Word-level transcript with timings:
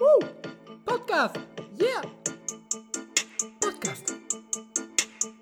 Woo! 0.00 0.18
Podcast! 0.86 1.36
Yeah! 1.78 2.00
Podcast! 3.60 4.14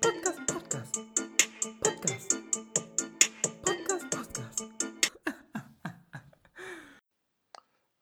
Podcast, 0.01 0.39
Podcast! 0.47 0.99
Podcast! 1.81 2.37
Podcast, 3.63 4.09
Podcast! 4.11 4.65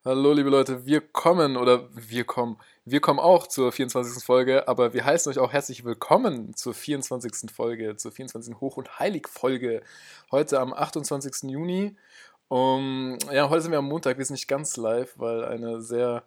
Hallo 0.03 0.33
liebe 0.33 0.49
Leute, 0.49 0.83
wir 0.87 1.01
kommen 1.01 1.57
oder 1.57 1.89
wir 1.93 2.23
kommen, 2.23 2.57
wir 2.85 3.01
kommen 3.01 3.19
auch 3.19 3.45
zur 3.45 3.71
24. 3.71 4.23
Folge, 4.23 4.67
aber 4.67 4.95
wir 4.95 5.05
heißen 5.05 5.29
euch 5.29 5.37
auch 5.37 5.53
herzlich 5.53 5.85
willkommen 5.85 6.55
zur 6.55 6.73
24. 6.73 7.51
Folge, 7.51 7.97
zur 7.97 8.11
24. 8.11 8.59
Hoch- 8.59 8.77
und 8.77 8.97
Heilig-Folge. 8.97 9.83
Heute 10.31 10.59
am 10.59 10.73
28. 10.73 11.51
Juni. 11.51 11.95
Um, 12.47 13.19
ja, 13.31 13.47
heute 13.47 13.61
sind 13.61 13.71
wir 13.71 13.77
am 13.77 13.85
Montag, 13.85 14.17
wir 14.17 14.25
sind 14.25 14.33
nicht 14.33 14.47
ganz 14.47 14.75
live, 14.77 15.13
weil 15.17 15.45
eine 15.45 15.81
sehr, 15.81 16.23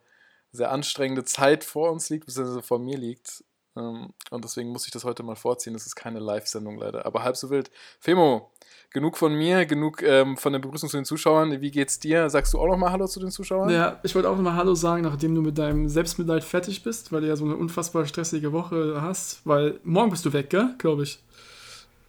sehr 0.52 0.70
anstrengende 0.72 1.24
Zeit 1.24 1.64
vor 1.64 1.90
uns 1.90 2.10
liegt, 2.10 2.26
beziehungsweise 2.26 2.62
vor 2.62 2.78
mir 2.78 2.98
liegt. 2.98 3.44
Um, 3.74 4.12
und 4.32 4.44
deswegen 4.44 4.70
muss 4.70 4.86
ich 4.86 4.90
das 4.90 5.04
heute 5.04 5.22
mal 5.22 5.36
vorziehen. 5.36 5.74
Das 5.74 5.86
ist 5.86 5.94
keine 5.94 6.18
Live-Sendung 6.18 6.76
leider, 6.76 7.06
aber 7.06 7.22
halb 7.22 7.36
so 7.36 7.50
wild. 7.50 7.70
Femo, 8.00 8.50
genug 8.90 9.16
von 9.16 9.32
mir, 9.32 9.64
genug 9.64 10.02
ähm, 10.02 10.36
von 10.36 10.52
der 10.52 10.58
Begrüßung 10.58 10.88
zu 10.88 10.96
den 10.96 11.04
Zuschauern. 11.04 11.60
Wie 11.60 11.70
geht's 11.70 12.00
dir? 12.00 12.28
Sagst 12.30 12.52
du 12.52 12.58
auch 12.58 12.66
nochmal 12.66 12.90
Hallo 12.90 13.06
zu 13.06 13.20
den 13.20 13.30
Zuschauern? 13.30 13.70
Ja, 13.70 14.00
ich 14.02 14.14
wollte 14.16 14.28
auch 14.28 14.34
nochmal 14.34 14.56
Hallo 14.56 14.74
sagen, 14.74 15.02
nachdem 15.02 15.36
du 15.36 15.40
mit 15.40 15.56
deinem 15.56 15.88
Selbstmitleid 15.88 16.42
fertig 16.42 16.82
bist, 16.82 17.12
weil 17.12 17.20
du 17.20 17.28
ja 17.28 17.36
so 17.36 17.44
eine 17.44 17.56
unfassbar 17.56 18.06
stressige 18.06 18.52
Woche 18.52 19.00
hast, 19.00 19.46
weil 19.46 19.78
morgen 19.84 20.10
bist 20.10 20.24
du 20.24 20.32
weg, 20.32 20.50
gell? 20.50 20.74
Glaube 20.78 21.04
ich. 21.04 21.22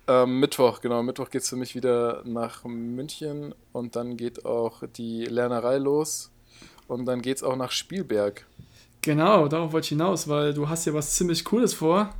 Ähm, 0.07 0.39
Mittwoch, 0.39 0.81
genau. 0.81 1.03
Mittwoch 1.03 1.29
geht 1.29 1.43
es 1.43 1.49
für 1.49 1.57
mich 1.57 1.75
wieder 1.75 2.23
nach 2.25 2.63
München 2.63 3.53
und 3.71 3.95
dann 3.95 4.17
geht 4.17 4.45
auch 4.45 4.81
die 4.97 5.25
Lernerei 5.25 5.77
los 5.77 6.31
und 6.91 7.05
dann 7.05 7.21
geht 7.21 7.37
es 7.37 7.43
auch 7.43 7.55
nach 7.55 7.71
Spielberg. 7.71 8.45
Genau, 9.01 9.47
darauf 9.47 9.71
wollte 9.71 9.85
ich 9.85 9.89
hinaus, 9.89 10.27
weil 10.27 10.53
du 10.53 10.69
hast 10.69 10.85
ja 10.85 10.93
was 10.93 11.15
ziemlich 11.15 11.43
Cooles 11.43 11.73
vor. 11.73 12.13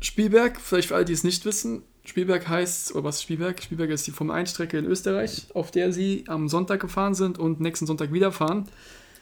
Spielberg, 0.00 0.60
vielleicht 0.60 0.88
für 0.88 0.96
alle, 0.96 1.04
die 1.06 1.14
es 1.14 1.24
nicht 1.24 1.44
wissen, 1.46 1.82
Spielberg 2.04 2.46
heißt, 2.46 2.94
oder 2.94 3.04
was 3.04 3.16
ist 3.16 3.22
Spielberg? 3.22 3.62
Spielberg 3.62 3.90
ist 3.90 4.06
die 4.06 4.10
Formel 4.10 4.36
1 4.36 4.50
Strecke 4.50 4.76
in 4.76 4.84
Österreich, 4.84 5.46
auf 5.54 5.70
der 5.70 5.92
sie 5.92 6.24
am 6.28 6.48
Sonntag 6.48 6.80
gefahren 6.80 7.14
sind 7.14 7.38
und 7.38 7.60
nächsten 7.60 7.86
Sonntag 7.86 8.12
wieder 8.12 8.30
fahren. 8.30 8.68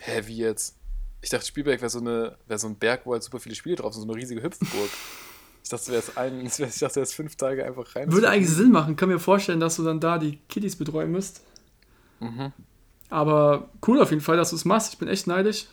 Hä, 0.01 0.23
wie 0.27 0.39
jetzt? 0.39 0.75
Ich 1.21 1.31
dachte, 1.31 1.47
Spielberg 1.47 1.81
wäre 1.81 1.91
so, 1.91 2.01
eine, 2.01 2.37
wär 2.49 2.59
so 2.59 2.67
ein 2.67 2.75
Berg, 2.75 3.03
wo 3.05 3.13
halt 3.13 3.23
super 3.23 3.39
viele 3.39 3.55
Spiele 3.55 3.77
drauf 3.77 3.95
sind, 3.95 4.03
so 4.03 4.09
eine 4.09 4.21
riesige 4.21 4.43
Hüpfburg. 4.43 4.91
Ich 5.63 5.71
dachte, 5.71 5.95
es 5.95 6.17
ein, 6.17 6.45
ich 6.47 6.57
dachte, 6.57 7.01
ist 7.01 7.15
fünf 7.15 7.37
Tage 7.37 7.65
einfach 7.65 7.95
rein. 7.95 8.11
Würde 8.11 8.29
eigentlich 8.29 8.51
Sinn 8.51 8.73
machen. 8.73 8.97
Kann 8.97 9.09
mir 9.09 9.21
vorstellen, 9.21 9.61
dass 9.61 9.77
du 9.77 9.85
dann 9.85 10.01
da 10.01 10.19
die 10.19 10.39
Kiddies 10.49 10.75
betreuen 10.75 11.13
müsst. 11.13 11.43
Mhm. 12.19 12.53
Aber 13.13 13.69
cool 13.87 14.01
auf 14.01 14.09
jeden 14.09 14.23
Fall, 14.23 14.39
dass 14.39 14.51
du 14.51 14.57
es 14.57 14.65
machst. 14.65 14.95
Ich 14.95 14.99
bin 14.99 15.07
echt 15.07 15.27
neidisch. 15.27 15.67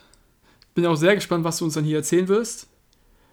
Bin 0.75 0.85
auch 0.85 0.97
sehr 0.97 1.15
gespannt, 1.15 1.45
was 1.45 1.57
du 1.57 1.63
uns 1.65 1.73
dann 1.73 1.85
hier 1.85 1.95
erzählen 1.95 2.27
wirst. 2.27 2.67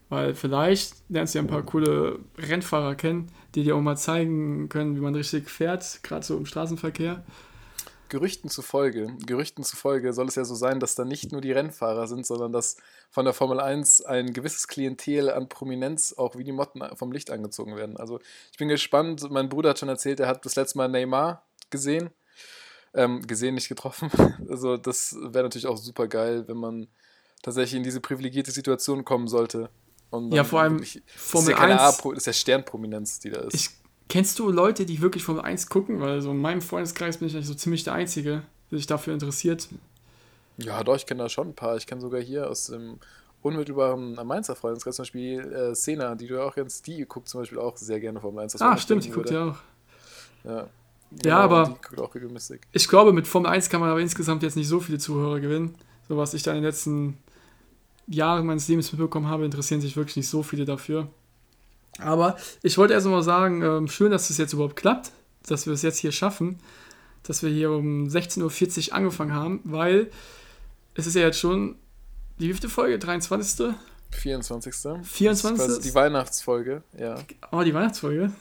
Weil 0.09 0.37
vielleicht 0.37 0.95
lernst 1.09 1.35
du 1.35 1.39
ja 1.39 1.45
ein 1.45 1.49
paar 1.49 1.65
coole 1.65 2.21
Rennfahrer 2.39 2.95
kennen, 2.95 3.33
die 3.57 3.65
dir 3.65 3.75
auch 3.75 3.81
mal 3.81 3.97
zeigen 3.97 4.69
können, 4.69 4.95
wie 4.95 5.01
man 5.01 5.17
richtig 5.17 5.51
fährt, 5.51 6.05
gerade 6.05 6.25
so 6.25 6.37
im 6.37 6.47
Straßenverkehr. 6.47 7.25
Gerüchten 8.09 8.49
zufolge, 8.49 9.13
Gerüchten 9.27 9.65
zufolge 9.65 10.13
soll 10.13 10.29
es 10.29 10.37
ja 10.37 10.45
so 10.45 10.55
sein, 10.55 10.79
dass 10.79 10.95
da 10.95 11.05
nicht 11.05 11.33
nur 11.33 11.41
die 11.41 11.51
Rennfahrer 11.51 12.07
sind, 12.07 12.25
sondern 12.25 12.53
dass 12.53 12.77
von 13.11 13.25
der 13.25 13.35
Formel 13.35 13.59
1 13.59 14.03
ein 14.03 14.33
gewisses 14.33 14.69
Klientel 14.69 15.29
an 15.29 15.49
Prominenz 15.49 16.15
auch 16.17 16.37
wie 16.37 16.45
die 16.45 16.53
Motten 16.53 16.85
vom 16.95 17.11
Licht 17.11 17.33
angezogen 17.33 17.75
werden. 17.75 17.97
Also 17.97 18.21
ich 18.53 18.59
bin 18.59 18.69
gespannt. 18.69 19.29
Mein 19.33 19.49
Bruder 19.49 19.71
hat 19.71 19.81
schon 19.81 19.89
erzählt, 19.89 20.21
er 20.21 20.29
hat 20.29 20.47
das 20.47 20.55
letzte 20.55 20.79
Mal 20.79 20.89
Neymar 20.89 21.43
gesehen. 21.71 22.11
Ähm, 22.97 23.27
gesehen, 23.27 23.55
nicht 23.55 23.69
getroffen. 23.69 24.11
Also 24.49 24.77
das 24.77 25.15
wäre 25.21 25.45
natürlich 25.45 25.67
auch 25.67 25.77
super 25.77 26.09
geil, 26.09 26.45
wenn 26.49 26.57
man 26.57 26.89
tatsächlich 27.43 27.77
in 27.77 27.83
diese 27.83 28.01
privilegierte 28.01 28.51
Situation 28.51 29.05
kommen 29.05 29.29
sollte. 29.29 29.71
ja, 30.31 30.45
vor 30.45 30.61
allem 30.61 30.79
wirklich, 30.79 31.03
Formel 31.15 31.53
das 31.53 31.61
ist 31.61 31.69
ja 31.69 31.89
1. 31.89 31.97
das 31.97 32.17
ist 32.17 32.27
ja 32.27 32.33
Sternprominenz, 32.33 33.21
die 33.21 33.31
da 33.31 33.41
ist. 33.41 33.55
Ich 33.55 33.71
Kennst 34.09 34.39
du 34.39 34.51
Leute, 34.51 34.87
die 34.87 35.01
wirklich 35.03 35.25
Formel 35.25 35.43
1 35.43 35.69
gucken? 35.69 36.01
Weil 36.01 36.21
so 36.21 36.31
in 36.31 36.39
meinem 36.39 36.63
Freundeskreis 36.63 37.19
bin 37.19 37.29
ich 37.29 37.35
eigentlich 37.35 37.49
so 37.49 37.55
ziemlich 37.55 37.83
der 37.85 37.95
Einzige, 37.95 38.43
der 38.71 38.79
sich 38.79 38.87
dafür 38.87 39.13
interessiert. 39.15 39.69
Ja, 40.59 40.83
doch, 40.85 40.97
ich 40.97 41.07
kenne 41.07 41.25
da 41.25 41.29
schon 41.29 41.49
ein 41.49 41.55
paar. 41.55 41.77
Ich 41.77 41.87
kenne 41.87 42.01
sogar 42.01 42.21
hier 42.21 42.49
aus 42.49 42.67
dem 42.67 42.99
unmittelbaren 43.43 44.15
Mainzer 44.27 44.55
Freundeskreis 44.55 44.97
zum 44.97 45.03
Beispiel 45.03 45.41
äh, 45.41 45.75
Sena, 45.75 46.15
die 46.15 46.29
du 46.29 46.43
auch 46.43 46.55
kennst, 46.55 46.87
die 46.87 47.05
guckt 47.05 47.29
zum 47.29 47.41
Beispiel 47.41 47.59
auch 47.59 47.77
sehr 47.77 48.01
gerne 48.01 48.21
Formel 48.21 48.45
1. 48.45 48.61
Ah, 48.61 48.77
stimmt, 48.77 49.05
die 49.05 49.11
guckt 49.11 49.31
ja 49.31 49.51
auch. 49.51 49.57
Ja, 50.45 50.69
genau, 51.11 51.29
ja 51.29 51.39
aber 51.39 51.79
ich 52.73 52.89
glaube, 52.89 53.13
mit 53.13 53.27
Formel 53.27 53.51
1 53.51 53.69
kann 53.69 53.81
man 53.81 53.91
aber 53.91 54.01
insgesamt 54.01 54.43
jetzt 54.43 54.57
nicht 54.57 54.69
so 54.69 54.81
viele 54.81 54.99
Zuhörer 54.99 55.41
gewinnen. 55.41 55.75
So 56.09 56.17
was 56.17 56.35
ich 56.35 56.43
da 56.43 56.53
in 56.53 56.59
den 56.59 56.65
letzten 56.65 57.19
Jahren 58.07 58.47
meines 58.47 58.69
Lebens 58.69 58.93
mitbekommen 58.93 59.29
habe, 59.29 59.45
interessieren 59.45 59.81
sich 59.81 59.97
wirklich 59.97 60.17
nicht 60.17 60.29
so 60.29 60.43
viele 60.43 60.65
dafür. 60.65 61.09
Aber 61.99 62.37
ich 62.63 62.79
wollte 62.79 62.95
erst 62.95 63.07
mal 63.07 63.23
sagen, 63.23 63.63
ähm, 63.63 63.89
schön, 63.89 64.11
dass 64.11 64.31
es 64.31 64.39
jetzt 64.39 64.53
überhaupt 64.53 64.77
klappt, 64.77 65.13
dass 65.47 65.67
wir 65.67 65.73
es 65.73 65.83
jetzt 65.83 65.99
hier 65.99 66.13
schaffen, 66.13 66.59
dass 67.23 67.43
wir 67.43 67.51
hier 67.51 67.71
um 67.71 68.07
16.40 68.07 68.89
Uhr 68.89 68.95
angefangen 68.95 69.33
haben, 69.33 69.61
weil 69.65 70.11
es 70.95 71.07
ist 71.07 71.15
ja 71.15 71.23
jetzt 71.23 71.39
schon 71.39 71.77
die 72.39 72.49
wievielte 72.49 72.69
Folge? 72.69 72.99
23. 72.99 73.75
24. 74.11 74.75
24. 75.03 75.67
Das 75.67 75.69
ist 75.69 75.85
die 75.85 75.95
Weihnachtsfolge, 75.95 76.83
ja. 76.99 77.17
Oh, 77.51 77.63
die 77.63 77.75
Weihnachtsfolge. 77.75 78.33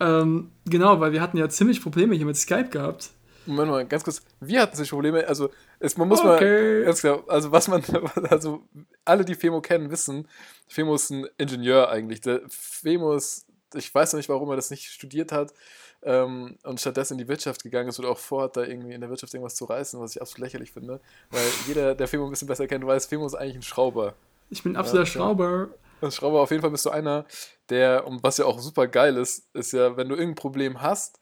Ähm, 0.00 0.50
genau, 0.64 1.00
weil 1.00 1.12
wir 1.12 1.20
hatten 1.20 1.36
ja 1.36 1.48
ziemlich 1.48 1.82
Probleme 1.82 2.14
hier 2.14 2.26
mit 2.26 2.36
Skype 2.36 2.68
gehabt. 2.68 3.10
Moment 3.46 3.70
mal, 3.70 3.86
ganz 3.86 4.02
kurz. 4.02 4.22
Wir 4.40 4.60
hatten 4.60 4.76
sich 4.76 4.90
Probleme, 4.90 5.26
also 5.26 5.50
es, 5.78 5.96
man 5.96 6.08
muss 6.08 6.20
okay. 6.20 6.80
mal 6.80 6.84
ganz 6.84 7.00
klar, 7.00 7.22
also 7.28 7.52
was 7.52 7.68
man, 7.68 7.82
also 8.30 8.62
alle, 9.04 9.24
die 9.24 9.34
Femo 9.36 9.60
kennen, 9.60 9.90
wissen, 9.90 10.28
Femo 10.66 10.94
ist 10.96 11.10
ein 11.10 11.26
Ingenieur 11.38 11.88
eigentlich. 11.88 12.20
Der 12.20 12.42
Femo 12.48 13.14
ist, 13.14 13.46
ich 13.74 13.94
weiß 13.94 14.12
noch 14.12 14.18
nicht, 14.18 14.28
warum 14.28 14.50
er 14.50 14.56
das 14.56 14.70
nicht 14.70 14.90
studiert 14.90 15.30
hat 15.30 15.54
ähm, 16.02 16.56
und 16.64 16.80
stattdessen 16.80 17.14
in 17.14 17.18
die 17.18 17.28
Wirtschaft 17.28 17.62
gegangen 17.62 17.88
ist 17.88 17.98
oder 18.00 18.10
auch 18.10 18.18
vorhat, 18.18 18.56
da 18.56 18.64
irgendwie 18.64 18.92
in 18.92 19.00
der 19.00 19.10
Wirtschaft 19.10 19.32
irgendwas 19.32 19.54
zu 19.54 19.64
reißen, 19.64 20.00
was 20.00 20.16
ich 20.16 20.20
absolut 20.20 20.44
lächerlich 20.44 20.72
finde. 20.72 21.00
Weil 21.30 21.46
jeder, 21.68 21.94
der 21.94 22.08
Femo 22.08 22.24
ein 22.24 22.30
bisschen 22.30 22.48
besser 22.48 22.66
kennt, 22.66 22.84
weiß, 22.84 23.06
Femo 23.06 23.26
ist 23.26 23.34
eigentlich 23.34 23.56
ein 23.56 23.62
Schrauber. 23.62 24.14
Ich 24.50 24.62
bin 24.62 24.72
ein 24.72 24.76
absoluter 24.76 25.04
ja, 25.04 25.06
Schrauber. 25.06 25.68
Ja. 25.70 25.85
Schrauber, 26.10 26.40
auf 26.40 26.50
jeden 26.50 26.62
Fall 26.62 26.70
bist 26.70 26.86
du 26.86 26.90
einer, 26.90 27.26
der, 27.68 28.06
und 28.06 28.22
was 28.22 28.38
ja 28.38 28.44
auch 28.44 28.58
super 28.58 28.86
geil 28.86 29.16
ist, 29.16 29.44
ist 29.54 29.72
ja, 29.72 29.96
wenn 29.96 30.08
du 30.08 30.14
irgendein 30.14 30.36
Problem 30.36 30.82
hast, 30.82 31.18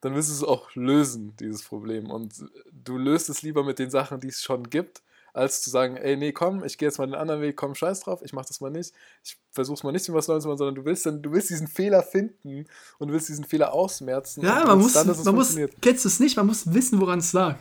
dann 0.00 0.14
willst 0.14 0.30
du 0.30 0.34
es 0.34 0.44
auch 0.44 0.74
lösen, 0.74 1.36
dieses 1.38 1.62
Problem. 1.62 2.10
Und 2.10 2.44
du 2.72 2.96
löst 2.96 3.28
es 3.28 3.42
lieber 3.42 3.64
mit 3.64 3.78
den 3.78 3.90
Sachen, 3.90 4.20
die 4.20 4.28
es 4.28 4.42
schon 4.42 4.70
gibt, 4.70 5.02
als 5.32 5.62
zu 5.62 5.70
sagen, 5.70 5.96
ey, 5.96 6.16
nee, 6.16 6.32
komm, 6.32 6.64
ich 6.64 6.78
gehe 6.78 6.88
jetzt 6.88 6.98
mal 6.98 7.06
den 7.06 7.14
anderen 7.14 7.40
Weg, 7.40 7.56
komm, 7.56 7.74
scheiß 7.74 8.00
drauf, 8.00 8.20
ich 8.24 8.32
mach 8.32 8.44
das 8.46 8.60
mal 8.60 8.70
nicht. 8.70 8.92
Ich 9.22 9.38
versuch's 9.52 9.82
mal 9.82 9.92
nicht 9.92 10.12
was 10.12 10.26
Neues 10.26 10.42
zu 10.42 10.48
machen, 10.48 10.58
sondern 10.58 10.74
du 10.74 10.84
willst 10.84 11.06
dann, 11.06 11.22
du 11.22 11.30
willst 11.32 11.50
diesen 11.50 11.68
Fehler 11.68 12.02
finden 12.02 12.66
und 12.98 13.08
du 13.08 13.14
willst 13.14 13.28
diesen 13.28 13.44
Fehler 13.44 13.72
ausmerzen. 13.72 14.42
Ja, 14.42 14.64
man 14.64 14.78
muss, 14.78 14.94
dann, 14.94 15.06
man 15.06 15.34
muss, 15.34 15.56
kennst 15.80 16.04
du 16.04 16.08
es 16.08 16.18
nicht, 16.18 16.36
man 16.36 16.46
muss 16.46 16.72
wissen, 16.72 17.00
woran 17.00 17.20
es 17.20 17.32
lag. 17.32 17.58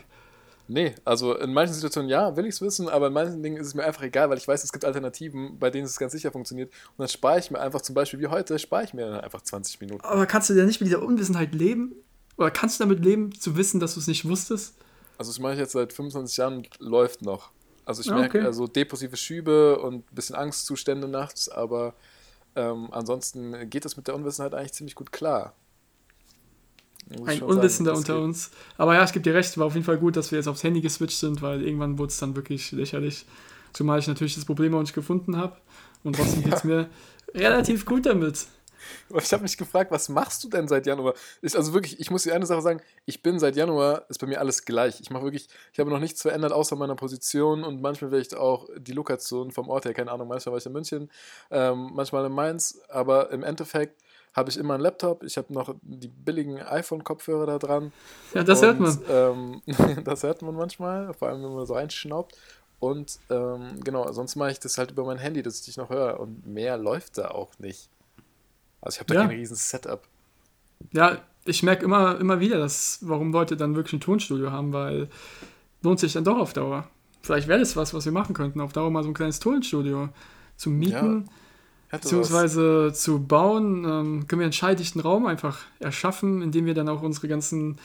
Nee, 0.71 0.93
also 1.03 1.35
in 1.35 1.51
manchen 1.51 1.73
Situationen 1.73 2.11
ja, 2.11 2.37
will 2.37 2.45
ich 2.45 2.53
es 2.53 2.61
wissen, 2.61 2.89
aber 2.89 3.07
in 3.07 3.13
manchen 3.13 3.41
Dingen 3.41 3.57
ist 3.57 3.65
es 3.65 3.73
mir 3.73 3.83
einfach 3.83 4.03
egal, 4.03 4.29
weil 4.29 4.37
ich 4.37 4.47
weiß, 4.47 4.63
es 4.63 4.71
gibt 4.71 4.85
Alternativen, 4.85 5.57
bei 5.57 5.71
denen 5.71 5.85
es 5.85 5.97
ganz 5.97 6.11
sicher 6.11 6.31
funktioniert. 6.31 6.71
Und 6.89 6.99
dann 6.99 7.07
spare 7.07 7.39
ich 7.39 7.49
mir 7.49 7.59
einfach, 7.59 7.81
zum 7.81 7.95
Beispiel 7.95 8.19
wie 8.19 8.27
heute, 8.27 8.59
spare 8.59 8.83
ich 8.83 8.93
mir 8.93 9.07
dann 9.07 9.19
einfach 9.19 9.41
20 9.41 9.81
Minuten. 9.81 10.05
Aber 10.05 10.27
kannst 10.27 10.47
du 10.51 10.53
denn 10.53 10.67
nicht 10.67 10.79
mit 10.79 10.87
dieser 10.87 11.01
Unwissenheit 11.01 11.55
leben? 11.55 11.95
Oder 12.37 12.51
kannst 12.51 12.79
du 12.79 12.83
damit 12.83 13.03
leben, 13.03 13.33
zu 13.33 13.57
wissen, 13.57 13.79
dass 13.79 13.95
du 13.95 13.99
es 13.99 14.05
nicht 14.05 14.25
wusstest? 14.25 14.75
Also 15.17 15.31
das 15.31 15.39
mache 15.39 15.53
ich 15.53 15.59
jetzt 15.59 15.71
seit 15.71 15.91
25 15.91 16.37
Jahren 16.37 16.57
und 16.57 16.69
läuft 16.79 17.23
noch. 17.23 17.49
Also 17.83 18.03
ich 18.03 18.11
ah, 18.11 18.15
merke 18.15 18.37
okay. 18.37 18.45
also 18.45 18.67
depressive 18.67 19.17
Schübe 19.17 19.79
und 19.79 20.11
ein 20.11 20.15
bisschen 20.15 20.35
Angstzustände 20.35 21.07
nachts, 21.07 21.49
aber 21.49 21.95
ähm, 22.55 22.89
ansonsten 22.91 23.71
geht 23.71 23.85
es 23.85 23.97
mit 23.97 24.07
der 24.07 24.13
Unwissenheit 24.13 24.53
eigentlich 24.53 24.73
ziemlich 24.73 24.93
gut 24.93 25.11
klar. 25.11 25.55
Ein 27.25 27.41
Unwissender 27.41 27.95
unter 27.95 28.15
geht. 28.15 28.23
uns. 28.23 28.51
Aber 28.77 28.93
ja, 28.93 29.03
ich 29.03 29.11
gebe 29.11 29.23
dir 29.23 29.33
recht, 29.33 29.57
war 29.57 29.65
auf 29.65 29.73
jeden 29.73 29.85
Fall 29.85 29.97
gut, 29.97 30.15
dass 30.15 30.31
wir 30.31 30.37
jetzt 30.37 30.47
aufs 30.47 30.63
Handy 30.63 30.81
geswitcht 30.81 31.17
sind, 31.17 31.41
weil 31.41 31.63
irgendwann 31.63 31.97
wurde 31.97 32.09
es 32.09 32.17
dann 32.17 32.35
wirklich 32.35 32.71
lächerlich. 32.71 33.25
Zumal 33.73 33.99
ich 33.99 34.07
natürlich 34.07 34.35
das 34.35 34.45
Problem 34.45 34.75
auch 34.75 34.81
nicht 34.81 34.93
gefunden 34.93 35.37
habe. 35.37 35.57
Und 36.03 36.15
trotzdem 36.15 36.43
geht 36.43 36.53
es 36.53 36.63
mir 36.63 36.89
relativ 37.33 37.85
gut 37.85 38.05
damit. 38.05 38.47
Ich 39.21 39.33
habe 39.33 39.43
mich 39.43 39.57
gefragt, 39.57 39.91
was 39.91 40.09
machst 40.09 40.43
du 40.43 40.49
denn 40.49 40.67
seit 40.67 40.85
Januar? 40.85 41.13
Ich, 41.41 41.55
also 41.55 41.73
wirklich, 41.73 41.99
ich 41.99 42.11
muss 42.11 42.23
dir 42.23 42.33
eine 42.33 42.45
Sache 42.45 42.61
sagen, 42.61 42.81
ich 43.05 43.21
bin 43.21 43.39
seit 43.39 43.55
Januar, 43.55 44.05
ist 44.09 44.19
bei 44.19 44.27
mir 44.27 44.39
alles 44.39 44.65
gleich. 44.65 44.99
Ich 45.01 45.09
mache 45.09 45.23
wirklich, 45.23 45.47
ich 45.73 45.79
habe 45.79 45.89
noch 45.89 45.99
nichts 45.99 46.21
verändert 46.21 46.51
außer 46.51 46.75
meiner 46.75 46.95
Position 46.95 47.63
und 47.63 47.81
manchmal 47.81 48.09
vielleicht 48.11 48.35
auch 48.35 48.67
die 48.77 48.93
Lokation 48.93 49.51
vom 49.51 49.69
Ort 49.69 49.85
her, 49.85 49.93
keine 49.93 50.11
Ahnung, 50.11 50.27
manchmal 50.27 50.53
war 50.53 50.59
ich 50.59 50.65
in 50.65 50.71
München, 50.71 51.11
ähm, 51.51 51.91
manchmal 51.93 52.25
in 52.25 52.31
Mainz, 52.31 52.79
aber 52.87 53.31
im 53.31 53.43
Endeffekt 53.43 54.01
habe 54.39 54.49
ich 54.49 54.57
immer 54.57 54.73
einen 54.73 54.83
Laptop, 54.83 55.23
ich 55.23 55.37
habe 55.37 55.53
noch 55.53 55.75
die 55.81 56.07
billigen 56.07 56.59
iPhone-Kopfhörer 56.59 57.45
da 57.45 57.59
dran. 57.59 57.93
Ja, 58.33 58.43
das 58.43 58.61
und, 58.61 58.65
hört 58.65 58.79
man. 58.79 58.99
Ähm, 59.09 59.61
das 60.03 60.23
hört 60.23 60.41
man 60.41 60.55
manchmal, 60.55 61.13
vor 61.13 61.29
allem 61.29 61.43
wenn 61.43 61.53
man 61.53 61.65
so 61.65 61.75
reinschnaubt. 61.75 62.35
Und 62.79 63.19
ähm, 63.29 63.81
genau, 63.83 64.11
sonst 64.11 64.35
mache 64.35 64.51
ich 64.51 64.59
das 64.59 64.77
halt 64.77 64.91
über 64.91 65.05
mein 65.05 65.17
Handy, 65.17 65.43
dass 65.43 65.59
ich 65.59 65.65
dich 65.65 65.77
noch 65.77 65.89
höre. 65.89 66.19
Und 66.19 66.47
mehr 66.47 66.77
läuft 66.77 67.17
da 67.17 67.29
auch 67.29 67.51
nicht. 67.59 67.89
Also 68.81 68.95
ich 68.95 68.99
habe 69.01 69.13
da 69.13 69.21
ja. 69.21 69.27
kein 69.27 69.37
riesen 69.37 69.57
Setup. 69.57 70.01
Ja, 70.93 71.19
ich 71.45 71.61
merke 71.63 71.83
immer, 71.83 72.19
immer 72.19 72.39
wieder, 72.39 72.57
dass, 72.57 72.99
warum 73.01 73.33
Leute 73.33 73.57
dann 73.57 73.75
wirklich 73.75 73.93
ein 73.93 74.01
Tonstudio 74.01 74.51
haben, 74.51 74.71
weil 74.71 75.09
lohnt 75.81 75.99
sich 75.99 76.13
dann 76.13 76.23
doch 76.23 76.37
auf 76.37 76.53
Dauer. 76.53 76.87
vielleicht 77.21 77.47
wäre 77.47 77.59
das 77.59 77.75
was, 77.75 77.93
was 77.93 78.05
wir 78.05 78.11
machen 78.11 78.33
könnten. 78.33 78.61
Auf 78.61 78.73
Dauer 78.73 78.91
mal 78.91 79.03
so 79.03 79.09
ein 79.09 79.13
kleines 79.13 79.39
Tonstudio 79.39 80.09
zu 80.55 80.69
mieten, 80.69 81.25
Ja, 81.25 81.33
hätte 81.89 82.03
beziehungsweise 82.03 82.91
zu 82.93 83.19
bauen. 83.23 83.83
Ähm, 83.85 84.27
können 84.27 84.39
wir 84.39 84.45
einen 84.45 84.53
schalldichten 84.53 85.01
Raum 85.01 85.25
einfach 85.25 85.59
erschaffen, 85.79 86.41
in 86.41 86.51
dem 86.51 86.65
wir 86.65 86.73
dann 86.73 86.89
auch 86.89 87.01
unsere 87.01 87.27
ganzen 87.27 87.77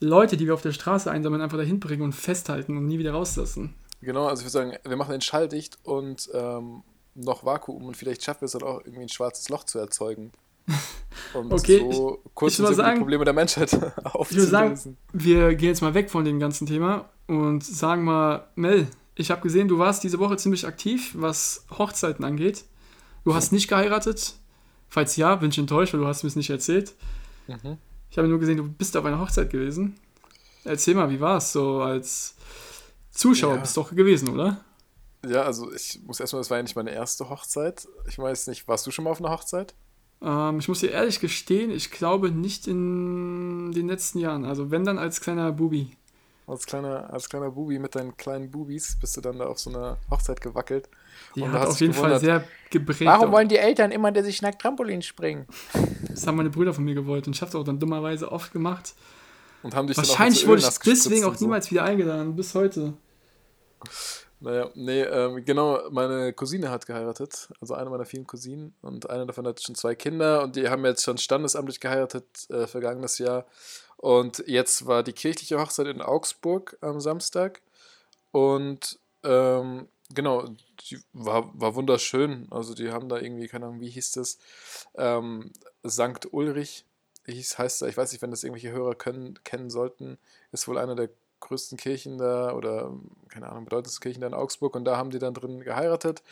Leute, 0.00 0.36
die 0.36 0.46
wir 0.46 0.54
auf 0.54 0.62
der 0.62 0.72
Straße 0.72 1.10
einsammeln, 1.10 1.42
einfach 1.42 1.58
dahin 1.58 1.80
bringen 1.80 2.02
und 2.02 2.12
festhalten 2.14 2.76
und 2.76 2.86
nie 2.86 2.98
wieder 2.98 3.12
rauslassen. 3.12 3.74
Genau, 4.02 4.26
also 4.26 4.40
ich 4.40 4.52
würde 4.52 4.70
sagen, 4.70 4.72
wir 4.86 4.96
machen 4.96 5.12
den 5.12 5.20
schalldicht 5.22 5.78
und 5.82 6.28
ähm, 6.34 6.82
noch 7.14 7.44
Vakuum 7.44 7.84
und 7.86 7.96
vielleicht 7.96 8.22
schaffen 8.24 8.42
wir 8.42 8.46
es 8.46 8.52
dann 8.52 8.62
auch 8.64 8.80
irgendwie 8.84 9.02
ein 9.02 9.08
schwarzes 9.08 9.48
Loch 9.48 9.64
zu 9.64 9.78
erzeugen. 9.78 10.32
Und 11.32 11.52
Okay, 11.52 11.78
so 11.90 12.20
kurz 12.34 12.52
ich 12.54 12.56
simpel 12.58 12.74
sagen- 12.74 12.94
die 12.96 13.00
Probleme 13.00 13.24
der 13.24 13.32
Menschheit 13.34 13.72
Ich 13.72 13.80
würde 13.80 14.04
aufzulösen. 14.14 14.50
sagen, 14.50 14.96
wir 15.12 15.54
gehen 15.54 15.68
jetzt 15.68 15.80
mal 15.80 15.94
weg 15.94 16.10
von 16.10 16.24
dem 16.24 16.38
ganzen 16.40 16.66
Thema 16.66 17.08
und 17.28 17.64
sagen 17.64 18.04
mal, 18.04 18.48
Mel, 18.56 18.88
ich 19.14 19.30
habe 19.30 19.40
gesehen, 19.40 19.68
du 19.68 19.78
warst 19.78 20.02
diese 20.04 20.18
Woche 20.18 20.36
ziemlich 20.36 20.66
aktiv, 20.66 21.12
was 21.16 21.64
Hochzeiten 21.70 22.24
angeht. 22.24 22.64
Du 23.24 23.34
hast 23.34 23.52
nicht 23.52 23.68
geheiratet. 23.68 24.34
Falls 24.88 25.16
ja, 25.16 25.34
bin 25.36 25.50
ich 25.50 25.58
enttäuscht, 25.58 25.92
weil 25.92 26.00
du 26.00 26.06
hast 26.06 26.22
mir 26.22 26.28
es 26.28 26.36
nicht 26.36 26.50
erzählt. 26.50 26.94
Mhm. 27.46 27.78
Ich 28.10 28.18
habe 28.18 28.28
nur 28.28 28.38
gesehen, 28.38 28.58
du 28.58 28.68
bist 28.68 28.96
auf 28.96 29.04
einer 29.04 29.18
Hochzeit 29.18 29.50
gewesen. 29.50 29.98
Erzähl 30.64 30.94
mal, 30.94 31.10
wie 31.10 31.20
war 31.20 31.38
es 31.38 31.52
so 31.52 31.82
als 31.82 32.36
Zuschauer? 33.10 33.56
Ja. 33.56 33.60
Bist 33.60 33.76
doch 33.76 33.94
gewesen, 33.94 34.28
oder? 34.28 34.60
Ja, 35.26 35.42
also 35.42 35.72
ich 35.72 36.00
muss 36.06 36.20
erstmal, 36.20 36.40
das 36.40 36.50
war 36.50 36.58
ja 36.58 36.62
nicht 36.62 36.76
meine 36.76 36.92
erste 36.92 37.28
Hochzeit. 37.28 37.88
Ich 38.06 38.18
weiß 38.18 38.46
nicht, 38.46 38.68
warst 38.68 38.86
du 38.86 38.90
schon 38.90 39.04
mal 39.04 39.10
auf 39.10 39.20
einer 39.20 39.30
Hochzeit? 39.30 39.74
Ähm, 40.22 40.58
ich 40.58 40.68
muss 40.68 40.80
dir 40.80 40.90
ehrlich 40.90 41.20
gestehen, 41.20 41.70
ich 41.70 41.90
glaube 41.90 42.30
nicht 42.30 42.66
in 42.66 43.72
den 43.72 43.88
letzten 43.88 44.18
Jahren. 44.18 44.44
Also 44.44 44.70
wenn 44.70 44.84
dann 44.84 44.98
als 44.98 45.20
kleiner 45.20 45.52
Bubi. 45.52 45.96
Als 46.46 46.66
kleiner, 46.66 47.12
als 47.12 47.28
kleiner 47.28 47.50
Bubi 47.50 47.78
mit 47.78 47.94
deinen 47.94 48.16
kleinen 48.16 48.50
Bubis 48.50 48.98
bist 49.00 49.16
du 49.16 49.22
dann 49.22 49.38
da 49.38 49.46
auf 49.46 49.58
so 49.58 49.70
einer 49.70 49.96
Hochzeit 50.10 50.40
gewackelt. 50.40 50.88
Die 51.34 51.42
Und 51.42 51.52
hat 51.52 51.68
auf 51.68 51.80
jeden 51.80 51.92
Fall 51.92 52.18
gewundert, 52.18 52.20
sehr 52.20 52.44
geprägt. 52.70 53.06
Warum 53.06 53.32
wollen 53.32 53.48
die 53.48 53.58
Eltern 53.58 53.90
immer, 53.90 54.12
dass 54.12 54.26
ich 54.26 54.42
nach 54.42 54.54
Trampolin 54.54 55.02
springen? 55.02 55.46
Das 56.08 56.26
haben 56.26 56.36
meine 56.36 56.50
Brüder 56.50 56.74
von 56.74 56.84
mir 56.84 56.94
gewollt 56.94 57.26
und 57.26 57.34
ich 57.34 57.42
habe 57.42 57.48
es 57.48 57.54
auch 57.54 57.64
dann 57.64 57.78
dummerweise 57.78 58.30
oft 58.30 58.52
gemacht. 58.52 58.94
Und 59.62 59.74
haben 59.74 59.86
dich 59.86 59.96
Wahrscheinlich 59.96 60.40
dann 60.40 60.48
auch 60.48 60.52
wurde 60.52 60.62
ich 60.68 60.78
deswegen 60.78 61.24
auch 61.24 61.30
und 61.30 61.38
so. 61.38 61.44
niemals 61.46 61.70
wieder 61.70 61.84
eingeladen, 61.84 62.36
bis 62.36 62.54
heute. 62.54 62.92
Naja, 64.40 64.70
nee, 64.74 65.00
ähm, 65.00 65.42
genau, 65.42 65.88
meine 65.90 66.34
Cousine 66.34 66.68
hat 66.70 66.86
geheiratet, 66.86 67.48
also 67.62 67.72
eine 67.72 67.88
meiner 67.88 68.04
vielen 68.04 68.26
Cousinen 68.26 68.74
und 68.82 69.08
eine 69.08 69.24
davon 69.24 69.46
hat 69.46 69.62
schon 69.62 69.74
zwei 69.74 69.94
Kinder 69.94 70.42
und 70.42 70.56
die 70.56 70.68
haben 70.68 70.84
jetzt 70.84 71.02
schon 71.02 71.16
standesamtlich 71.16 71.80
geheiratet 71.80 72.26
äh, 72.50 72.66
vergangenes 72.66 73.16
Jahr 73.16 73.46
und 73.96 74.44
jetzt 74.46 74.86
war 74.86 75.02
die 75.02 75.14
kirchliche 75.14 75.58
Hochzeit 75.58 75.86
in 75.86 76.02
Augsburg 76.02 76.76
am 76.82 77.00
Samstag 77.00 77.62
und 78.32 78.98
ähm, 79.22 79.88
genau, 80.12 80.48
die 80.80 81.00
war, 81.12 81.50
war 81.58 81.74
wunderschön, 81.74 82.48
also 82.50 82.74
die 82.74 82.90
haben 82.90 83.08
da 83.08 83.18
irgendwie, 83.18 83.48
keine 83.48 83.66
Ahnung, 83.66 83.80
wie 83.80 83.90
hieß 83.90 84.12
das, 84.12 84.38
ähm, 84.96 85.52
Sankt 85.82 86.32
Ulrich 86.32 86.84
hieß, 87.26 87.58
heißt 87.58 87.82
da, 87.82 87.86
ich 87.86 87.96
weiß 87.96 88.12
nicht, 88.12 88.22
wenn 88.22 88.30
das 88.30 88.44
irgendwelche 88.44 88.72
Hörer 88.72 88.94
können, 88.94 89.38
kennen 89.44 89.70
sollten, 89.70 90.18
ist 90.52 90.68
wohl 90.68 90.78
eine 90.78 90.94
der 90.94 91.08
größten 91.40 91.78
Kirchen 91.78 92.18
da 92.18 92.52
oder 92.52 92.92
keine 93.28 93.48
Ahnung, 93.48 93.64
bedeutendsten 93.64 94.02
Kirchen 94.02 94.20
da 94.20 94.26
in 94.26 94.34
Augsburg 94.34 94.74
und 94.74 94.84
da 94.84 94.96
haben 94.96 95.10
die 95.10 95.18
dann 95.18 95.34
drin 95.34 95.60
geheiratet. 95.60 96.22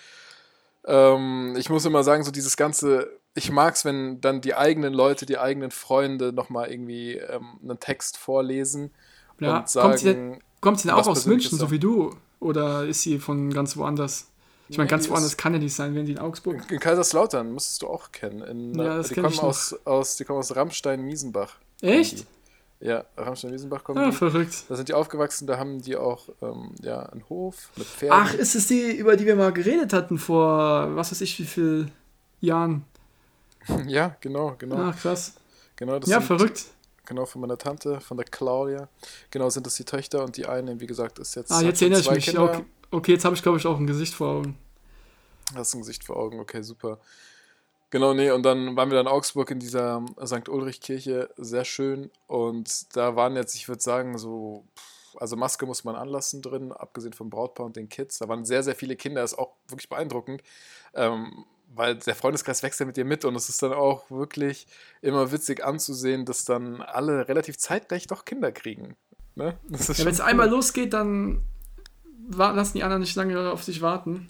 Ähm, 0.85 1.55
ich 1.57 1.71
muss 1.71 1.85
immer 1.85 2.03
sagen, 2.03 2.25
so 2.25 2.31
dieses 2.31 2.57
ganze, 2.57 3.11
ich 3.35 3.51
mag 3.51 3.75
es, 3.75 3.85
wenn 3.85 4.21
dann 4.21 4.41
die 4.41 4.55
eigenen 4.55 4.93
Leute, 4.93 5.27
die 5.27 5.39
eigenen 5.39 5.71
Freunde 5.71 6.33
nochmal 6.33 6.71
irgendwie 6.71 7.17
ähm, 7.17 7.59
einen 7.63 7.79
Text 7.79 8.17
vorlesen 8.17 8.91
Ja, 9.39 9.59
und 9.59 9.73
kommt 9.73 9.99
sie 9.99 10.05
denn, 10.07 10.31
sagen, 10.31 10.43
kommt 10.61 10.81
sie 10.81 10.89
denn 10.89 10.97
auch 10.97 11.07
aus 11.07 11.27
München, 11.27 11.59
so 11.59 11.71
wie 11.71 11.79
du? 11.79 12.17
Oder 12.43 12.85
ist 12.87 13.03
sie 13.03 13.19
von 13.19 13.53
ganz 13.53 13.77
woanders? 13.77 14.27
Ich 14.69 14.79
meine, 14.79 14.87
Nee, 14.87 14.91
ganz 14.91 15.09
woanders 15.11 15.37
kann 15.37 15.53
ja 15.53 15.59
nicht 15.59 15.75
sein, 15.75 15.95
wenn 15.95 16.07
die 16.07 16.13
in 16.13 16.19
Augsburg. 16.19 16.71
in 16.71 16.79
Kaiserslautern 16.81 17.53
müsstest 17.53 17.83
du 17.83 17.89
auch 17.89 18.11
kennen. 18.11 18.43
In, 18.43 18.75
Ja, 18.79 18.97
das 18.97 19.09
die 19.09 19.15
kenn 19.15 19.25
kommen 19.25 19.35
ich 19.35 19.41
aus, 19.43 19.75
aus, 19.85 20.17
die 20.17 20.25
kommen 20.25 20.39
aus 20.39 20.55
Rammstein-Miesenbach. 20.57 21.57
Echt? 21.83 22.27
Ja, 22.81 23.05
Rammstein-Miesenbach 23.17 23.85
kommen 23.85 23.99
Ah, 23.99 24.11
die. 24.11 24.17
verrückt. 24.17 24.65
Da 24.69 24.77
sind 24.77 24.89
die 24.89 24.95
aufgewachsen, 24.95 25.47
da 25.47 25.57
haben 25.59 25.83
die 25.83 25.97
auch 25.97 26.29
ähm, 26.41 26.71
ja, 26.83 27.01
einen 27.01 27.23
Hof 27.29 27.69
mit 27.77 27.87
Pferden. 27.87 28.19
Ach, 28.19 28.35
ist 28.35 28.55
es 28.57 28.67
die, 28.67 28.93
über 28.97 29.17
die 29.17 29.27
wir 29.27 29.37
mal 29.37 29.53
geredet 29.53 29.93
hatten 29.93 30.19
vor, 30.19 30.97
was 30.97 31.13
weiß 31.13 31.21
ich, 31.21 31.39
wie 31.39 31.45
viel 31.45 31.89
Jahren? 32.41 32.85
Ja, 33.87 34.17
genau, 34.21 34.57
genau. 34.59 34.77
Ach, 34.77 34.99
krass. 35.01 35.35
genau 35.77 35.99
das 36.01 36.09
Ja, 36.11 36.19
sind, 36.19 36.27
verrückt. 36.27 36.65
Genau, 37.07 37.27
von 37.27 37.41
meiner 37.41 37.59
Tante, 37.59 38.01
von 38.01 38.17
der 38.17 38.27
Claudia. 38.27 38.89
Genau, 39.31 39.51
sind 39.51 39.67
das 39.67 39.75
die 39.75 39.85
Töchter 39.85 40.23
und 40.25 40.37
die 40.37 40.47
eine, 40.47 40.79
wie 40.81 40.87
gesagt, 40.87 41.19
ist 41.19 41.35
jetzt. 41.35 41.51
Ah, 41.51 41.61
jetzt 41.61 41.83
erinnere 41.83 42.01
ich 42.01 42.11
mich. 42.11 42.25
Kinder. 42.27 42.45
Okay, 42.45 42.65
okay, 42.91 43.13
jetzt 43.13 43.25
habe 43.25 43.35
ich, 43.35 43.43
glaube 43.43 43.59
ich, 43.59 43.67
auch 43.67 43.79
ein 43.79 43.87
Gesicht 43.87 44.15
vor 44.15 44.29
Augen. 44.29 44.59
Hast 45.55 45.75
ein 45.75 45.81
Gesicht 45.81 46.05
vor 46.05 46.17
Augen, 46.17 46.41
okay, 46.41 46.63
super. 46.63 46.99
Genau, 47.91 48.15
nee, 48.15 48.31
und 48.31 48.43
dann 48.43 48.75
waren 48.75 48.91
wir 48.91 48.97
dann 48.97 49.07
in 49.07 49.13
Augsburg 49.13 49.51
in 49.51 49.59
dieser 49.59 50.03
St. 50.25 50.49
Ulrich-Kirche, 50.49 51.29
sehr 51.37 51.67
schön. 51.67 52.11
Und 52.27 52.97
da 52.97 53.17
waren 53.17 53.37
jetzt, 53.37 53.55
ich 53.55 53.69
würde 53.69 53.83
sagen, 53.83 54.17
so, 54.17 54.65
also 55.19 55.37
Maske 55.37 55.67
muss 55.67 55.85
man 55.85 55.95
anlassen 55.95 56.41
drin, 56.41 56.73
abgesehen 56.73 57.13
vom 57.13 57.29
Brautpaar 57.29 57.67
und 57.67 57.77
den 57.77 57.91
Kids. 57.91 58.19
Da 58.19 58.29
waren 58.29 58.47
sehr, 58.47 58.63
sehr 58.63 58.75
viele 58.75 58.97
Kinder, 58.97 59.23
ist 59.23 59.39
auch 59.39 59.53
wirklich 59.69 59.91
beeindruckend, 59.91 60.43
ähm, 60.95 61.45
weil 61.75 61.97
der 61.97 62.15
Freundeskreis 62.15 62.63
wächst 62.63 62.81
ja 62.81 62.87
mit 62.87 62.97
dir 62.97 63.05
mit 63.05 63.25
und 63.25 63.35
es 63.37 63.49
ist 63.49 63.63
dann 63.63 63.73
auch 63.73 64.11
wirklich 64.11 64.67
immer 65.01 65.33
witzig 65.33 65.65
anzusehen, 65.65 66.25
dass 66.25 66.45
dann 66.45 66.81
alle 66.81 67.29
relativ 67.29 67.59
zeitgleich 67.59 68.07
doch 68.07 68.25
Kinder 68.25 68.53
kriegen. 68.53 68.97
Ne? 69.35 69.57
Das 69.69 69.89
ist 69.89 69.99
Ja, 69.99 70.05
wenn 70.05 70.13
es 70.13 70.21
cool. 70.21 70.27
einmal 70.27 70.49
losgeht, 70.49 70.93
dann 70.93 71.43
lassen 72.31 72.77
die 72.77 72.83
anderen 72.83 73.01
nicht 73.03 73.17
lange 73.17 73.51
auf 73.51 73.63
sich 73.63 73.81
warten. 73.81 74.29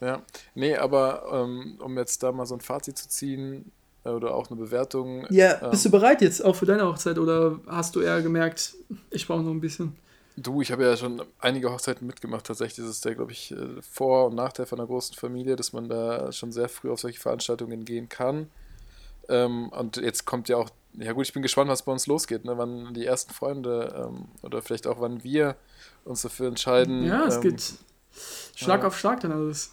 Ja, 0.00 0.22
nee, 0.54 0.76
aber 0.76 1.24
ähm, 1.32 1.78
um 1.80 1.96
jetzt 1.96 2.22
da 2.22 2.32
mal 2.32 2.46
so 2.46 2.54
ein 2.54 2.60
Fazit 2.60 2.98
zu 2.98 3.08
ziehen 3.08 3.70
äh, 4.04 4.10
oder 4.10 4.34
auch 4.34 4.50
eine 4.50 4.60
Bewertung. 4.60 5.26
Ja, 5.30 5.62
ähm, 5.62 5.70
bist 5.70 5.84
du 5.84 5.90
bereit 5.90 6.20
jetzt 6.20 6.44
auch 6.44 6.56
für 6.56 6.66
deine 6.66 6.86
Hochzeit 6.86 7.18
oder 7.18 7.60
hast 7.66 7.96
du 7.96 8.00
eher 8.00 8.20
gemerkt, 8.22 8.74
ich 9.10 9.26
brauche 9.26 9.42
noch 9.42 9.50
ein 9.50 9.60
bisschen? 9.60 9.96
Du, 10.36 10.60
ich 10.60 10.72
habe 10.72 10.84
ja 10.84 10.96
schon 10.96 11.22
einige 11.38 11.70
Hochzeiten 11.70 12.06
mitgemacht. 12.06 12.46
Tatsächlich 12.46 12.80
ist 12.80 12.90
es 12.90 13.00
der, 13.00 13.14
glaube 13.14 13.32
ich, 13.32 13.52
äh, 13.52 13.80
Vor- 13.82 14.26
und 14.26 14.34
Nachteil 14.34 14.66
von 14.66 14.80
einer 14.80 14.88
großen 14.88 15.14
Familie, 15.14 15.54
dass 15.54 15.72
man 15.72 15.88
da 15.88 16.32
schon 16.32 16.50
sehr 16.50 16.68
früh 16.68 16.90
auf 16.90 17.00
solche 17.00 17.20
Veranstaltungen 17.20 17.84
gehen 17.84 18.08
kann. 18.08 18.50
Ähm, 19.28 19.68
und 19.68 19.96
jetzt 19.96 20.24
kommt 20.24 20.48
ja 20.48 20.56
auch, 20.56 20.70
ja 20.94 21.12
gut, 21.12 21.26
ich 21.26 21.32
bin 21.32 21.42
gespannt, 21.42 21.70
was 21.70 21.82
bei 21.82 21.92
uns 21.92 22.06
losgeht, 22.06 22.44
ne? 22.44 22.58
wann 22.58 22.94
die 22.94 23.06
ersten 23.06 23.32
Freunde 23.32 24.08
ähm, 24.08 24.26
oder 24.42 24.60
vielleicht 24.60 24.86
auch 24.86 25.00
wann 25.00 25.22
wir 25.24 25.56
uns 26.04 26.22
dafür 26.22 26.48
entscheiden. 26.48 27.04
Ja, 27.04 27.26
es 27.26 27.36
ähm, 27.36 27.40
geht 27.42 27.74
Schlag 28.56 28.82
ja. 28.82 28.88
auf 28.88 28.98
Schlag 28.98 29.20
dann 29.20 29.32
alles. 29.32 29.72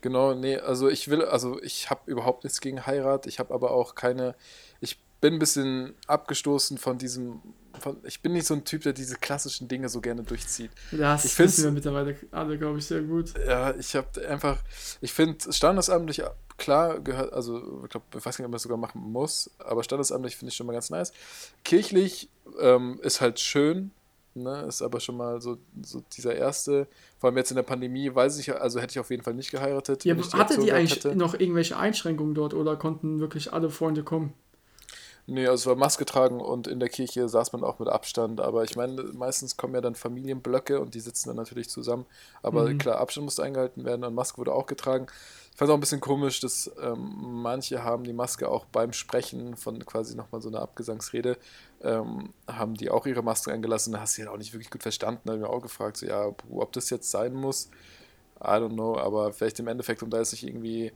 Genau, 0.00 0.34
nee, 0.34 0.58
also 0.58 0.90
ich 0.90 1.08
will, 1.08 1.24
also 1.24 1.62
ich 1.62 1.88
habe 1.88 2.10
überhaupt 2.10 2.44
nichts 2.44 2.60
gegen 2.60 2.84
Heirat, 2.84 3.26
ich 3.26 3.38
habe 3.38 3.54
aber 3.54 3.70
auch 3.70 3.94
keine, 3.94 4.34
bin 5.24 5.32
ein 5.32 5.38
bisschen 5.38 5.94
abgestoßen 6.06 6.76
von 6.76 6.98
diesem, 6.98 7.40
von, 7.80 7.96
ich 8.04 8.20
bin 8.20 8.34
nicht 8.34 8.46
so 8.46 8.52
ein 8.52 8.66
Typ, 8.66 8.82
der 8.82 8.92
diese 8.92 9.16
klassischen 9.16 9.68
Dinge 9.68 9.88
so 9.88 10.02
gerne 10.02 10.22
durchzieht. 10.22 10.70
Das 10.92 11.24
Ich 11.24 11.38
wissen 11.38 11.64
wir 11.64 11.70
mittlerweile 11.70 12.14
alle, 12.30 12.58
glaube 12.58 12.78
ich, 12.78 12.84
sehr 12.84 13.00
gut. 13.00 13.32
Ja, 13.46 13.74
ich 13.74 13.96
habe 13.96 14.28
einfach, 14.28 14.58
ich 15.00 15.14
finde 15.14 15.50
standesamtlich, 15.50 16.22
klar 16.58 17.00
gehört, 17.00 17.32
also 17.32 17.84
ich 17.84 17.88
glaube, 17.88 18.04
ich 18.18 18.26
weiß 18.26 18.38
nicht, 18.38 18.44
ob 18.44 18.50
man 18.50 18.52
das 18.52 18.64
sogar 18.64 18.76
machen 18.76 19.00
muss, 19.00 19.50
aber 19.60 19.82
standesamtlich 19.82 20.36
finde 20.36 20.50
ich 20.50 20.56
schon 20.56 20.66
mal 20.66 20.74
ganz 20.74 20.90
nice. 20.90 21.10
Kirchlich 21.64 22.28
ähm, 22.60 23.00
ist 23.02 23.22
halt 23.22 23.40
schön, 23.40 23.92
ne, 24.34 24.66
ist 24.68 24.82
aber 24.82 25.00
schon 25.00 25.16
mal 25.16 25.40
so, 25.40 25.56
so 25.82 26.04
dieser 26.18 26.34
erste, 26.34 26.86
vor 27.18 27.30
allem 27.30 27.38
jetzt 27.38 27.50
in 27.50 27.56
der 27.56 27.62
Pandemie, 27.62 28.14
weiß 28.14 28.38
ich, 28.38 28.54
also 28.54 28.78
hätte 28.78 28.90
ich 28.90 28.98
auf 28.98 29.08
jeden 29.08 29.22
Fall 29.22 29.32
nicht 29.32 29.50
geheiratet. 29.50 30.04
Ja, 30.04 30.14
hatte 30.34 30.60
die 30.60 30.72
eigentlich 30.72 30.96
hätte. 30.96 31.16
noch 31.16 31.32
irgendwelche 31.32 31.78
Einschränkungen 31.78 32.34
dort 32.34 32.52
oder 32.52 32.76
konnten 32.76 33.20
wirklich 33.20 33.54
alle 33.54 33.70
Freunde 33.70 34.04
kommen? 34.04 34.34
Nee, 35.26 35.46
also 35.46 35.54
es 35.62 35.66
war 35.66 35.76
Maske 35.76 36.04
tragen 36.04 36.38
und 36.42 36.66
in 36.66 36.80
der 36.80 36.90
Kirche 36.90 37.30
saß 37.30 37.54
man 37.54 37.64
auch 37.64 37.78
mit 37.78 37.88
Abstand. 37.88 38.42
Aber 38.42 38.62
ich 38.62 38.76
meine, 38.76 39.02
meistens 39.14 39.56
kommen 39.56 39.74
ja 39.74 39.80
dann 39.80 39.94
Familienblöcke 39.94 40.78
und 40.80 40.94
die 40.94 41.00
sitzen 41.00 41.28
dann 41.30 41.36
natürlich 41.38 41.70
zusammen. 41.70 42.04
Aber 42.42 42.74
Mhm. 42.74 42.74
klar, 42.74 42.98
Abstand 42.98 43.24
musste 43.24 43.42
eingehalten 43.42 43.86
werden 43.86 44.04
und 44.04 44.14
Maske 44.14 44.36
wurde 44.36 44.52
auch 44.52 44.66
getragen. 44.66 45.06
Ich 45.52 45.56
fand 45.56 45.68
es 45.68 45.72
auch 45.72 45.78
ein 45.78 45.80
bisschen 45.80 46.00
komisch, 46.02 46.40
dass 46.40 46.70
ähm, 46.82 47.14
manche 47.42 47.82
haben 47.84 48.04
die 48.04 48.12
Maske 48.12 48.48
auch 48.50 48.66
beim 48.66 48.92
Sprechen 48.92 49.56
von 49.56 49.86
quasi 49.86 50.14
nochmal 50.14 50.42
so 50.42 50.48
einer 50.50 50.60
Abgesangsrede, 50.60 51.38
ähm, 51.80 52.34
haben 52.46 52.74
die 52.74 52.90
auch 52.90 53.06
ihre 53.06 53.22
Maske 53.22 53.50
eingelassen. 53.50 53.94
Da 53.94 54.00
hast 54.00 54.18
du 54.18 54.22
ja 54.22 54.30
auch 54.30 54.36
nicht 54.36 54.52
wirklich 54.52 54.70
gut 54.70 54.82
verstanden. 54.82 55.22
Da 55.24 55.32
habe 55.32 55.42
ich 55.42 55.48
mir 55.48 55.54
auch 55.54 55.62
gefragt, 55.62 55.96
so, 55.96 56.06
ja, 56.06 56.26
ob 56.50 56.72
das 56.72 56.90
jetzt 56.90 57.10
sein 57.10 57.32
muss. 57.32 57.70
I 58.40 58.58
don't 58.58 58.74
know, 58.74 58.98
aber 58.98 59.32
vielleicht 59.32 59.60
im 59.60 59.68
Endeffekt, 59.68 60.02
um 60.02 60.10
da 60.10 60.20
ist 60.20 60.30
sich 60.30 60.46
irgendwie 60.46 60.92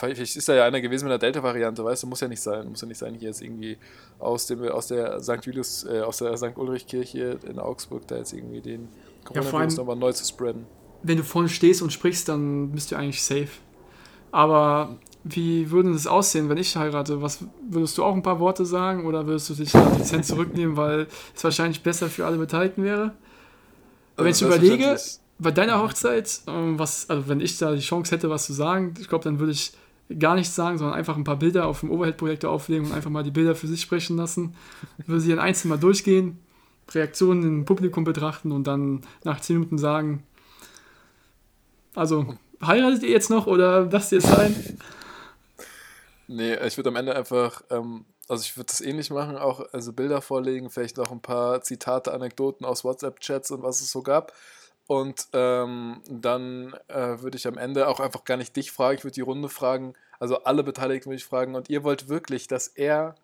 Vielleicht 0.00 0.36
ist 0.36 0.48
da 0.48 0.54
ja 0.54 0.64
einer 0.64 0.80
gewesen 0.80 1.04
mit 1.04 1.12
einer 1.12 1.18
Delta-Variante, 1.18 1.84
weißt 1.84 2.02
du, 2.02 2.06
muss 2.06 2.20
ja 2.20 2.28
nicht 2.28 2.40
sein. 2.40 2.68
Muss 2.68 2.80
ja 2.80 2.88
nicht 2.88 2.98
sein, 2.98 3.14
hier 3.14 3.28
jetzt 3.28 3.42
irgendwie 3.42 3.76
aus, 4.18 4.46
dem, 4.46 4.62
aus 4.68 4.86
der 4.86 5.20
St. 5.20 5.44
Julius, 5.44 5.84
äh, 5.84 6.00
aus 6.00 6.18
der 6.18 6.36
St. 6.36 6.56
Ulrich-Kirche 6.56 7.38
in 7.46 7.58
Augsburg 7.58 8.06
da 8.08 8.16
jetzt 8.16 8.32
irgendwie 8.32 8.60
den 8.60 8.88
Coronavirus 9.24 9.76
nochmal 9.76 9.96
neu 9.96 10.12
zu 10.12 10.24
spreaden. 10.24 10.66
Wenn 11.02 11.18
du 11.18 11.24
vorne 11.24 11.48
stehst 11.48 11.82
und 11.82 11.92
sprichst, 11.92 12.28
dann 12.28 12.72
bist 12.72 12.90
du 12.90 12.96
eigentlich 12.96 13.22
safe. 13.22 13.48
Aber 14.32 14.96
wie 15.24 15.70
würde 15.70 15.90
es 15.90 16.06
aussehen, 16.06 16.48
wenn 16.48 16.56
ich 16.56 16.76
heirate? 16.76 17.20
Was 17.20 17.44
würdest 17.68 17.98
du 17.98 18.04
auch 18.04 18.14
ein 18.14 18.22
paar 18.22 18.40
Worte 18.40 18.64
sagen 18.64 19.06
oder 19.06 19.26
würdest 19.26 19.50
du 19.50 19.54
dich 19.54 19.72
da 19.72 19.84
dezent 19.98 20.24
zurücknehmen, 20.24 20.76
weil 20.76 21.08
es 21.34 21.44
wahrscheinlich 21.44 21.82
besser 21.82 22.08
für 22.08 22.26
alle 22.26 22.38
Beteiligten 22.38 22.84
wäre? 22.84 23.12
Aber 24.16 24.24
wenn 24.24 24.32
ich 24.32 24.42
überlege, 24.42 24.96
bei 25.38 25.50
deiner 25.50 25.82
Hochzeit, 25.82 26.40
ähm, 26.46 26.78
was, 26.78 27.08
also 27.08 27.28
wenn 27.28 27.40
ich 27.40 27.58
da 27.58 27.72
die 27.72 27.80
Chance 27.80 28.14
hätte, 28.14 28.30
was 28.30 28.46
zu 28.46 28.52
sagen, 28.52 28.94
ich 29.00 29.08
glaube, 29.08 29.24
dann 29.24 29.38
würde 29.38 29.52
ich 29.52 29.72
gar 30.18 30.34
nichts 30.34 30.54
sagen, 30.54 30.78
sondern 30.78 30.96
einfach 30.96 31.16
ein 31.16 31.24
paar 31.24 31.38
Bilder 31.38 31.66
auf 31.66 31.80
dem 31.80 31.90
Overhead-Projektor 31.90 32.50
auflegen 32.50 32.86
und 32.86 32.92
einfach 32.92 33.10
mal 33.10 33.22
die 33.22 33.30
Bilder 33.30 33.54
für 33.54 33.66
sich 33.66 33.80
sprechen 33.80 34.16
lassen. 34.16 34.54
Würde 35.06 35.20
sie 35.20 35.30
dann 35.30 35.38
einzeln 35.38 35.68
mal 35.68 35.78
durchgehen, 35.78 36.38
Reaktionen 36.90 37.42
im 37.44 37.64
Publikum 37.64 38.04
betrachten 38.04 38.52
und 38.52 38.66
dann 38.66 39.02
nach 39.24 39.40
10 39.40 39.56
Minuten 39.56 39.78
sagen, 39.78 40.24
also 41.94 42.34
heiratet 42.64 43.02
ihr 43.02 43.10
jetzt 43.10 43.30
noch 43.30 43.46
oder 43.46 43.88
lasst 43.90 44.12
ihr 44.12 44.18
es 44.18 44.24
sein? 44.24 44.78
Nee, 46.26 46.54
ich 46.66 46.76
würde 46.76 46.90
am 46.90 46.96
Ende 46.96 47.14
einfach, 47.16 47.62
ähm, 47.70 48.04
also 48.28 48.42
ich 48.42 48.56
würde 48.56 48.68
das 48.68 48.80
ähnlich 48.80 49.10
machen, 49.10 49.36
auch 49.36 49.60
also 49.72 49.92
Bilder 49.92 50.20
vorlegen, 50.20 50.70
vielleicht 50.70 50.96
noch 50.96 51.10
ein 51.10 51.20
paar 51.20 51.62
Zitate, 51.62 52.12
Anekdoten 52.12 52.64
aus 52.64 52.84
WhatsApp-Chats 52.84 53.50
und 53.50 53.62
was 53.62 53.80
es 53.80 53.90
so 53.90 54.02
gab. 54.02 54.32
Und 54.90 55.28
ähm, 55.34 56.02
dann 56.08 56.74
äh, 56.88 57.22
würde 57.22 57.36
ich 57.36 57.46
am 57.46 57.56
Ende 57.56 57.86
auch 57.86 58.00
einfach 58.00 58.24
gar 58.24 58.36
nicht 58.36 58.56
dich 58.56 58.72
fragen, 58.72 58.98
ich 58.98 59.04
würde 59.04 59.14
die 59.14 59.20
Runde 59.20 59.48
fragen, 59.48 59.94
also 60.18 60.42
alle 60.42 60.64
Beteiligten 60.64 61.10
würde 61.10 61.18
ich 61.18 61.24
fragen, 61.24 61.54
und 61.54 61.70
ihr 61.70 61.84
wollt 61.84 62.08
wirklich, 62.08 62.48
dass 62.48 62.66
er 62.66 63.14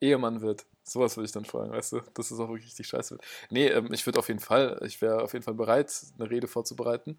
Ehemann 0.00 0.40
wird? 0.40 0.66
Sowas 0.82 1.16
würde 1.16 1.26
ich 1.26 1.32
dann 1.32 1.44
fragen, 1.44 1.70
weißt 1.70 1.92
du, 1.92 2.00
dass 2.14 2.32
es 2.32 2.40
auch 2.40 2.48
wirklich 2.48 2.66
richtig 2.66 2.88
scheiße 2.88 3.12
wird. 3.12 3.22
Nee, 3.48 3.68
ähm, 3.68 3.92
ich 3.92 4.04
würde 4.06 4.18
auf 4.18 4.26
jeden 4.26 4.40
Fall, 4.40 4.82
ich 4.84 5.00
wäre 5.02 5.22
auf 5.22 5.34
jeden 5.34 5.44
Fall 5.44 5.54
bereit, 5.54 5.94
eine 6.18 6.28
Rede 6.28 6.48
vorzubereiten 6.48 7.16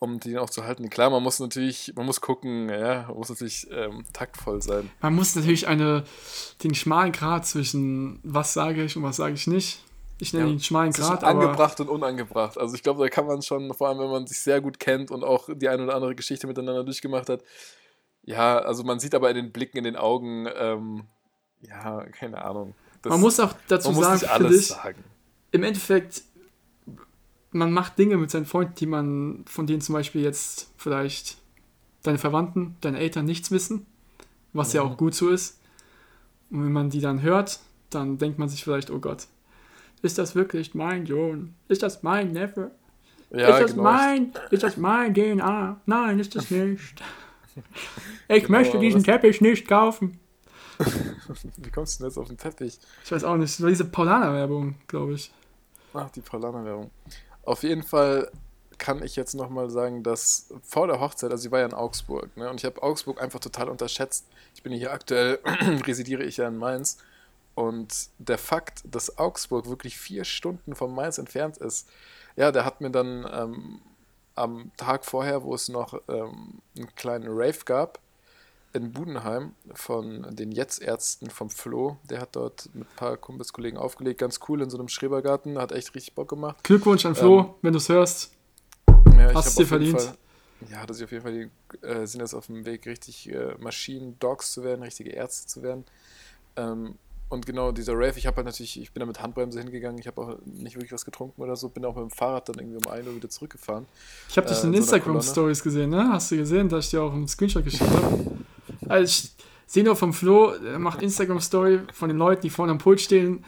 um 0.00 0.18
die 0.18 0.36
auch 0.36 0.50
zu 0.50 0.64
halten. 0.64 0.90
Klar, 0.90 1.08
man 1.08 1.22
muss 1.22 1.38
natürlich, 1.38 1.92
man 1.94 2.04
muss 2.04 2.20
gucken, 2.20 2.68
ja, 2.68 3.04
man 3.06 3.16
muss 3.16 3.30
natürlich 3.30 3.68
ähm, 3.70 4.04
taktvoll 4.12 4.60
sein. 4.60 4.90
Man 5.00 5.14
muss 5.14 5.34
natürlich 5.36 5.66
eine, 5.66 6.04
den 6.64 6.74
schmalen 6.74 7.12
Grat 7.12 7.46
zwischen 7.46 8.18
was 8.24 8.52
sage 8.52 8.84
ich 8.84 8.96
und 8.96 9.04
was 9.04 9.16
sage 9.16 9.34
ich 9.34 9.46
nicht. 9.46 9.80
Ich 10.20 10.32
nenne 10.32 10.46
ja, 10.46 10.52
ihn 10.52 10.60
schmalen 10.60 10.92
Grat. 10.92 11.24
Angebracht 11.24 11.80
und 11.80 11.88
unangebracht. 11.88 12.56
Also 12.58 12.74
ich 12.74 12.82
glaube, 12.82 13.02
da 13.02 13.08
kann 13.08 13.26
man 13.26 13.42
schon, 13.42 13.72
vor 13.74 13.88
allem 13.88 13.98
wenn 13.98 14.10
man 14.10 14.26
sich 14.26 14.38
sehr 14.38 14.60
gut 14.60 14.78
kennt 14.78 15.10
und 15.10 15.24
auch 15.24 15.48
die 15.52 15.68
eine 15.68 15.84
oder 15.84 15.94
andere 15.94 16.14
Geschichte 16.14 16.46
miteinander 16.46 16.84
durchgemacht 16.84 17.28
hat. 17.28 17.42
Ja, 18.22 18.58
also 18.58 18.84
man 18.84 19.00
sieht 19.00 19.14
aber 19.14 19.28
in 19.30 19.36
den 19.36 19.52
Blicken, 19.52 19.78
in 19.78 19.84
den 19.84 19.96
Augen, 19.96 20.48
ähm, 20.56 21.04
ja, 21.60 22.04
keine 22.06 22.42
Ahnung. 22.42 22.74
Das, 23.02 23.10
man 23.10 23.20
muss 23.20 23.40
auch 23.40 23.54
dazu 23.68 23.92
sagen, 23.92 23.96
muss 23.96 24.22
nicht 24.22 24.30
alles 24.30 24.60
ich, 24.60 24.66
sagen. 24.68 25.04
im 25.50 25.62
Endeffekt 25.62 26.22
man 27.54 27.70
macht 27.70 27.98
Dinge 27.98 28.16
mit 28.16 28.30
seinen 28.30 28.46
Freunden, 28.46 28.74
die 28.74 28.86
man, 28.86 29.44
von 29.46 29.66
denen 29.66 29.80
zum 29.80 29.92
Beispiel 29.94 30.22
jetzt 30.22 30.72
vielleicht 30.76 31.38
deine 32.02 32.18
Verwandten, 32.18 32.76
deine 32.80 32.98
Eltern 32.98 33.24
nichts 33.24 33.52
wissen, 33.52 33.86
was 34.52 34.72
ja, 34.72 34.82
ja 34.82 34.88
auch 34.88 34.96
gut 34.96 35.14
so 35.14 35.30
ist. 35.30 35.60
Und 36.50 36.64
wenn 36.64 36.72
man 36.72 36.90
die 36.90 37.00
dann 37.00 37.22
hört, 37.22 37.60
dann 37.90 38.18
denkt 38.18 38.40
man 38.40 38.48
sich 38.48 38.64
vielleicht, 38.64 38.90
oh 38.90 38.98
Gott, 38.98 39.28
ist 40.04 40.18
das 40.18 40.34
wirklich 40.34 40.74
mein 40.74 41.06
Sohn? 41.06 41.54
Ist 41.68 41.82
das 41.82 42.02
mein 42.02 42.32
Neffe? 42.32 42.70
Ja, 43.30 43.48
ist 43.48 43.62
das 43.62 43.70
genau. 43.72 43.82
mein, 43.84 44.32
ist 44.50 44.62
das 44.62 44.76
mein 44.76 45.14
DNA? 45.14 45.80
Nein, 45.86 46.18
ist 46.18 46.36
das 46.36 46.50
nicht. 46.50 47.02
Ich 48.28 48.44
genau, 48.44 48.58
möchte 48.58 48.78
diesen 48.78 49.02
Teppich 49.02 49.40
nicht 49.40 49.66
kaufen. 49.66 50.18
Wie 51.56 51.70
kommst 51.70 51.94
du 51.94 52.02
denn 52.02 52.10
jetzt 52.10 52.18
auf 52.18 52.28
den 52.28 52.36
Teppich? 52.36 52.78
Ich 53.04 53.12
weiß 53.12 53.24
auch 53.24 53.36
nicht. 53.36 53.54
Das 53.54 53.62
war 53.62 53.70
diese 53.70 53.84
Paulaner-Werbung, 53.84 54.74
glaube 54.88 55.14
ich. 55.14 55.32
Ach, 55.94 56.10
die 56.10 56.20
Paulaner-Werbung. 56.20 56.90
Auf 57.44 57.62
jeden 57.62 57.82
Fall 57.82 58.30
kann 58.78 59.02
ich 59.02 59.16
jetzt 59.16 59.34
nochmal 59.34 59.70
sagen, 59.70 60.02
dass 60.02 60.52
vor 60.62 60.86
der 60.86 61.00
Hochzeit, 61.00 61.30
also 61.30 61.42
sie 61.42 61.50
war 61.50 61.60
ja 61.60 61.66
in 61.66 61.74
Augsburg, 61.74 62.36
ne, 62.36 62.50
und 62.50 62.56
ich 62.56 62.64
habe 62.64 62.82
Augsburg 62.82 63.22
einfach 63.22 63.40
total 63.40 63.68
unterschätzt. 63.68 64.26
Ich 64.54 64.62
bin 64.62 64.72
hier 64.72 64.92
aktuell, 64.92 65.38
residiere 65.86 66.24
ich 66.24 66.36
ja 66.36 66.48
in 66.48 66.58
Mainz. 66.58 66.98
Und 67.54 68.08
der 68.18 68.38
Fakt, 68.38 68.82
dass 68.84 69.18
Augsburg 69.18 69.68
wirklich 69.68 69.96
vier 69.96 70.24
Stunden 70.24 70.74
von 70.74 70.94
Mainz 70.94 71.18
entfernt 71.18 71.56
ist, 71.58 71.88
ja, 72.36 72.50
der 72.50 72.64
hat 72.64 72.80
mir 72.80 72.90
dann 72.90 73.28
ähm, 73.32 73.80
am 74.34 74.72
Tag 74.76 75.04
vorher, 75.04 75.42
wo 75.44 75.54
es 75.54 75.68
noch 75.68 76.00
ähm, 76.08 76.60
einen 76.76 76.94
kleinen 76.96 77.28
Rave 77.28 77.60
gab, 77.64 78.00
in 78.72 78.92
Budenheim 78.92 79.54
von 79.72 80.34
den 80.34 80.50
Jetzt-Ärzten 80.50 81.30
vom 81.30 81.48
Flo. 81.48 81.96
Der 82.10 82.20
hat 82.20 82.34
dort 82.34 82.68
mit 82.74 82.88
ein 82.88 82.96
paar 82.96 83.16
Kumpelskollegen 83.16 83.78
aufgelegt. 83.78 84.18
Ganz 84.18 84.40
cool 84.48 84.60
in 84.62 84.68
so 84.68 84.76
einem 84.76 84.88
Schrebergarten. 84.88 85.58
Hat 85.58 85.70
echt 85.70 85.94
richtig 85.94 86.14
Bock 86.14 86.28
gemacht. 86.28 86.56
Glückwunsch 86.64 87.06
an 87.06 87.14
Flo, 87.14 87.40
ähm, 87.40 87.54
wenn 87.62 87.72
du 87.72 87.78
es 87.78 87.88
hörst. 87.88 88.32
Ja, 89.16 89.32
Hast 89.32 89.46
es 89.46 89.54
dir 89.54 89.66
verdient. 89.66 90.00
Fall, 90.00 90.16
ja, 90.72 90.84
dass 90.86 90.98
ich 90.98 91.04
auf 91.04 91.12
jeden 91.12 91.22
Fall 91.22 91.32
die, 91.32 91.86
äh, 91.86 92.04
sind 92.06 92.20
jetzt 92.20 92.34
auf 92.34 92.46
dem 92.46 92.66
Weg, 92.66 92.86
richtig 92.86 93.32
äh, 93.32 93.54
Maschinen-Dogs 93.58 94.52
zu 94.52 94.64
werden, 94.64 94.82
richtige 94.82 95.10
Ärzte 95.10 95.46
zu 95.46 95.62
werden. 95.62 95.84
Ähm, 96.56 96.96
und 97.34 97.44
genau 97.44 97.72
dieser 97.72 97.94
Rave, 97.94 98.14
ich 98.16 98.26
habe 98.26 98.36
halt 98.36 98.46
natürlich, 98.46 98.80
ich 98.80 98.92
bin 98.92 99.00
da 99.00 99.06
mit 99.06 99.20
Handbremse 99.20 99.60
hingegangen, 99.60 99.98
ich 99.98 100.06
habe 100.06 100.20
auch 100.20 100.38
nicht 100.46 100.76
wirklich 100.76 100.92
was 100.92 101.04
getrunken 101.04 101.42
oder 101.42 101.56
so, 101.56 101.68
bin 101.68 101.84
auch 101.84 101.94
mit 101.94 102.04
dem 102.04 102.10
Fahrrad 102.10 102.48
dann 102.48 102.58
irgendwie 102.58 102.78
um 102.78 102.90
1 102.90 103.06
Uhr 103.06 103.16
wieder 103.16 103.28
zurückgefahren. 103.28 103.86
Ich 104.28 104.36
habe 104.38 104.48
dich 104.48 104.58
äh, 104.58 104.62
in, 104.62 104.68
in 104.68 104.74
Instagram-Stories 104.74 105.62
gesehen, 105.62 105.90
ne? 105.90 106.08
Hast 106.10 106.30
du 106.30 106.36
gesehen, 106.36 106.68
dass 106.68 106.86
ich 106.86 106.90
dir 106.92 107.02
auch 107.02 107.12
einen 107.12 107.28
Screenshot 107.28 107.64
geschickt 107.64 107.90
habe? 107.90 108.38
Also 108.88 109.04
ich 109.04 109.32
sehe 109.66 109.84
nur 109.84 109.96
vom 109.96 110.12
Flo, 110.12 110.52
er 110.52 110.78
macht 110.78 111.02
Instagram-Story 111.02 111.80
von 111.92 112.08
den 112.08 112.18
Leuten, 112.18 112.42
die 112.42 112.50
vorne 112.50 112.72
am 112.72 112.78
Pult 112.78 113.00
stehen, 113.00 113.44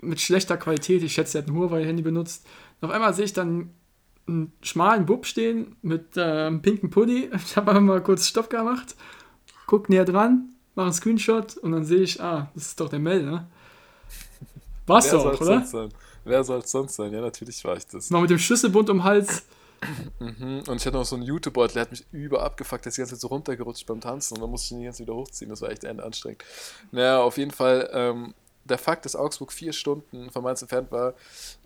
mit 0.00 0.20
schlechter 0.20 0.56
Qualität. 0.56 1.02
Ich 1.02 1.14
schätze, 1.14 1.38
er 1.38 1.42
hat 1.42 1.48
ein 1.48 1.56
Huawei-Handy 1.56 2.02
benutzt. 2.02 2.46
Und 2.80 2.88
auf 2.88 2.94
einmal 2.94 3.14
sehe 3.14 3.24
ich 3.24 3.32
dann 3.32 3.70
einen 4.26 4.52
schmalen 4.62 5.06
Bub 5.06 5.26
stehen 5.26 5.76
mit 5.82 6.16
äh, 6.16 6.22
einem 6.22 6.62
pinken 6.62 6.90
Pulli. 6.90 7.30
Ich 7.34 7.56
habe 7.56 7.70
einfach 7.70 7.82
mal 7.82 8.02
kurz 8.02 8.26
Stopp 8.26 8.50
gemacht, 8.50 8.96
guck 9.66 9.88
näher 9.88 10.04
dran, 10.04 10.53
mache 10.74 10.86
einen 10.86 10.94
Screenshot 10.94 11.56
und 11.58 11.72
dann 11.72 11.84
sehe 11.84 12.00
ich, 12.00 12.20
ah, 12.20 12.50
das 12.54 12.66
ist 12.66 12.80
doch 12.80 12.88
der 12.88 12.98
Mel, 12.98 13.22
ne? 13.22 13.46
Warst 14.86 15.12
du 15.12 15.18
auch, 15.18 15.40
oder? 15.40 15.88
Wer 16.24 16.44
soll 16.44 16.60
es 16.60 16.70
sonst 16.70 16.96
sein? 16.96 17.12
Ja, 17.12 17.20
natürlich 17.20 17.62
war 17.64 17.76
ich 17.76 17.86
das. 17.86 18.10
Mal 18.10 18.22
mit 18.22 18.30
dem 18.30 18.38
Schlüsselbund 18.38 18.88
um 18.90 18.98
den 18.98 19.04
Hals. 19.04 19.44
Mhm. 20.18 20.62
Und 20.66 20.76
ich 20.76 20.86
hatte 20.86 20.96
noch 20.96 21.04
so 21.04 21.16
einen 21.16 21.24
YouTube-Beutel, 21.24 21.74
der 21.74 21.82
hat 21.82 21.90
mich 21.90 22.06
über 22.12 22.42
abgefuckt, 22.42 22.84
der 22.84 22.88
ist 22.88 22.96
die 22.96 23.02
ganze 23.02 23.14
Zeit 23.14 23.20
so 23.20 23.26
runtergerutscht 23.28 23.86
beim 23.86 24.00
Tanzen 24.00 24.34
und 24.34 24.40
dann 24.40 24.50
musste 24.50 24.66
ich 24.66 24.72
ihn 24.72 24.78
die 24.78 24.84
ganze 24.84 24.98
Zeit 24.98 25.08
wieder 25.08 25.16
hochziehen. 25.16 25.50
Das 25.50 25.60
war 25.60 25.70
echt 25.70 25.84
anstrengend. 25.84 26.42
Naja, 26.90 27.20
auf 27.20 27.36
jeden 27.36 27.50
Fall, 27.50 27.90
ähm, 27.92 28.34
der 28.64 28.78
Fakt, 28.78 29.04
dass 29.04 29.14
Augsburg 29.14 29.52
vier 29.52 29.74
Stunden 29.74 30.30
von 30.30 30.42
Mainz 30.42 30.62
entfernt 30.62 30.90
war, 30.90 31.12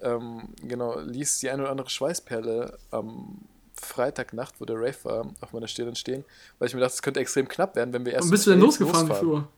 ähm, 0.01 0.49
genau, 0.63 0.99
ließ 0.99 1.39
die 1.39 1.51
eine 1.51 1.63
oder 1.63 1.71
andere 1.71 1.91
Schweißperle 1.91 2.77
am 2.91 3.39
Freitagnacht, 3.81 4.61
wo 4.61 4.65
der 4.65 4.77
Rave 4.77 5.05
war, 5.05 5.27
auf 5.41 5.53
meiner 5.53 5.69
Stirn 5.69 5.95
stehen, 5.95 6.25
weil 6.59 6.69
ich 6.69 6.75
mir 6.75 6.81
dachte, 6.81 6.95
es 6.95 7.03
könnte 7.03 7.21
extrem 7.21 7.49
knapp 7.49 7.77
werden, 7.77 7.93
wenn 7.93 8.05
wir 8.05 8.13
erst. 8.13 8.25
Und 8.25 8.31
bist 8.31 8.47
du 8.47 8.51
denn 8.51 8.61
losgefahren, 8.61 9.15
Flur? 9.15 9.49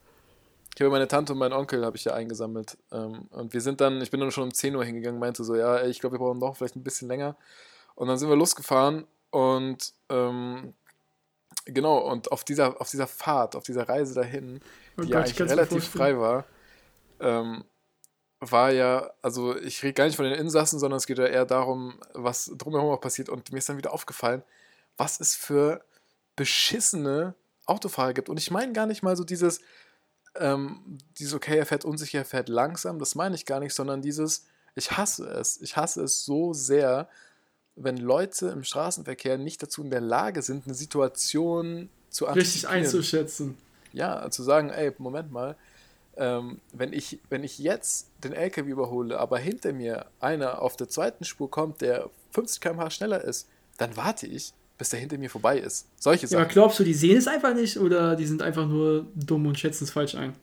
Ich 0.75 0.81
habe 0.81 0.91
meine 0.91 1.09
Tante 1.09 1.33
und 1.33 1.39
meinen 1.39 1.53
Onkel 1.53 1.85
habe 1.85 1.97
ich 1.97 2.05
ja 2.05 2.15
eingesammelt. 2.15 2.79
Ähm, 2.93 3.27
und 3.31 3.53
wir 3.53 3.61
sind 3.61 3.81
dann, 3.81 4.01
ich 4.01 4.11
bin 4.11 4.21
dann 4.21 4.31
schon 4.31 4.45
um 4.45 4.55
10 4.55 4.75
Uhr 4.77 4.85
hingegangen, 4.85 5.21
meinte 5.21 5.45
so, 5.45 5.57
ja, 5.57 5.85
ich 5.85 6.01
glaube, 6.01 6.15
wir 6.15 6.21
brauchen 6.21 6.39
noch 6.39 6.57
vielleicht 6.57 6.77
ein 6.77 6.83
bisschen 6.83 7.09
länger. 7.09 7.37
Und 7.97 8.09
dann 8.09 8.17
sind 8.17 8.29
wir 8.29 8.37
losgefahren 8.37 9.07
und 9.31 9.93
ähm, 10.09 10.75
genau, 11.67 11.99
und 11.99 12.33
auf 12.33 12.45
dieser, 12.45 12.81
auf 12.81 12.89
dieser 12.89 13.07
Fahrt, 13.07 13.57
auf 13.57 13.65
dieser 13.65 13.89
Reise 13.89 14.15
dahin, 14.15 14.61
oh 14.97 15.03
die 15.03 15.09
Gott, 15.09 15.11
ja 15.11 15.19
eigentlich 15.19 15.41
relativ 15.41 15.89
frei 15.89 16.19
war, 16.19 16.45
ähm, 17.21 17.65
war 18.41 18.73
ja, 18.73 19.11
also 19.21 19.57
ich 19.57 19.83
rede 19.83 19.93
gar 19.93 20.07
nicht 20.07 20.17
von 20.17 20.25
den 20.25 20.35
Insassen, 20.35 20.79
sondern 20.79 20.97
es 20.97 21.07
geht 21.07 21.19
ja 21.19 21.27
eher 21.27 21.45
darum, 21.45 22.01
was 22.15 22.51
drumherum 22.57 22.91
auch 22.91 23.01
passiert. 23.01 23.29
Und 23.29 23.53
mir 23.53 23.59
ist 23.59 23.69
dann 23.69 23.77
wieder 23.77 23.93
aufgefallen, 23.93 24.43
was 24.97 25.21
es 25.21 25.35
für 25.35 25.85
beschissene 26.37 27.35
Autofahrer 27.67 28.15
gibt. 28.15 28.29
Und 28.29 28.39
ich 28.39 28.51
meine 28.51 28.73
gar 28.73 28.87
nicht 28.87 29.03
mal 29.03 29.17
so 29.17 29.25
dieses, 29.25 29.61
ähm, 30.37 30.99
dieses, 31.19 31.35
okay, 31.35 31.59
er 31.59 31.67
fährt 31.67 31.85
unsicher, 31.85 32.21
er 32.21 32.25
fährt 32.25 32.49
langsam, 32.49 32.99
das 32.99 33.15
meine 33.15 33.35
ich 33.35 33.45
gar 33.45 33.61
nicht, 33.61 33.75
sondern 33.75 34.01
dieses, 34.01 34.47
ich 34.75 34.93
hasse 34.93 35.27
es. 35.27 35.61
Ich 35.61 35.77
hasse 35.77 36.03
es 36.03 36.25
so 36.25 36.55
sehr, 36.55 37.09
wenn 37.77 37.99
Leute 37.99 38.49
im 38.49 38.65
Straßenverkehr 38.65 39.39
nicht 39.39 39.63
dazu 39.63 39.83
in 39.83 39.91
der 39.91 40.01
Lage 40.01 40.43
sind, 40.43 40.65
eine 40.65 40.75
Situation 40.75 41.91
zu 42.09 42.25
Richtig 42.25 42.69
einzuschätzen. 42.69 43.59
Ja, 43.93 44.31
zu 44.31 44.43
sagen, 44.43 44.71
ey, 44.71 44.93
Moment 44.99 45.31
mal, 45.31 45.57
ähm, 46.21 46.61
wenn, 46.73 46.93
ich, 46.93 47.19
wenn 47.31 47.43
ich 47.43 47.59
jetzt 47.59 48.11
den 48.23 48.35
LKW 48.35 48.71
überhole, 48.71 49.19
aber 49.19 49.39
hinter 49.39 49.73
mir 49.73 50.07
einer 50.21 50.61
auf 50.61 50.77
der 50.77 50.89
zweiten 50.89 51.25
Spur 51.25 51.51
kommt, 51.51 51.81
der 51.81 52.11
50 52.33 52.61
km/h 52.61 52.91
schneller 52.91 53.25
ist, 53.25 53.49
dann 53.79 53.97
warte 53.97 54.27
ich, 54.27 54.53
bis 54.77 54.91
der 54.91 55.01
hinter 55.01 55.17
mir 55.17 55.31
vorbei 55.31 55.59
ist. 55.59 55.87
Solche 55.99 56.27
Sachen. 56.27 56.43
Ja, 56.43 56.49
glaubst 56.49 56.79
du, 56.79 56.85
die 56.85 56.95
sehen 56.95 57.17
es 57.17 57.27
einfach 57.27 57.55
nicht 57.55 57.79
oder 57.79 58.17
die 58.17 58.27
sind 58.27 58.43
einfach 58.43 58.67
nur 58.67 59.07
dumm 59.15 59.47
und 59.47 59.59
schätzen 59.59 59.85
es 59.85 59.91
falsch 59.91 60.15
ein? 60.15 60.35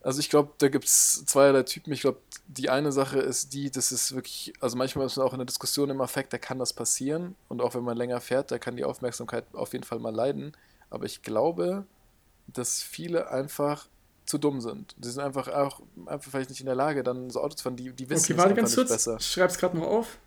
Also 0.00 0.20
ich 0.20 0.30
glaube, 0.30 0.52
da 0.58 0.68
gibt 0.68 0.86
es 0.86 1.24
zweierlei 1.26 1.62
Typen. 1.62 1.92
Ich 1.92 2.00
glaube, 2.00 2.18
die 2.46 2.70
eine 2.70 2.90
Sache 2.90 3.20
ist 3.20 3.52
die, 3.52 3.70
das 3.70 3.92
ist 3.92 4.14
wirklich, 4.14 4.54
also 4.60 4.76
manchmal 4.76 5.06
ist 5.06 5.16
man 5.16 5.26
auch 5.26 5.32
in 5.32 5.38
der 5.38 5.46
Diskussion 5.46 5.90
im 5.90 6.00
Affekt, 6.00 6.32
da 6.32 6.38
kann 6.38 6.58
das 6.58 6.72
passieren. 6.72 7.34
Und 7.48 7.60
auch 7.60 7.74
wenn 7.74 7.84
man 7.84 7.96
länger 7.96 8.20
fährt, 8.20 8.50
da 8.50 8.58
kann 8.58 8.76
die 8.76 8.84
Aufmerksamkeit 8.84 9.44
auf 9.52 9.72
jeden 9.72 9.84
Fall 9.84 9.98
mal 9.98 10.14
leiden. 10.14 10.52
Aber 10.88 11.04
ich 11.04 11.22
glaube, 11.22 11.84
dass 12.46 12.82
viele 12.82 13.30
einfach 13.30 13.86
zu 14.24 14.38
dumm 14.38 14.60
sind. 14.60 14.94
Die 14.98 15.08
sind 15.08 15.22
einfach 15.22 15.48
auch 15.48 15.80
einfach 16.06 16.30
vielleicht 16.30 16.50
nicht 16.50 16.60
in 16.60 16.66
der 16.66 16.74
Lage, 16.74 17.02
dann 17.02 17.30
so 17.30 17.40
Autos 17.40 17.56
zu 17.56 17.64
fahren, 17.64 17.76
die, 17.76 17.92
die 17.92 18.08
wissen 18.08 18.32
okay, 18.32 18.42
warte 18.42 18.54
ganz 18.54 18.74
kurz. 18.74 18.90
besser. 18.90 19.16
Ich 19.18 19.26
schreib's 19.26 19.58
gerade 19.58 19.76
noch 19.76 19.86
auf. 19.86 20.18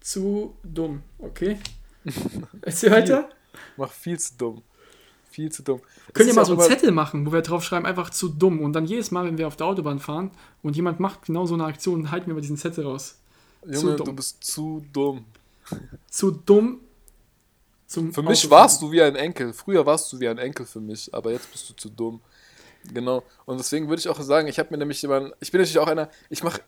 Zu 0.00 0.56
dumm, 0.62 1.02
okay? 1.18 1.58
Erzähl 2.62 2.90
weiter. 2.90 3.28
Mach 3.76 3.92
viel 3.92 4.18
zu 4.18 4.34
dumm. 4.36 4.62
Viel 5.28 5.50
zu 5.50 5.62
dumm. 5.62 5.80
Können 6.14 6.28
wir 6.28 6.34
mal 6.34 6.46
so 6.46 6.52
einen 6.52 6.62
Zettel 6.62 6.92
machen, 6.92 7.26
wo 7.26 7.32
wir 7.32 7.42
draufschreiben, 7.42 7.84
einfach 7.84 8.10
zu 8.10 8.28
dumm. 8.28 8.60
Und 8.60 8.72
dann 8.72 8.86
jedes 8.86 9.10
Mal, 9.10 9.26
wenn 9.26 9.36
wir 9.36 9.46
auf 9.46 9.56
der 9.56 9.66
Autobahn 9.66 9.98
fahren 9.98 10.30
und 10.62 10.76
jemand 10.76 11.00
macht 11.00 11.26
genau 11.26 11.44
so 11.44 11.54
eine 11.54 11.64
Aktion, 11.64 12.10
halten 12.10 12.28
wir 12.28 12.34
mal 12.34 12.40
diesen 12.40 12.56
Zettel 12.56 12.84
raus. 12.86 13.18
Junge, 13.66 13.96
du 13.96 14.12
bist 14.12 14.42
zu 14.44 14.84
dumm. 14.92 15.24
Zu 16.08 16.30
dumm. 16.30 16.80
Zum 17.86 18.12
für 18.12 18.22
mich 18.22 18.48
warst 18.50 18.82
du 18.82 18.90
wie 18.90 19.02
ein 19.02 19.16
Enkel. 19.16 19.52
Früher 19.52 19.84
warst 19.84 20.12
du 20.12 20.20
wie 20.20 20.28
ein 20.28 20.38
Enkel 20.38 20.66
für 20.66 20.80
mich, 20.80 21.12
aber 21.12 21.32
jetzt 21.32 21.50
bist 21.52 21.68
du 21.68 21.74
zu 21.74 21.88
dumm. 21.88 22.20
Genau. 22.92 23.22
Und 23.44 23.58
deswegen 23.58 23.88
würde 23.88 24.00
ich 24.00 24.08
auch 24.08 24.20
sagen, 24.20 24.48
ich 24.48 24.58
habe 24.58 24.70
mir 24.70 24.78
nämlich 24.78 25.02
immer, 25.04 25.32
ich 25.40 25.52
bin 25.52 25.60
natürlich 25.60 25.78
auch 25.78 25.88
einer, 25.88 26.08
ich 26.30 26.42
mache, 26.42 26.60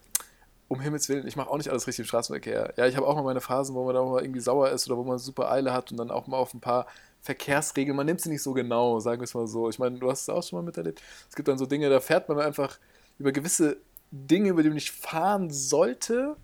um 0.67 0.79
Himmels 0.79 1.09
Willen, 1.09 1.27
ich 1.27 1.35
mache 1.35 1.49
auch 1.49 1.57
nicht 1.57 1.69
alles 1.69 1.87
richtig 1.87 2.03
im 2.03 2.07
Straßenverkehr. 2.07 2.73
Ja, 2.77 2.87
ich 2.87 2.95
habe 2.95 3.07
auch 3.07 3.15
mal 3.15 3.23
meine 3.23 3.41
Phasen, 3.41 3.75
wo 3.75 3.85
man 3.85 3.95
da 3.95 4.03
mal 4.03 4.21
irgendwie 4.21 4.39
sauer 4.39 4.69
ist 4.69 4.87
oder 4.87 4.97
wo 4.97 5.03
man 5.03 5.17
super 5.17 5.51
Eile 5.51 5.73
hat 5.73 5.91
und 5.91 5.97
dann 5.97 6.11
auch 6.11 6.27
mal 6.27 6.37
auf 6.37 6.53
ein 6.53 6.61
paar 6.61 6.85
Verkehrsregeln, 7.21 7.95
man 7.95 8.05
nimmt 8.05 8.21
sie 8.21 8.29
nicht 8.29 8.43
so 8.43 8.53
genau, 8.53 8.99
sagen 8.99 9.19
wir 9.19 9.25
es 9.25 9.33
mal 9.33 9.47
so. 9.47 9.69
Ich 9.69 9.79
meine, 9.79 9.99
du 9.99 10.09
hast 10.09 10.21
es 10.21 10.29
auch 10.29 10.43
schon 10.43 10.59
mal 10.59 10.63
miterlebt. 10.63 11.01
Es 11.27 11.35
gibt 11.35 11.47
dann 11.47 11.57
so 11.57 11.65
Dinge, 11.65 11.89
da 11.89 11.99
fährt 11.99 12.29
man 12.29 12.39
einfach 12.39 12.79
über 13.17 13.31
gewisse 13.31 13.77
Dinge, 14.11 14.49
über 14.49 14.63
die 14.63 14.69
man 14.69 14.75
nicht 14.75 14.91
fahren 14.91 15.49
sollte. 15.49 16.37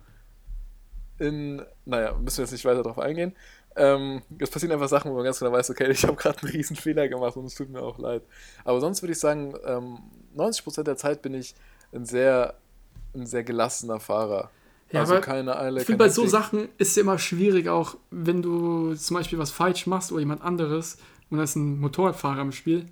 In, 1.18 1.64
naja, 1.86 2.12
müssen 2.18 2.38
wir 2.38 2.44
jetzt 2.44 2.52
nicht 2.52 2.66
weiter 2.66 2.82
darauf 2.82 2.98
eingehen. 2.98 3.34
Ähm, 3.76 4.22
es 4.38 4.50
passieren 4.50 4.72
einfach 4.72 4.88
Sachen, 4.88 5.10
wo 5.10 5.16
man 5.16 5.24
ganz 5.24 5.38
genau 5.38 5.52
weiß, 5.52 5.70
okay, 5.70 5.90
ich 5.90 6.04
habe 6.04 6.16
gerade 6.16 6.40
einen 6.40 6.50
riesen 6.50 6.76
Fehler 6.76 7.08
gemacht 7.08 7.36
und 7.36 7.46
es 7.46 7.54
tut 7.54 7.68
mir 7.68 7.82
auch 7.82 7.98
leid. 7.98 8.22
Aber 8.64 8.80
sonst 8.80 9.02
würde 9.02 9.12
ich 9.12 9.18
sagen, 9.18 9.54
ähm, 9.64 9.98
90% 10.36 10.82
der 10.82 10.96
Zeit 10.96 11.22
bin 11.22 11.34
ich 11.34 11.54
ein 11.92 12.04
sehr 12.04 12.54
ein 13.16 13.26
sehr 13.26 13.44
gelassener 13.44 14.00
Fahrer. 14.00 14.50
Ja, 14.92 15.00
also 15.00 15.20
keine 15.20 15.58
Eile. 15.58 15.80
Ich 15.80 15.86
finde, 15.86 15.98
bei 15.98 16.08
so 16.08 16.26
Sachen 16.26 16.68
ist 16.78 16.90
es 16.90 16.96
immer 16.96 17.18
schwierig, 17.18 17.68
auch 17.68 17.96
wenn 18.10 18.42
du 18.42 18.94
zum 18.94 19.16
Beispiel 19.16 19.38
was 19.38 19.50
falsch 19.50 19.86
machst 19.86 20.12
oder 20.12 20.20
jemand 20.20 20.42
anderes 20.42 20.98
und 21.28 21.38
da 21.38 21.44
ist 21.44 21.56
ein 21.56 21.80
Motorradfahrer 21.80 22.40
im 22.40 22.52
Spiel, 22.52 22.86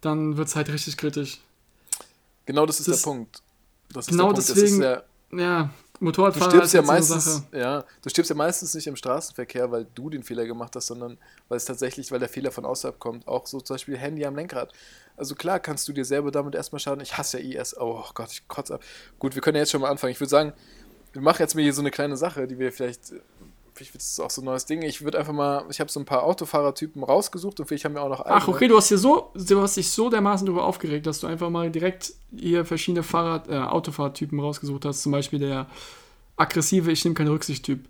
dann 0.00 0.36
wird 0.36 0.48
es 0.48 0.56
halt 0.56 0.68
richtig 0.68 0.96
kritisch. 0.96 1.40
Genau 2.44 2.66
das 2.66 2.80
ist 2.80 2.88
das, 2.88 3.02
der 3.02 3.10
Punkt. 3.10 3.42
Das 3.92 4.06
genau 4.06 4.32
ist 4.32 4.48
der 4.48 4.54
Punkt. 4.54 4.70
deswegen, 4.70 4.82
ja, 4.82 5.02
ja, 5.32 5.70
Motorradfahrer 6.00 6.50
du 6.50 6.56
stirbst 6.56 6.74
ja 6.74 6.82
meistens, 6.82 7.42
ja, 7.52 7.84
du 8.02 8.08
stirbst 8.08 8.30
ja 8.30 8.36
meistens 8.36 8.74
nicht 8.74 8.86
im 8.86 8.96
Straßenverkehr, 8.96 9.70
weil 9.70 9.86
du 9.94 10.10
den 10.10 10.22
Fehler 10.22 10.46
gemacht 10.46 10.76
hast, 10.76 10.88
sondern 10.88 11.18
weil 11.48 11.56
es 11.56 11.64
tatsächlich, 11.64 12.10
weil 12.12 12.18
der 12.18 12.28
Fehler 12.28 12.50
von 12.50 12.64
außerhalb 12.64 12.98
kommt. 12.98 13.26
Auch 13.26 13.46
so 13.46 13.60
zum 13.60 13.74
Beispiel 13.74 13.96
Handy 13.96 14.24
am 14.24 14.36
Lenkrad. 14.36 14.72
Also 15.16 15.34
klar 15.34 15.60
kannst 15.60 15.88
du 15.88 15.92
dir 15.92 16.04
selber 16.04 16.30
damit 16.30 16.54
erstmal 16.54 16.80
schaden. 16.80 17.00
Ich 17.00 17.16
hasse 17.16 17.40
ja 17.40 17.60
IS. 17.60 17.76
Oh 17.78 18.04
Gott, 18.14 18.30
ich 18.32 18.46
kotze 18.48 18.74
ab. 18.74 18.82
Gut, 19.18 19.34
wir 19.34 19.42
können 19.42 19.56
ja 19.56 19.62
jetzt 19.62 19.70
schon 19.70 19.80
mal 19.80 19.90
anfangen. 19.90 20.12
Ich 20.12 20.20
würde 20.20 20.30
sagen, 20.30 20.52
wir 21.12 21.22
machen 21.22 21.40
jetzt 21.40 21.54
mal 21.54 21.62
hier 21.62 21.72
so 21.72 21.80
eine 21.80 21.90
kleine 21.90 22.16
Sache, 22.16 22.46
die 22.46 22.58
wir 22.58 22.72
vielleicht 22.72 23.14
vielleicht 23.76 23.94
wird 23.94 24.02
es 24.02 24.18
auch 24.18 24.30
so 24.30 24.40
ein 24.40 24.46
neues 24.46 24.64
Ding. 24.64 24.82
Ich 24.82 25.02
würde 25.02 25.18
einfach 25.18 25.32
mal, 25.32 25.64
ich 25.70 25.80
habe 25.80 25.90
so 25.90 26.00
ein 26.00 26.06
paar 26.06 26.22
Autofahrertypen 26.22 27.04
rausgesucht 27.04 27.60
und 27.60 27.66
vielleicht 27.66 27.84
haben 27.84 27.94
wir 27.94 28.02
auch 28.02 28.08
noch 28.08 28.20
eigene. 28.20 28.36
Ach, 28.36 28.48
okay, 28.48 28.68
du 28.68 28.76
hast, 28.76 28.88
hier 28.88 28.98
so, 28.98 29.30
du 29.34 29.60
hast 29.60 29.76
dich 29.76 29.90
so 29.90 30.08
dermaßen 30.08 30.46
darüber 30.46 30.64
aufgeregt, 30.64 31.06
dass 31.06 31.20
du 31.20 31.26
einfach 31.26 31.50
mal 31.50 31.70
direkt 31.70 32.14
hier 32.34 32.64
verschiedene 32.64 33.02
Fahrrad, 33.02 33.48
äh, 33.48 33.56
Autofahrertypen 33.56 34.40
rausgesucht 34.40 34.84
hast. 34.86 35.02
Zum 35.02 35.12
Beispiel 35.12 35.38
der 35.38 35.66
aggressive, 36.36 36.90
ich 36.90 37.04
nehme 37.04 37.14
keine 37.14 37.30
Rücksicht-Typ. 37.30 37.86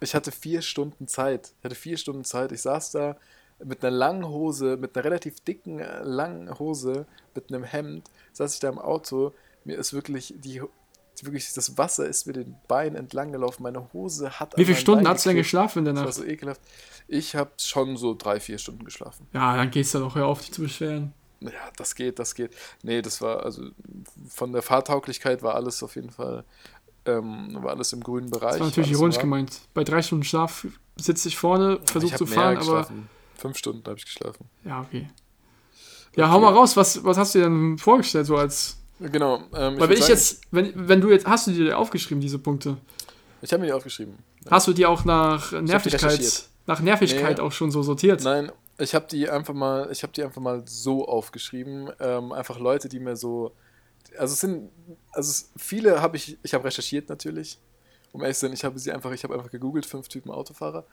Ich 0.00 0.14
hatte 0.14 0.32
vier 0.32 0.62
Stunden 0.62 1.08
Zeit. 1.08 1.52
Ich 1.58 1.64
hatte 1.64 1.74
vier 1.74 1.96
Stunden 1.96 2.24
Zeit. 2.24 2.52
Ich 2.52 2.62
saß 2.62 2.92
da 2.92 3.16
mit 3.64 3.84
einer 3.84 3.96
langen 3.96 4.28
Hose, 4.28 4.76
mit 4.76 4.96
einer 4.96 5.04
relativ 5.04 5.40
dicken, 5.40 5.80
äh, 5.80 6.02
langen 6.02 6.58
Hose, 6.58 7.06
mit 7.34 7.52
einem 7.52 7.64
Hemd, 7.64 8.10
saß 8.32 8.54
ich 8.54 8.60
da 8.60 8.68
im 8.68 8.78
Auto. 8.78 9.32
Mir 9.64 9.78
ist 9.78 9.92
wirklich 9.92 10.34
die 10.38 10.62
wirklich, 11.24 11.52
das 11.52 11.78
Wasser 11.78 12.06
ist 12.06 12.26
mir 12.26 12.32
den 12.32 12.56
Beinen 12.68 12.96
entlang 12.96 13.32
gelaufen. 13.32 13.62
Meine 13.62 13.92
Hose 13.92 14.38
hat. 14.38 14.56
Wie 14.56 14.64
viele 14.64 14.76
Stunden 14.76 15.06
hast 15.08 15.24
du 15.24 15.30
denn 15.30 15.36
geschlafen 15.36 15.80
in 15.80 15.84
der 15.86 15.94
Nacht? 15.94 16.08
Das 16.08 16.18
war 16.18 16.24
so 16.24 16.30
ekelhaft. 16.30 16.60
Ich 17.08 17.34
habe 17.34 17.50
schon 17.58 17.96
so 17.96 18.14
drei, 18.14 18.40
vier 18.40 18.58
Stunden 18.58 18.84
geschlafen. 18.84 19.26
Ja, 19.32 19.56
dann 19.56 19.70
gehst 19.70 19.94
du 19.94 19.98
doch 19.98 20.14
hör 20.14 20.26
auf, 20.26 20.40
dich 20.40 20.52
zu 20.52 20.62
beschweren. 20.62 21.12
Ja, 21.40 21.50
das 21.76 21.94
geht, 21.94 22.18
das 22.18 22.34
geht. 22.34 22.54
Nee, 22.82 23.02
das 23.02 23.20
war, 23.20 23.44
also 23.44 23.70
von 24.28 24.52
der 24.52 24.62
Fahrtauglichkeit 24.62 25.42
war 25.42 25.54
alles 25.54 25.82
auf 25.82 25.96
jeden 25.96 26.10
Fall, 26.10 26.44
ähm, 27.06 27.56
war 27.62 27.70
alles 27.70 27.92
im 27.92 28.02
grünen 28.02 28.30
Bereich. 28.30 28.52
Das 28.52 28.60
war 28.60 28.66
natürlich 28.66 28.92
ironisch 28.92 29.18
gemeint. 29.18 29.60
Bei 29.72 29.84
drei 29.84 30.02
Stunden 30.02 30.24
Schlaf 30.24 30.66
sitze 30.96 31.28
ich 31.28 31.36
vorne, 31.36 31.80
versuche 31.84 32.16
zu 32.16 32.26
fahren, 32.26 32.58
aber. 32.58 32.88
Fünf 33.36 33.56
Stunden 33.56 33.82
habe 33.86 33.96
ich 33.96 34.04
geschlafen. 34.04 34.50
Ja, 34.64 34.82
okay. 34.82 35.08
Ja, 36.14 36.24
okay. 36.24 36.32
hau 36.32 36.40
mal 36.40 36.52
raus, 36.52 36.76
was, 36.76 37.02
was 37.04 37.16
hast 37.16 37.34
du 37.34 37.38
dir 37.38 37.44
denn 37.44 37.78
vorgestellt, 37.78 38.26
so 38.26 38.36
als 38.36 38.79
Genau. 39.00 39.42
Ähm, 39.54 39.78
Weil 39.80 39.88
wenn 39.88 39.92
ich 39.92 40.00
sagen, 40.00 40.12
jetzt, 40.12 40.40
wenn, 40.50 40.72
wenn 40.74 41.00
du 41.00 41.10
jetzt, 41.10 41.26
hast 41.26 41.46
du 41.46 41.52
dir 41.52 41.78
aufgeschrieben, 41.78 42.20
diese 42.20 42.38
Punkte? 42.38 42.76
Ich 43.42 43.52
habe 43.52 43.60
mir 43.62 43.68
die 43.68 43.72
aufgeschrieben. 43.72 44.18
Hast 44.50 44.66
du 44.66 44.72
die 44.72 44.86
auch 44.86 45.04
nach 45.04 45.52
Nervigkeit, 45.52 46.48
nach 46.66 46.80
Nervigkeit 46.80 47.38
nee, 47.38 47.42
auch 47.42 47.52
schon 47.52 47.70
so 47.70 47.82
sortiert? 47.82 48.22
Nein, 48.22 48.52
ich 48.78 48.94
habe 48.94 49.06
die 49.10 49.28
einfach 49.28 49.54
mal, 49.54 49.88
ich 49.90 50.02
habe 50.02 50.12
die 50.12 50.22
einfach 50.22 50.40
mal 50.40 50.62
so 50.66 51.08
aufgeschrieben. 51.08 51.90
Ähm, 51.98 52.32
einfach 52.32 52.58
Leute, 52.58 52.88
die 52.88 53.00
mir 53.00 53.16
so, 53.16 53.52
also 54.18 54.34
es 54.34 54.40
sind, 54.40 54.70
also 55.12 55.46
viele 55.56 56.00
habe 56.00 56.16
ich, 56.16 56.38
ich 56.42 56.52
habe 56.52 56.64
recherchiert 56.64 57.08
natürlich. 57.08 57.58
Um 58.12 58.22
ehrlich 58.22 58.36
zu 58.36 58.46
sein, 58.46 58.52
ich 58.52 58.64
habe 58.64 58.78
sie 58.78 58.92
einfach, 58.92 59.12
ich 59.12 59.22
habe 59.22 59.34
einfach 59.34 59.50
gegoogelt, 59.50 59.86
fünf 59.86 60.08
Typen 60.08 60.30
Autofahrer. 60.30 60.84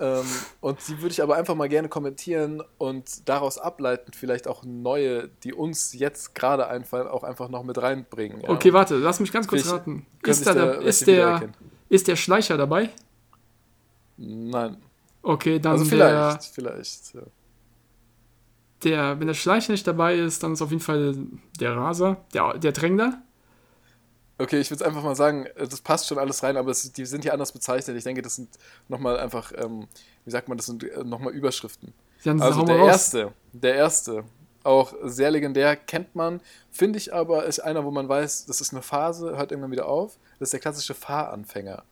Ähm, 0.00 0.24
und 0.60 0.78
die 0.88 1.00
würde 1.02 1.12
ich 1.12 1.22
aber 1.22 1.36
einfach 1.36 1.54
mal 1.54 1.68
gerne 1.68 1.88
kommentieren 1.88 2.62
und 2.78 3.28
daraus 3.28 3.58
ableiten, 3.58 4.12
vielleicht 4.14 4.48
auch 4.48 4.64
neue, 4.64 5.28
die 5.44 5.52
uns 5.52 5.92
jetzt 5.92 6.34
gerade 6.34 6.68
einfallen, 6.68 7.06
auch 7.06 7.22
einfach 7.22 7.48
noch 7.48 7.62
mit 7.62 7.80
reinbringen. 7.80 8.40
Ja. 8.40 8.48
Okay, 8.48 8.72
warte, 8.72 8.96
lass 8.96 9.20
mich 9.20 9.30
ganz 9.30 9.46
kurz 9.46 9.70
raten. 9.70 10.06
Ist, 10.22 10.46
da 10.46 10.54
der, 10.54 10.80
ist, 10.80 11.06
der, 11.06 11.50
ist 11.88 12.08
der 12.08 12.16
Schleicher 12.16 12.56
dabei? 12.56 12.90
Nein. 14.16 14.78
Okay, 15.22 15.58
dann 15.58 15.72
also 15.72 15.84
vielleicht, 15.84 16.12
der, 16.12 16.40
vielleicht. 16.52 17.14
Ja. 17.14 17.22
Der, 18.84 19.20
wenn 19.20 19.26
der 19.26 19.34
Schleicher 19.34 19.72
nicht 19.72 19.86
dabei 19.86 20.16
ist, 20.16 20.42
dann 20.42 20.54
ist 20.54 20.62
auf 20.62 20.70
jeden 20.70 20.82
Fall 20.82 21.14
der 21.58 21.76
Raser, 21.76 22.24
der, 22.32 22.56
der 22.56 22.72
Drängler. 22.72 23.22
Okay, 24.40 24.58
ich 24.58 24.70
würde 24.70 24.86
einfach 24.86 25.02
mal 25.02 25.14
sagen, 25.14 25.46
äh, 25.46 25.68
das 25.68 25.80
passt 25.80 26.08
schon 26.08 26.18
alles 26.18 26.42
rein, 26.42 26.56
aber 26.56 26.70
es, 26.70 26.90
die 26.92 27.04
sind 27.04 27.22
hier 27.22 27.32
anders 27.32 27.52
bezeichnet. 27.52 27.96
Ich 27.96 28.04
denke, 28.04 28.22
das 28.22 28.36
sind 28.36 28.48
nochmal 28.88 29.18
einfach, 29.18 29.52
ähm, 29.56 29.86
wie 30.24 30.30
sagt 30.30 30.48
man, 30.48 30.56
das 30.56 30.66
sind 30.66 30.82
äh, 30.82 31.04
nochmal 31.04 31.32
Überschriften. 31.32 31.92
also 32.24 32.64
der 32.64 32.76
erste, 32.76 33.32
der 33.52 33.74
erste, 33.74 34.24
auch 34.62 34.94
sehr 35.04 35.30
legendär, 35.30 35.76
kennt 35.76 36.14
man, 36.14 36.40
finde 36.70 36.98
ich 36.98 37.14
aber, 37.14 37.44
ist 37.44 37.60
einer, 37.60 37.84
wo 37.84 37.90
man 37.90 38.08
weiß, 38.08 38.46
das 38.46 38.60
ist 38.60 38.72
eine 38.72 38.82
Phase, 38.82 39.36
hört 39.36 39.52
irgendwann 39.52 39.72
wieder 39.72 39.88
auf. 39.88 40.18
Das 40.38 40.48
ist 40.48 40.52
der 40.52 40.60
klassische 40.60 40.94
Fahranfänger. 40.94 41.82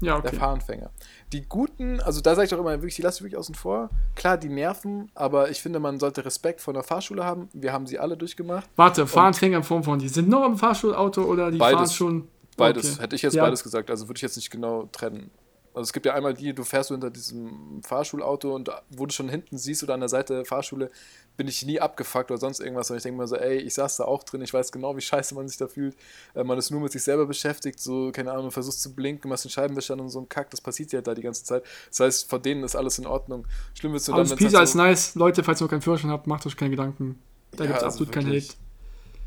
Ja, 0.00 0.16
okay. 0.16 0.30
Der 0.30 0.38
Fahranfänger. 0.38 0.90
Die 1.32 1.42
guten, 1.42 2.00
also 2.00 2.20
da 2.20 2.34
sage 2.34 2.44
ich 2.44 2.50
doch 2.50 2.58
immer, 2.58 2.70
wirklich, 2.70 2.96
die 2.96 3.02
lasse 3.02 3.18
ich 3.18 3.22
wirklich 3.22 3.38
außen 3.38 3.54
vor. 3.54 3.90
Klar, 4.14 4.38
die 4.38 4.48
nerven, 4.48 5.10
aber 5.14 5.50
ich 5.50 5.60
finde, 5.60 5.78
man 5.78 6.00
sollte 6.00 6.24
Respekt 6.24 6.60
vor 6.60 6.72
der 6.72 6.82
Fahrschule 6.82 7.24
haben. 7.24 7.48
Wir 7.52 7.72
haben 7.72 7.86
sie 7.86 7.98
alle 7.98 8.16
durchgemacht. 8.16 8.68
Warte, 8.76 9.06
Fahranfänger 9.06 9.58
in 9.58 9.62
Form 9.62 9.84
von, 9.84 9.98
die 9.98 10.08
sind 10.08 10.28
noch 10.28 10.46
im 10.46 10.56
Fahrschulauto 10.56 11.22
oder 11.22 11.50
die 11.50 11.58
beides, 11.58 11.76
fahren 11.76 11.90
schon. 11.90 12.28
Beides, 12.56 12.94
okay. 12.94 13.02
hätte 13.02 13.16
ich 13.16 13.22
jetzt 13.22 13.34
ja. 13.34 13.44
beides 13.44 13.62
gesagt, 13.62 13.90
also 13.90 14.08
würde 14.08 14.16
ich 14.18 14.22
jetzt 14.22 14.36
nicht 14.36 14.50
genau 14.50 14.88
trennen. 14.90 15.30
Also 15.78 15.90
es 15.90 15.92
gibt 15.92 16.06
ja 16.06 16.14
einmal 16.14 16.34
die, 16.34 16.52
du 16.52 16.64
fährst 16.64 16.88
so 16.88 16.94
hinter 16.96 17.08
diesem 17.08 17.80
Fahrschulauto 17.84 18.52
und 18.52 18.68
wo 18.90 19.06
du 19.06 19.12
schon 19.12 19.28
hinten 19.28 19.58
siehst 19.58 19.84
oder 19.84 19.94
an 19.94 20.00
der 20.00 20.08
Seite 20.08 20.34
der 20.34 20.44
Fahrschule, 20.44 20.90
bin 21.36 21.46
ich 21.46 21.64
nie 21.64 21.78
abgefuckt 21.78 22.32
oder 22.32 22.40
sonst 22.40 22.58
irgendwas. 22.58 22.90
Und 22.90 22.96
ich 22.96 23.04
denke 23.04 23.16
mir 23.16 23.28
so, 23.28 23.36
ey, 23.36 23.58
ich 23.58 23.74
saß 23.74 23.98
da 23.98 24.04
auch 24.04 24.24
drin, 24.24 24.42
ich 24.42 24.52
weiß 24.52 24.72
genau, 24.72 24.96
wie 24.96 25.00
scheiße 25.00 25.36
man 25.36 25.46
sich 25.46 25.56
da 25.56 25.68
fühlt. 25.68 25.94
Äh, 26.34 26.42
man 26.42 26.58
ist 26.58 26.72
nur 26.72 26.80
mit 26.80 26.90
sich 26.90 27.04
selber 27.04 27.26
beschäftigt, 27.26 27.78
so, 27.78 28.10
keine 28.10 28.32
Ahnung, 28.32 28.50
versuchst 28.50 28.82
zu 28.82 28.92
blinken, 28.92 29.28
machst 29.28 29.44
den 29.44 29.50
Scheibenwischer 29.50 29.96
und 29.96 30.08
so 30.08 30.18
ein 30.18 30.28
Kack, 30.28 30.50
das 30.50 30.60
passiert 30.60 30.90
ja 30.90 31.00
da 31.00 31.14
die 31.14 31.22
ganze 31.22 31.44
Zeit. 31.44 31.62
Das 31.90 32.00
heißt, 32.00 32.28
vor 32.28 32.40
denen 32.40 32.64
ist 32.64 32.74
alles 32.74 32.98
in 32.98 33.06
Ordnung. 33.06 33.46
Schlimm 33.78 33.92
wird 33.92 34.02
es 34.02 34.08
nur 34.08 34.16
dann, 34.16 34.28
wenn 34.28 34.36
Pisa 34.36 34.58
halt 34.58 34.64
ist 34.64 34.72
so 34.72 34.78
nice. 34.78 35.14
Leute, 35.14 35.44
falls 35.44 35.60
ihr 35.60 35.66
noch 35.66 35.70
keinen 35.70 35.82
Führerschein 35.82 36.10
habt, 36.10 36.26
macht 36.26 36.44
euch 36.44 36.56
keine 36.56 36.72
Gedanken. 36.72 37.22
Da 37.52 37.62
ja, 37.62 37.66
gibt 37.70 37.78
es 37.78 37.84
also 37.84 38.02
absolut 38.02 38.12
keinen 38.12 38.34
Hate. 38.34 38.54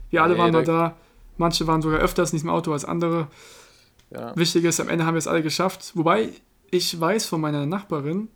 Wir 0.09 0.21
alle 0.21 0.33
nee, 0.33 0.39
waren 0.39 0.51
da, 0.51 0.61
da. 0.63 0.97
Manche 1.37 1.65
waren 1.65 1.81
sogar 1.81 2.01
öfters 2.01 2.31
in 2.33 2.35
diesem 2.35 2.49
Auto 2.49 2.73
als 2.73 2.83
andere. 2.83 3.29
Ja. 4.11 4.35
Wichtig 4.35 4.65
ist, 4.65 4.79
am 4.79 4.89
Ende 4.89 5.05
haben 5.05 5.15
wir 5.15 5.19
es 5.19 5.27
alle 5.27 5.41
geschafft. 5.41 5.91
Wobei 5.95 6.29
ich 6.69 6.99
weiß 6.99 7.25
von 7.25 7.41
meiner 7.41 7.65
Nachbarin 7.65 8.27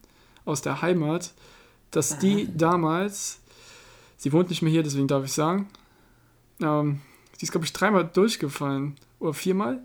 aus 0.45 0.61
der 0.61 0.81
Heimat, 0.81 1.33
dass 1.91 2.19
die 2.19 2.49
damals, 2.55 3.39
sie 4.17 4.31
wohnt 4.33 4.49
nicht 4.49 4.61
mehr 4.61 4.71
hier, 4.71 4.83
deswegen 4.83 5.07
darf 5.07 5.25
ich 5.25 5.33
sagen, 5.33 5.69
ähm, 6.61 7.01
die 7.39 7.43
ist, 7.43 7.51
glaube 7.51 7.65
ich, 7.65 7.73
dreimal 7.73 8.05
durchgefallen 8.05 8.95
oder 9.19 9.33
viermal. 9.33 9.81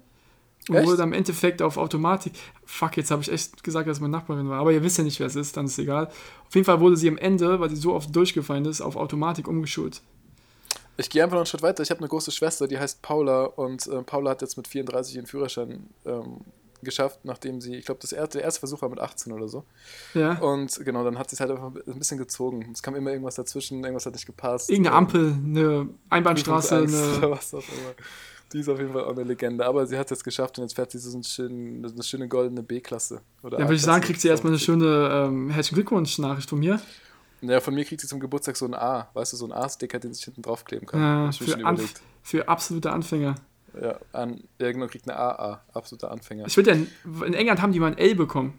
Und 0.69 0.77
echt? 0.77 0.87
wurde 0.87 1.03
im 1.03 1.13
Endeffekt 1.13 1.63
auf 1.63 1.77
Automatik. 1.77 2.35
Fuck, 2.65 2.97
jetzt 2.97 3.11
habe 3.11 3.23
ich 3.23 3.33
echt 3.33 3.65
gesagt, 3.65 3.89
dass 3.89 4.01
meine 4.01 4.13
Nachbarin 4.13 4.49
war. 4.49 4.61
Aber 4.61 4.73
ihr 4.73 4.83
wisst 4.83 4.99
ja 4.99 5.05
nicht, 5.05 5.19
wer 5.19 5.27
es 5.27 5.35
ist, 5.35 5.57
dann 5.57 5.65
ist 5.65 5.73
es 5.73 5.79
egal. 5.79 6.07
Auf 6.47 6.55
jeden 6.55 6.65
Fall 6.65 6.81
wurde 6.81 6.97
sie 6.97 7.09
am 7.09 7.19
Ende, 7.19 7.59
weil 7.59 7.71
sie 7.71 7.77
so 7.77 7.95
oft 7.95 8.15
durchgefallen 8.15 8.65
ist, 8.67 8.81
auf 8.81 8.97
Automatik 8.97 9.49
umgeschult. 9.49 10.03
Ich 11.01 11.11
gehe 11.11 11.23
einfach 11.23 11.35
noch 11.35 11.41
einen 11.41 11.47
Schritt 11.47 11.63
weiter. 11.63 11.83
Ich 11.83 11.91
habe 11.91 12.01
eine 12.01 12.09
große 12.09 12.31
Schwester, 12.31 12.69
die 12.69 12.79
heißt 12.79 13.01
Paula 13.03 13.45
und 13.45 13.87
äh, 13.87 14.03
Paula 14.03 14.31
hat 14.31 14.43
jetzt 14.43 14.57
mit 14.57 14.69
34 14.69 15.17
ihren 15.17 15.27
Führerschein 15.27 15.89
ähm, 16.05 16.41
geschafft, 16.83 17.21
nachdem 17.25 17.61
sie, 17.61 17.77
ich 17.77 17.85
glaube, 17.85 18.01
das 18.01 18.13
erste, 18.13 18.39
der 18.39 18.45
erste 18.45 18.61
Versuch 18.61 18.83
war 18.83 18.89
mit 18.89 19.01
18 19.01 19.33
oder 19.33 19.49
so. 19.49 19.65
Ja. 20.15 20.39
Und 20.39 20.79
genau, 20.85 21.05
dann 21.05 21.19
hat 21.19 21.31
sie 21.31 21.37
es 21.37 21.41
halt 21.41 21.51
einfach 21.51 21.73
ein 21.75 21.99
bisschen 21.99 22.19
gezogen. 22.19 22.69
Es 22.73 22.83
kam 22.83 22.95
immer 22.95 23.11
irgendwas 23.11 23.35
dazwischen, 23.35 23.83
irgendwas 23.83 24.07
hat 24.07 24.15
nicht 24.15 24.27
gepasst. 24.27 24.71
Irgendeine 24.71 24.97
Ampel, 24.97 25.33
eine 25.33 25.89
Einbahnstraße, 26.09 26.77
eine. 26.77 26.89
Was 27.31 27.55
auch 27.55 27.59
immer. 27.59 27.95
Die 28.53 28.61
ist 28.61 28.69
auf 28.69 28.79
jeden 28.79 28.93
Fall 28.93 29.05
auch 29.05 29.13
eine 29.13 29.23
Legende. 29.23 29.65
Aber 29.65 29.87
sie 29.87 29.97
hat 29.97 30.07
es 30.07 30.11
jetzt 30.11 30.25
geschafft 30.25 30.59
und 30.59 30.65
jetzt 30.65 30.75
fährt 30.75 30.91
sie 30.91 30.99
so 30.99 31.13
einen 31.13 31.23
schönen, 31.23 31.85
eine 31.85 32.03
schöne 32.03 32.29
goldene 32.29 32.63
B-Klasse. 32.63 33.21
Ja, 33.45 33.51
würde 33.51 33.75
ich 33.75 33.83
sagen, 33.83 34.03
kriegt 34.03 34.21
sie 34.21 34.29
erstmal 34.29 34.53
eine 34.53 34.59
schöne 34.59 35.27
ähm, 35.29 35.51
Herzlichen 35.51 35.77
Glückwunsch-Nachricht 35.77 36.51
von 36.51 36.59
mir. 36.59 36.81
Ja, 37.43 37.61
von 37.61 37.75
mir 37.75 37.85
kriegt 37.85 38.01
sie 38.01 38.07
zum 38.07 38.21
Geburtstag 38.21 38.57
so 38.57 38.67
ein 38.67 38.75
A, 38.75 39.09
weißt 39.15 39.33
du, 39.33 39.37
so 39.37 39.47
ein 39.47 39.53
A-Sticker, 39.53 39.99
den 39.99 40.13
sich 40.13 40.25
hinten 40.25 40.43
draufkleben 40.43 40.87
kann. 40.87 41.01
Ja, 41.01 41.33
für, 41.33 41.79
für 42.23 42.49
absolute 42.49 42.93
Anfänger. 42.93 43.35
Ja, 43.81 43.99
an, 44.13 44.43
ja 44.59 44.73
genau, 44.73 44.87
kriegt 44.89 45.09
eine 45.09 45.19
AA, 45.19 45.61
absoluter 45.73 46.11
Anfänger. 46.11 46.47
Ich 46.47 46.57
würde 46.57 46.73
ja, 46.73 47.25
in 47.27 47.35
England 47.35 47.63
haben 47.63 47.73
die 47.73 47.81
mal 47.81 47.93
ein 47.93 47.99
L 47.99 48.15
bekommen. 48.15 48.55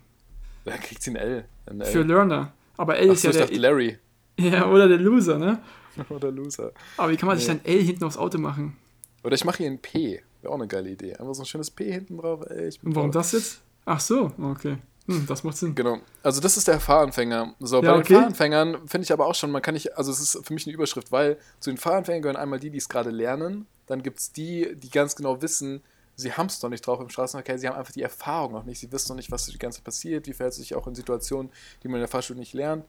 Da 0.66 0.78
kriegt 0.78 1.04
sie 1.04 1.12
ein 1.12 1.16
L. 1.18 1.46
Ein 1.66 1.82
L. 1.82 1.88
Für 1.92 2.02
Learner. 2.04 2.54
Aber 2.78 2.98
L 2.98 3.10
Ach 3.10 3.14
ist 3.14 3.22
so, 3.22 3.28
ja 3.28 3.32
ich 3.32 3.38
der. 3.38 3.48
dachte 3.48 3.60
Larry. 3.60 3.98
Ja, 4.40 4.68
oder 4.68 4.88
der 4.88 4.98
Loser, 4.98 5.38
ne? 5.38 5.62
Oder 6.10 6.32
Loser. 6.32 6.72
Aber 6.98 7.12
wie 7.12 7.18
kann 7.18 7.28
man 7.28 7.38
sich 7.38 7.48
Nee. 7.48 7.56
dann 7.56 7.66
L 7.66 7.84
hinten 7.84 8.06
aufs 8.06 8.18
Auto 8.18 8.38
machen? 8.38 8.78
Oder 9.24 9.36
ich 9.36 9.44
mache 9.44 9.58
hier 9.58 9.68
ein 9.68 9.78
P. 9.80 10.22
Wäre 10.42 10.54
auch 10.54 10.58
eine 10.58 10.68
geile 10.68 10.90
Idee. 10.90 11.16
Einfach 11.16 11.36
so 11.36 11.44
ein 11.44 11.46
schönes 11.46 11.70
P 11.70 11.92
hinten 11.92 12.18
drauf. 12.18 12.44
Ey, 12.50 12.70
ich 12.70 12.80
warum 12.82 13.12
das 13.12 13.34
jetzt? 13.34 13.62
Ach 13.86 14.00
so, 14.00 14.32
okay. 14.42 14.78
Hm, 15.12 15.28
das 15.28 15.44
macht 15.44 15.58
Sinn. 15.58 15.76
Genau. 15.76 16.00
Also 16.24 16.42
das 16.42 16.58
ist 16.58 16.68
der 16.68 16.80
Fahranfänger. 16.80 17.56
So, 17.60 17.82
Ja, 17.82 17.94
bei 17.94 18.00
okay. 18.00 18.14
den 18.14 18.16
Fahranfängern 18.18 18.88
finde 18.88 19.04
ich 19.06 19.12
aber 19.12 19.28
auch 19.28 19.36
schon, 19.36 19.52
man 19.52 19.62
kann 19.62 19.74
nicht, 19.74 19.98
also 19.98 20.12
es 20.12 20.20
ist 20.20 20.46
für 20.46 20.54
mich 20.54 20.66
eine 20.66 20.74
Überschrift, 20.74 21.12
weil 21.12 21.38
zu 21.60 21.70
den 21.70 21.78
Fahranfängern 21.78 22.22
gehören 22.22 22.38
einmal 22.38 22.60
die, 22.60 22.70
die 22.70 22.78
es 22.78 22.90
gerade 22.90 23.10
lernen, 23.10 23.68
dann 23.88 24.04
gibt 24.04 24.20
es 24.20 24.32
die, 24.32 24.76
die 24.76 24.90
ganz 24.90 25.16
genau 25.16 25.42
wissen, 25.42 25.82
sie 26.16 26.34
haben 26.34 26.48
es 26.48 26.62
noch 26.62 26.70
nicht 26.70 26.86
drauf 26.86 27.00
im 27.00 27.10
Straßenverkehr, 27.10 27.58
sie 27.58 27.68
haben 27.68 27.78
einfach 27.78 27.94
die 27.94 28.04
Erfahrung 28.04 28.54
noch 28.54 28.64
nicht, 28.64 28.80
sie 28.80 28.92
wissen 28.92 29.10
noch 29.10 29.18
nicht, 29.18 29.32
was 29.32 29.46
die 29.46 29.58
ganze 29.58 29.80
Zeit 29.80 29.86
passiert, 29.86 30.28
wie 30.28 30.34
verhält 30.34 30.54
sich 30.54 30.76
auch 30.76 30.88
in 30.88 30.96
Situationen, 30.96 31.52
die 31.84 31.88
man 31.88 31.96
in 31.96 32.02
der 32.02 32.08
Fahrschule 32.08 32.40
nicht 32.40 32.54
lernt. 32.54 32.86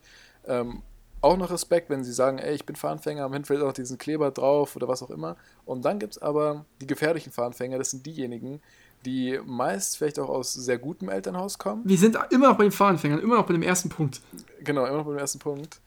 Ähm, 0.46 0.82
auch 1.22 1.36
noch 1.36 1.50
Respekt, 1.52 1.88
wenn 1.88 2.02
sie 2.02 2.12
sagen, 2.12 2.38
ey, 2.38 2.54
ich 2.54 2.66
bin 2.66 2.74
Fahranfänger, 2.74 3.24
am 3.24 3.32
Hintergrund 3.32 3.68
auch 3.68 3.72
diesen 3.72 3.96
Kleber 3.96 4.32
drauf 4.32 4.74
oder 4.74 4.88
was 4.88 5.02
auch 5.04 5.10
immer. 5.10 5.36
Und 5.64 5.84
dann 5.84 6.00
gibt 6.00 6.16
es 6.16 6.22
aber 6.22 6.66
die 6.80 6.86
gefährlichen 6.86 7.32
Fahranfänger, 7.32 7.78
das 7.78 7.92
sind 7.92 8.04
diejenigen, 8.04 8.60
die 9.04 9.38
meist 9.44 9.98
vielleicht 9.98 10.18
auch 10.18 10.28
aus 10.28 10.52
sehr 10.52 10.78
gutem 10.78 11.08
Elternhaus 11.08 11.58
kommen. 11.58 11.82
Wir 11.84 11.98
sind 11.98 12.16
immer 12.30 12.48
noch 12.48 12.56
bei 12.56 12.64
den 12.64 12.72
Fahranfängern, 12.72 13.20
immer 13.20 13.36
noch 13.36 13.46
bei 13.46 13.52
dem 13.52 13.62
ersten 13.62 13.88
Punkt. 13.88 14.20
Genau, 14.60 14.84
immer 14.86 14.98
noch 14.98 15.06
beim 15.06 15.18
ersten 15.18 15.38
Punkt. 15.38 15.80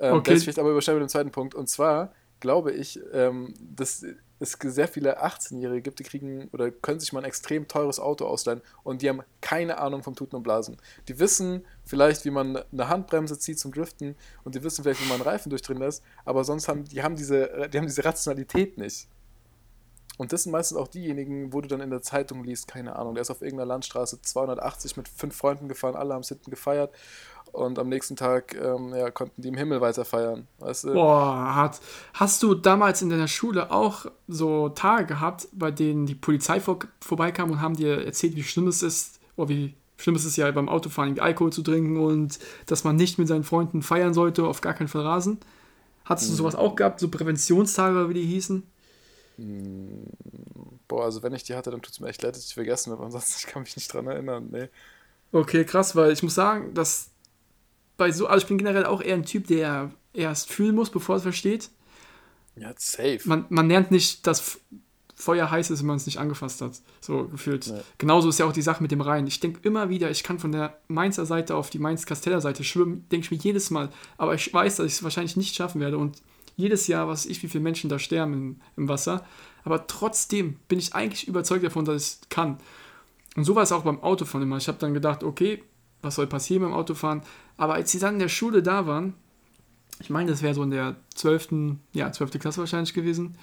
Ähm, 0.00 0.14
Okay. 0.14 0.22
Der 0.24 0.34
ist 0.34 0.42
vielleicht 0.44 0.58
aber 0.58 0.70
überschneidet 0.70 1.02
mit 1.02 1.08
dem 1.08 1.12
zweiten 1.12 1.30
Punkt. 1.30 1.54
Und 1.54 1.68
zwar 1.68 2.12
glaube 2.40 2.72
ich, 2.72 2.98
ähm, 3.12 3.54
dass 3.60 4.04
es 4.40 4.58
sehr 4.60 4.88
viele 4.88 5.22
18-Jährige 5.22 5.82
gibt, 5.82 6.00
die 6.00 6.02
kriegen 6.02 6.48
oder 6.52 6.72
können 6.72 6.98
sich 6.98 7.12
mal 7.12 7.20
ein 7.20 7.24
extrem 7.24 7.68
teures 7.68 8.00
Auto 8.00 8.26
ausleihen 8.26 8.60
und 8.82 9.00
die 9.00 9.08
haben 9.08 9.22
keine 9.40 9.78
Ahnung 9.78 10.02
vom 10.02 10.16
Tuten 10.16 10.34
und 10.34 10.42
Blasen. 10.42 10.76
Die 11.06 11.20
wissen 11.20 11.64
vielleicht, 11.84 12.24
wie 12.24 12.30
man 12.30 12.56
eine 12.56 12.88
Handbremse 12.88 13.38
zieht 13.38 13.60
zum 13.60 13.72
Driften 13.72 14.16
und 14.42 14.56
die 14.56 14.64
wissen 14.64 14.82
vielleicht, 14.82 15.00
wie 15.00 15.08
man 15.08 15.20
einen 15.20 15.28
Reifen 15.28 15.50
durchdrehen 15.50 15.78
lässt, 15.78 16.02
aber 16.24 16.42
sonst 16.42 16.66
haben 16.66 16.84
die 16.84 17.02
haben 17.04 17.14
diese, 17.14 17.68
die 17.72 17.78
haben 17.78 17.86
diese 17.86 18.04
Rationalität 18.04 18.78
nicht. 18.78 19.06
Und 20.18 20.32
das 20.32 20.42
sind 20.44 20.52
meistens 20.52 20.76
auch 20.78 20.88
diejenigen, 20.88 21.52
wo 21.52 21.60
du 21.60 21.68
dann 21.68 21.80
in 21.80 21.90
der 21.90 22.02
Zeitung 22.02 22.44
liest, 22.44 22.68
keine 22.68 22.96
Ahnung, 22.96 23.14
der 23.14 23.22
ist 23.22 23.30
auf 23.30 23.40
irgendeiner 23.42 23.68
Landstraße 23.68 24.20
280 24.20 24.96
mit 24.96 25.08
fünf 25.08 25.34
Freunden 25.36 25.68
gefahren, 25.68 25.96
alle 25.96 26.14
haben 26.14 26.20
es 26.20 26.28
hinten 26.28 26.50
gefeiert 26.50 26.92
und 27.52 27.78
am 27.78 27.88
nächsten 27.88 28.16
Tag 28.16 28.54
ähm, 28.54 28.94
ja, 28.94 29.10
konnten 29.10 29.40
die 29.42 29.48
im 29.48 29.56
Himmel 29.56 29.80
weiter 29.80 30.04
feiern. 30.04 30.46
Weißt 30.58 30.84
du? 30.84 30.92
Boah, 30.94 31.54
hart. 31.54 31.80
Hast 32.14 32.42
du 32.42 32.54
damals 32.54 33.02
in 33.02 33.10
deiner 33.10 33.28
Schule 33.28 33.70
auch 33.70 34.06
so 34.28 34.68
Tage 34.70 35.06
gehabt, 35.06 35.48
bei 35.52 35.70
denen 35.70 36.06
die 36.06 36.14
Polizei 36.14 36.60
vor, 36.60 36.78
vorbeikam 37.00 37.50
und 37.50 37.60
haben 37.60 37.74
dir 37.76 38.04
erzählt, 38.04 38.36
wie 38.36 38.42
schlimm 38.42 38.68
es 38.68 38.82
ist, 38.82 39.20
oder 39.36 39.48
wie 39.50 39.74
schlimm 39.98 40.14
es 40.14 40.24
ist 40.24 40.36
ja 40.36 40.50
beim 40.50 40.68
Autofahren, 40.68 41.18
Alkohol 41.20 41.52
zu 41.52 41.62
trinken 41.62 41.98
und 41.98 42.38
dass 42.66 42.84
man 42.84 42.96
nicht 42.96 43.18
mit 43.18 43.28
seinen 43.28 43.44
Freunden 43.44 43.82
feiern 43.82 44.14
sollte, 44.14 44.44
auf 44.44 44.60
gar 44.60 44.74
keinen 44.74 44.88
Fall 44.88 45.02
rasen? 45.02 45.38
Hattest 46.04 46.28
Mhm. 46.28 46.32
du 46.32 46.36
sowas 46.38 46.54
auch 46.54 46.74
gehabt, 46.74 47.00
so 47.00 47.08
Präventionstage, 47.08 48.08
wie 48.08 48.14
die 48.14 48.22
hießen? 48.26 48.62
Boah, 50.88 51.04
also 51.04 51.22
wenn 51.22 51.32
ich 51.34 51.44
die 51.44 51.54
hatte, 51.54 51.70
dann 51.70 51.82
tut 51.82 51.92
es 51.92 52.00
mir 52.00 52.08
echt 52.08 52.22
leid, 52.22 52.36
dass 52.36 52.46
ich 52.46 52.54
vergessen 52.54 52.92
habe. 52.92 53.04
Ansonsten 53.04 53.36
ich 53.38 53.46
kann 53.46 53.62
mich 53.62 53.76
nicht 53.76 53.92
dran 53.92 54.06
erinnern. 54.06 54.48
Nee. 54.50 54.68
Okay, 55.32 55.64
krass, 55.64 55.96
weil 55.96 56.12
ich 56.12 56.22
muss 56.22 56.34
sagen, 56.34 56.74
dass 56.74 57.10
bei 57.96 58.12
so, 58.12 58.26
also 58.26 58.42
ich 58.42 58.48
bin 58.48 58.58
generell 58.58 58.84
auch 58.84 59.00
eher 59.00 59.14
ein 59.14 59.24
Typ, 59.24 59.46
der 59.46 59.90
erst 60.12 60.50
fühlen 60.50 60.74
muss, 60.74 60.90
bevor 60.90 61.14
er 61.14 61.18
es 61.18 61.22
versteht. 61.22 61.70
Ja, 62.56 62.72
safe. 62.76 63.20
man, 63.24 63.46
man 63.48 63.68
lernt 63.68 63.90
nicht, 63.90 64.26
dass 64.26 64.60
Feuer 65.14 65.50
heiß 65.50 65.70
ist, 65.70 65.80
wenn 65.80 65.86
man 65.86 65.96
es 65.96 66.06
nicht 66.06 66.18
angefasst 66.18 66.60
hat. 66.60 66.72
So 67.00 67.28
gefühlt. 67.28 67.68
Nee. 67.68 67.80
Genauso 67.98 68.28
ist 68.28 68.38
ja 68.38 68.46
auch 68.46 68.52
die 68.52 68.62
Sache 68.62 68.82
mit 68.82 68.90
dem 68.90 69.00
Rhein. 69.00 69.26
Ich 69.26 69.40
denke 69.40 69.60
immer 69.62 69.88
wieder, 69.88 70.10
ich 70.10 70.22
kann 70.24 70.38
von 70.38 70.52
der 70.52 70.78
Mainzer 70.88 71.26
Seite 71.26 71.54
auf 71.54 71.70
die 71.70 71.78
Mainz-Kasteller 71.78 72.40
Seite 72.40 72.64
schwimmen, 72.64 73.06
denke 73.10 73.26
ich 73.26 73.30
mir 73.30 73.36
jedes 73.36 73.70
Mal. 73.70 73.88
Aber 74.18 74.34
ich 74.34 74.52
weiß, 74.52 74.76
dass 74.76 74.86
ich 74.86 74.94
es 74.94 75.02
wahrscheinlich 75.02 75.36
nicht 75.36 75.54
schaffen 75.54 75.80
werde. 75.80 75.96
Und 75.96 76.20
jedes 76.56 76.86
Jahr, 76.86 77.08
was 77.08 77.24
weiß 77.24 77.30
ich, 77.30 77.42
wie 77.42 77.48
viele 77.48 77.64
Menschen 77.64 77.88
da 77.90 77.98
sterben 77.98 78.32
im, 78.32 78.60
im 78.76 78.88
Wasser. 78.88 79.24
Aber 79.64 79.86
trotzdem 79.86 80.56
bin 80.68 80.78
ich 80.78 80.94
eigentlich 80.94 81.28
überzeugt 81.28 81.64
davon, 81.64 81.84
dass 81.84 81.96
ich 82.02 82.08
es 82.08 82.20
kann. 82.28 82.58
Und 83.36 83.44
so 83.44 83.54
war 83.54 83.62
es 83.62 83.72
auch 83.72 83.82
beim 83.84 84.00
Autofahren 84.02 84.42
immer. 84.42 84.56
Ich 84.58 84.68
habe 84.68 84.78
dann 84.78 84.94
gedacht, 84.94 85.24
okay, 85.24 85.62
was 86.02 86.16
soll 86.16 86.26
passieren 86.26 86.62
beim 86.64 86.74
Autofahren? 86.74 87.22
Aber 87.56 87.74
als 87.74 87.90
sie 87.92 87.98
dann 87.98 88.14
in 88.14 88.20
der 88.20 88.28
Schule 88.28 88.62
da 88.62 88.86
waren, 88.86 89.14
ich 90.00 90.10
meine, 90.10 90.30
das 90.30 90.42
wäre 90.42 90.54
so 90.54 90.62
in 90.62 90.70
der 90.70 90.96
12., 91.14 91.76
ja, 91.92 92.10
12. 92.10 92.38
Klasse 92.38 92.58
wahrscheinlich 92.58 92.92
gewesen, 92.92 93.36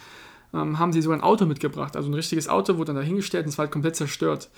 ähm, 0.53 0.77
haben 0.77 0.91
sie 0.91 1.01
sogar 1.01 1.17
ein 1.17 1.23
Auto 1.23 1.45
mitgebracht. 1.45 1.95
Also 1.95 2.09
ein 2.09 2.13
richtiges 2.13 2.47
Auto 2.49 2.77
wurde 2.77 2.87
dann 2.87 2.97
dahingestellt 2.97 3.45
und 3.45 3.49
es 3.49 3.57
war 3.57 3.65
halt 3.65 3.71
komplett 3.71 3.95
zerstört. 3.95 4.49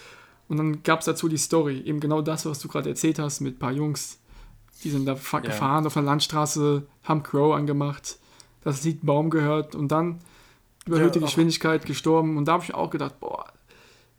Und 0.48 0.58
dann 0.58 0.84
gab 0.84 1.00
es 1.00 1.06
dazu 1.06 1.30
die 1.30 1.38
Story, 1.38 1.80
eben 1.86 2.00
genau 2.00 2.22
das, 2.22 2.46
was 2.46 2.60
du 2.60 2.68
gerade 2.68 2.90
erzählt 2.90 3.20
hast 3.20 3.40
mit 3.42 3.56
ein 3.56 3.60
paar 3.60 3.72
Jungs. 3.72 4.20
Die 4.84 4.90
sind 4.90 5.06
da 5.06 5.14
Ja. 5.14 5.40
gefahren 5.40 5.86
auf 5.86 5.96
einer 5.96 6.08
Landstraße, 6.08 6.88
haben 7.04 7.24
Crow 7.24 7.56
angemacht, 7.56 8.18
das 8.64 8.84
Lied 8.84 9.06
Baum 9.06 9.30
gehört 9.30 9.76
und 9.76 9.90
dann 9.90 10.20
überhöhte 10.86 11.20
Ja, 11.20 11.26
Geschwindigkeit 11.26 11.86
gestorben. 11.86 12.38
Und 12.38 12.46
da 12.48 12.54
habe 12.54 12.64
ich 12.64 12.74
auch 12.74 12.90
gedacht, 12.90 13.20
boah, 13.20 13.46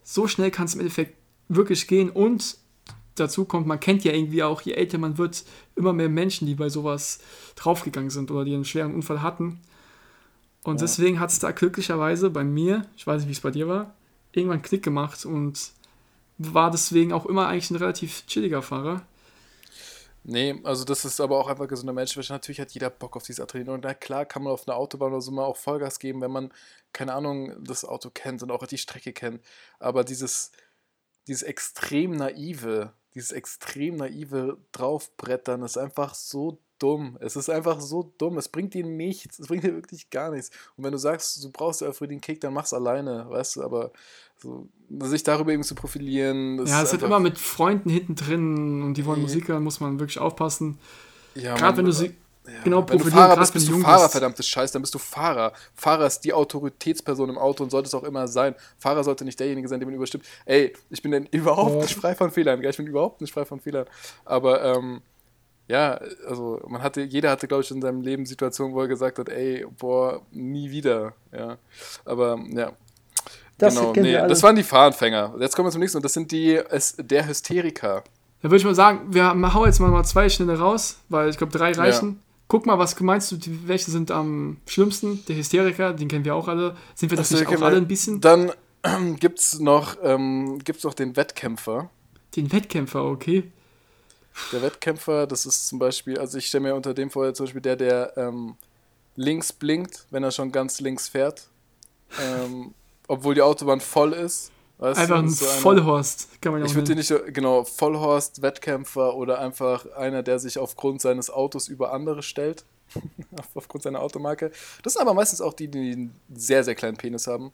so 0.03 0.27
schnell 0.27 0.51
kann 0.51 0.65
es 0.65 0.73
im 0.75 0.81
Endeffekt 0.81 1.17
wirklich 1.49 1.87
gehen. 1.87 2.09
Und 2.09 2.57
dazu 3.15 3.45
kommt, 3.45 3.67
man 3.67 3.79
kennt 3.79 4.03
ja 4.03 4.13
irgendwie 4.13 4.43
auch, 4.43 4.61
je 4.61 4.73
älter 4.73 4.97
man 4.97 5.17
wird, 5.17 5.43
immer 5.75 5.93
mehr 5.93 6.09
Menschen, 6.09 6.47
die 6.47 6.55
bei 6.55 6.69
sowas 6.69 7.19
draufgegangen 7.55 8.09
sind 8.09 8.31
oder 8.31 8.45
die 8.45 8.53
einen 8.53 8.65
schweren 8.65 8.93
Unfall 8.93 9.21
hatten. 9.21 9.59
Und 10.63 10.75
Ja. 10.79 10.81
deswegen 10.87 11.19
hat 11.19 11.29
es 11.29 11.39
da 11.39 11.51
glücklicherweise 11.51 12.29
bei 12.29 12.43
mir, 12.43 12.85
ich 12.95 13.05
weiß 13.05 13.21
nicht, 13.21 13.27
wie 13.29 13.33
es 13.33 13.41
bei 13.41 13.51
dir 13.51 13.67
war, 13.67 13.93
irgendwann 14.31 14.61
Klick 14.61 14.83
gemacht 14.83 15.25
und 15.25 15.71
war 16.37 16.71
deswegen 16.71 17.13
auch 17.13 17.25
immer 17.25 17.47
eigentlich 17.47 17.69
ein 17.69 17.75
relativ 17.75 18.25
chilliger 18.27 18.61
Fahrer. 18.61 19.05
Nee, 20.25 20.61
also 20.63 20.85
das 20.85 21.03
ist 21.03 21.19
aber 21.19 21.37
auch 21.37 21.47
einfach 21.47 21.67
gesunder 21.67 21.91
Menschenverstand. 21.91 22.41
Natürlich 22.41 22.61
hat 22.61 22.71
jeder 22.71 22.89
Bock 22.89 23.17
auf 23.17 23.23
dieses 23.23 23.41
Adrenalin. 23.41 23.75
Und 23.75 23.83
na 23.83 23.93
klar 23.93 24.25
kann 24.25 24.43
man 24.43 24.53
auf 24.53 24.67
einer 24.67 24.77
Autobahn 24.77 25.11
oder 25.11 25.21
so 25.21 25.31
mal 25.31 25.43
auch 25.43 25.57
Vollgas 25.57 25.99
geben, 25.99 26.21
wenn 26.21 26.31
man, 26.31 26.53
keine 26.93 27.13
Ahnung, 27.13 27.61
das 27.63 27.83
Auto 27.83 28.09
kennt 28.09 28.41
und 28.41 28.51
auch 28.51 28.65
die 28.65 28.77
Strecke 28.77 29.11
kennt. 29.11 29.43
Aber 29.79 30.05
dieses, 30.05 30.51
dieses 31.27 31.43
extrem 31.43 32.11
naive, 32.11 32.93
dieses 33.15 33.31
extrem 33.33 33.97
naive 33.97 34.57
Draufbrettern 34.71 35.61
ist 35.63 35.77
einfach 35.77 36.15
so 36.15 36.59
dumm. 36.83 37.17
Es 37.21 37.35
ist 37.37 37.49
einfach 37.49 37.79
so 37.79 38.13
dumm. 38.17 38.37
Es 38.37 38.49
bringt 38.49 38.73
dir 38.73 38.85
nichts. 38.85 39.39
Es 39.39 39.47
bringt 39.47 39.63
dir 39.63 39.73
wirklich 39.73 40.09
gar 40.09 40.31
nichts. 40.31 40.49
Und 40.75 40.83
wenn 40.83 40.91
du 40.91 40.97
sagst, 40.97 41.41
du 41.43 41.49
brauchst 41.49 41.79
ja 41.81 41.93
für 41.93 42.07
den 42.07 42.19
Kick, 42.19 42.41
dann 42.41 42.53
mach's 42.53 42.73
alleine, 42.73 43.25
weißt 43.29 43.55
du, 43.55 43.63
aber 43.63 43.91
so, 44.37 44.67
sich 45.03 45.23
darüber 45.23 45.53
eben 45.53 45.63
zu 45.63 45.75
profilieren. 45.75 46.57
das 46.57 46.69
ja, 46.69 46.81
es 46.83 46.91
einfach- 46.93 47.07
immer 47.07 47.19
mit 47.21 47.37
Freunden 47.37 47.89
hinten 47.89 48.15
drin 48.15 48.83
und 48.83 48.95
die 48.95 49.05
wollen 49.05 49.19
Nee. 49.19 49.23
Musik 49.27 49.47
hören, 49.47 49.63
muss 49.63 49.79
man 49.79 49.99
wirklich 49.99 50.19
aufpassen. 50.19 50.77
ja, 51.35 51.55
Gerade 51.55 51.77
wenn 51.77 51.85
du 51.85 51.91
sie 51.93 52.13
Ja, 52.45 52.51
genau 52.65 52.79
wenn 52.79 52.85
du 52.87 53.03
profilieren 53.03 53.13
Fahrer 53.29 53.39
bist, 53.39 53.53
bist 53.53 53.69
du 53.69 53.79
Fahrer, 53.79 54.09
verdammtes 54.09 54.45
Scheiß, 54.45 54.73
dann 54.73 54.81
bist 54.81 54.93
du 54.93 54.99
Fahrer. 54.99 55.53
Fahrer 55.75 56.05
ist 56.07 56.19
die 56.25 56.33
Autoritätsperson 56.33 57.29
im 57.29 57.37
Auto 57.37 57.63
und 57.63 57.69
sollte 57.69 57.87
es 57.87 57.93
auch 57.93 58.03
immer 58.03 58.27
sein. 58.27 58.53
Fahrer 58.77 59.05
sollte 59.05 59.23
nicht 59.23 59.39
derjenige 59.39 59.69
sein, 59.69 59.79
der 59.79 59.87
man 59.87 59.95
überstimmt. 59.95 60.25
Ey, 60.45 60.73
ich 60.89 61.01
bin 61.01 61.11
denn 61.11 61.25
überhaupt 61.31 61.75
Ja. 61.75 61.81
nicht 61.83 61.95
frei 61.95 62.13
von 62.15 62.29
Fehlern, 62.31 62.59
gell? 62.59 62.71
ich 62.71 62.75
bin 62.77 62.87
überhaupt 62.87 63.21
nicht 63.21 63.31
frei 63.33 63.45
von 63.45 63.61
Fehlern. 63.61 63.85
Aber, 64.25 64.61
ähm, 64.61 65.01
ja, 65.67 65.99
also 66.27 66.59
man 66.67 66.81
hatte, 66.81 67.01
jeder 67.01 67.31
hatte, 67.31 67.47
glaube 67.47 67.63
ich, 67.63 67.71
in 67.71 67.81
seinem 67.81 68.01
Leben 68.01 68.25
Situationen, 68.25 68.73
wo 68.75 68.81
er 68.81 68.87
gesagt 68.87 69.17
hat, 69.19 69.29
ey, 69.29 69.65
boah, 69.79 70.21
nie 70.31 70.69
wieder. 70.71 71.13
Ja. 71.31 71.57
Aber 72.05 72.37
ja. 72.51 72.73
Das 73.57 73.75
genau, 73.75 73.93
nee, 73.95 74.13
das 74.13 74.41
waren 74.43 74.55
die 74.55 74.63
Fahranfänger. 74.63 75.35
Jetzt 75.39 75.55
kommen 75.55 75.67
wir 75.67 75.71
zum 75.71 75.79
nächsten 75.81 75.97
und 75.97 76.03
das 76.03 76.13
sind 76.13 76.31
die 76.31 76.55
es, 76.55 76.95
der 76.99 77.27
Hysteriker. 77.27 78.03
Da 78.41 78.49
würde 78.49 78.57
ich 78.57 78.65
mal 78.65 78.75
sagen, 78.75 79.13
wir 79.13 79.23
haben- 79.23 79.53
hauen 79.53 79.67
jetzt 79.67 79.79
mal, 79.79 79.89
mal 79.89 80.03
zwei 80.03 80.27
schnelle 80.27 80.57
raus, 80.59 80.97
weil 81.07 81.29
ich 81.29 81.37
glaube, 81.37 81.53
drei 81.53 81.71
reichen. 81.71 82.19
Guck 82.49 82.65
mal, 82.65 82.77
was 82.77 82.99
meinst 82.99 83.31
du, 83.31 83.37
die- 83.37 83.67
welche 83.67 83.89
sind 83.89 84.11
am 84.11 84.57
schlimmsten? 84.67 85.23
Der 85.27 85.37
Hysteriker, 85.37 85.93
den 85.93 86.07
kennen 86.09 86.25
wir 86.25 86.35
auch 86.35 86.47
alle. 86.49 86.75
Sind 86.93 87.09
wir 87.11 87.17
das 87.17 87.31
Also, 87.31 87.43
nicht 87.45 87.57
auch 87.57 87.61
alle 87.63 87.77
ein 87.77 87.87
bisschen? 87.87 88.19
Dann 88.19 88.51
ähm, 88.83 89.15
gibt's 89.19 89.59
noch, 89.59 89.95
ähm, 90.03 90.59
gibt's 90.59 90.83
noch 90.83 90.93
den 90.93 91.15
Wettkämpfer. 91.15 91.89
Den 92.35 92.51
Wettkämpfer, 92.51 93.05
okay. 93.05 93.43
Der 94.51 94.61
Wettkämpfer, 94.61 95.27
das 95.27 95.45
ist 95.45 95.67
zum 95.67 95.79
Beispiel, 95.79 96.17
also 96.19 96.37
ich 96.37 96.47
stelle 96.47 96.63
mir 96.63 96.75
unter 96.75 96.93
dem 96.93 97.09
vor, 97.11 97.33
zum 97.33 97.45
Beispiel 97.45 97.61
der, 97.61 97.75
der 97.75 98.13
ähm, 98.17 98.55
links 99.15 99.53
blinkt, 99.53 100.05
wenn 100.09 100.23
er 100.23 100.31
schon 100.31 100.51
ganz 100.51 100.79
links 100.79 101.07
fährt. 101.09 101.47
Ähm, 102.19 102.73
obwohl 103.07 103.35
die 103.35 103.41
Autobahn 103.41 103.81
voll 103.81 104.13
ist. 104.13 104.51
Weißt 104.79 104.99
Einfach 104.99 105.17
du? 105.17 105.23
ein 105.23 105.29
So 105.29 105.45
Vollhorst, 105.45 106.41
kann 106.41 106.51
man 106.51 106.61
ja 106.61 106.65
auch 106.65 106.69
Ich 106.69 106.75
würde 106.75 106.87
den 106.89 106.97
nicht 106.97 107.07
so, 107.07 107.19
genau, 107.27 107.63
Vollhorst, 107.63 108.41
Wettkämpfer 108.41 109.15
oder 109.15 109.39
einfach 109.39 109.85
einer, 109.93 110.23
der 110.23 110.39
sich 110.39 110.57
aufgrund 110.57 111.01
seines 111.01 111.29
Autos 111.29 111.67
über 111.67 111.93
andere 111.93 112.23
stellt. 112.23 112.65
Auf- 113.39 113.49
aufgrund 113.55 113.83
seiner 113.83 114.01
Automarke. 114.01 114.51
Das 114.83 114.93
sind 114.93 115.01
aber 115.01 115.13
meistens 115.13 115.41
auch 115.41 115.53
die, 115.53 115.67
die 115.67 115.93
einen 115.93 116.15
sehr, 116.33 116.63
sehr 116.63 116.75
kleinen 116.75 116.97
Penis 116.97 117.27
haben. 117.27 117.51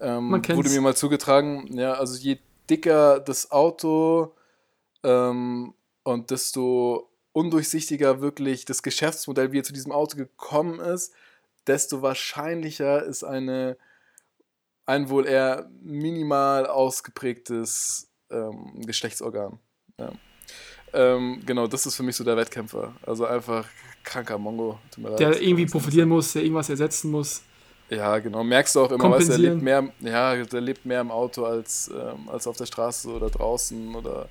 Ähm, 0.00 0.28
Man 0.28 0.42
kennt's. 0.42 0.58
wurde 0.58 0.70
mir 0.70 0.80
mal 0.80 0.94
zugetragen. 0.96 1.66
Ja, 1.76 1.94
also 1.94 2.16
je 2.18 2.38
dicker 2.70 3.18
das 3.20 3.50
Auto 3.50 4.34
ähm, 5.02 5.74
und 6.08 6.30
desto 6.30 7.10
undurchsichtiger 7.32 8.22
wirklich 8.22 8.64
das 8.64 8.82
Geschäftsmodell, 8.82 9.52
wie 9.52 9.58
er 9.58 9.64
zu 9.64 9.74
diesem 9.74 9.92
Auto 9.92 10.16
gekommen 10.16 10.80
ist, 10.80 11.12
desto 11.66 12.00
wahrscheinlicher 12.00 13.04
ist 13.04 13.24
eine 13.24 13.76
ein 14.86 15.10
wohl 15.10 15.26
eher 15.26 15.68
minimal 15.82 16.66
ausgeprägtes 16.66 18.10
ähm, 18.30 18.80
Geschlechtsorgan. 18.86 19.58
Ja. 19.98 20.12
Ähm, 20.94 21.42
genau, 21.44 21.66
das 21.66 21.84
ist 21.84 21.94
für 21.94 22.02
mich 22.02 22.16
so 22.16 22.24
der 22.24 22.38
Wettkämpfer. 22.38 22.94
Also 23.04 23.26
einfach 23.26 23.66
kranker 24.02 24.38
Mongo. 24.38 24.78
Der 25.18 25.42
irgendwie 25.42 25.66
profitieren 25.66 26.08
muss, 26.08 26.32
der 26.32 26.42
irgendwas 26.42 26.70
ersetzen 26.70 27.10
muss. 27.10 27.42
Ja, 27.90 28.18
genau. 28.18 28.42
Merkst 28.42 28.76
du 28.76 28.80
auch 28.80 28.90
immer, 28.90 29.10
weißt, 29.10 29.28
der 29.28 29.38
lebt 29.38 29.62
mehr, 29.62 29.92
ja, 30.00 30.42
der 30.42 30.60
lebt 30.62 30.86
mehr 30.86 31.02
im 31.02 31.10
Auto 31.10 31.44
als, 31.44 31.90
ähm, 31.94 32.30
als 32.30 32.46
auf 32.46 32.56
der 32.56 32.66
Straße 32.66 33.10
oder 33.10 33.28
draußen 33.28 33.94
oder 33.94 34.30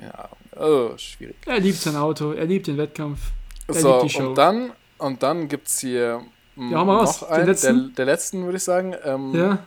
ja, 0.00 0.28
oh, 0.56 0.96
schwierig. 0.96 1.36
Er 1.46 1.60
liebt 1.60 1.78
sein 1.78 1.96
Auto, 1.96 2.32
er 2.32 2.44
liebt 2.46 2.66
den 2.66 2.78
Wettkampf. 2.78 3.20
Er 3.68 3.74
so, 3.74 3.92
liebt 3.92 4.04
die 4.04 4.10
Show. 4.10 4.28
und 4.28 4.34
dann, 4.36 4.72
und 4.98 5.22
dann 5.22 5.48
gibt 5.48 5.68
es 5.68 5.80
hier 5.80 6.24
ja, 6.56 6.78
hau 6.78 6.84
mal 6.84 7.04
noch 7.04 7.22
einen, 7.22 7.46
letzten? 7.46 7.86
Der, 7.86 7.94
der, 7.94 8.04
letzten, 8.06 8.44
würde 8.44 8.56
ich 8.56 8.64
sagen. 8.64 8.94
Ähm, 9.04 9.34
ja. 9.34 9.66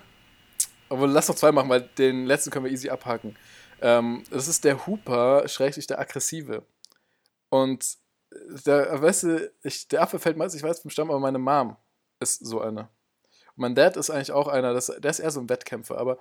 Aber 0.89 1.07
lass 1.07 1.27
noch 1.27 1.35
zwei 1.35 1.51
machen, 1.51 1.69
weil 1.69 1.81
den 1.97 2.25
letzten 2.25 2.51
können 2.51 2.65
wir 2.65 2.71
easy 2.71 2.89
abhaken. 2.89 3.35
Ähm, 3.81 4.23
das 4.29 4.47
ist 4.47 4.63
der 4.63 4.85
Hooper, 4.85 5.47
schräglich 5.47 5.87
der 5.87 5.99
Aggressive. 5.99 6.63
Und 7.49 7.97
der, 8.65 9.01
weißt 9.01 9.23
du, 9.23 9.51
ich, 9.63 9.87
der 9.87 10.03
Affe 10.03 10.19
fällt 10.19 10.37
meistens, 10.37 10.61
ich 10.61 10.67
weiß 10.67 10.81
vom 10.81 10.91
Stamm, 10.91 11.09
aber 11.09 11.19
meine 11.19 11.39
Mom 11.39 11.75
ist 12.19 12.45
so 12.45 12.61
eine. 12.61 12.81
Und 12.81 13.61
mein 13.61 13.75
Dad 13.75 13.97
ist 13.97 14.09
eigentlich 14.09 14.31
auch 14.31 14.47
einer, 14.47 14.73
das, 14.73 14.87
der 14.87 15.11
ist 15.11 15.19
eher 15.19 15.31
so 15.31 15.39
ein 15.39 15.49
Wettkämpfer, 15.49 15.97
aber 15.97 16.17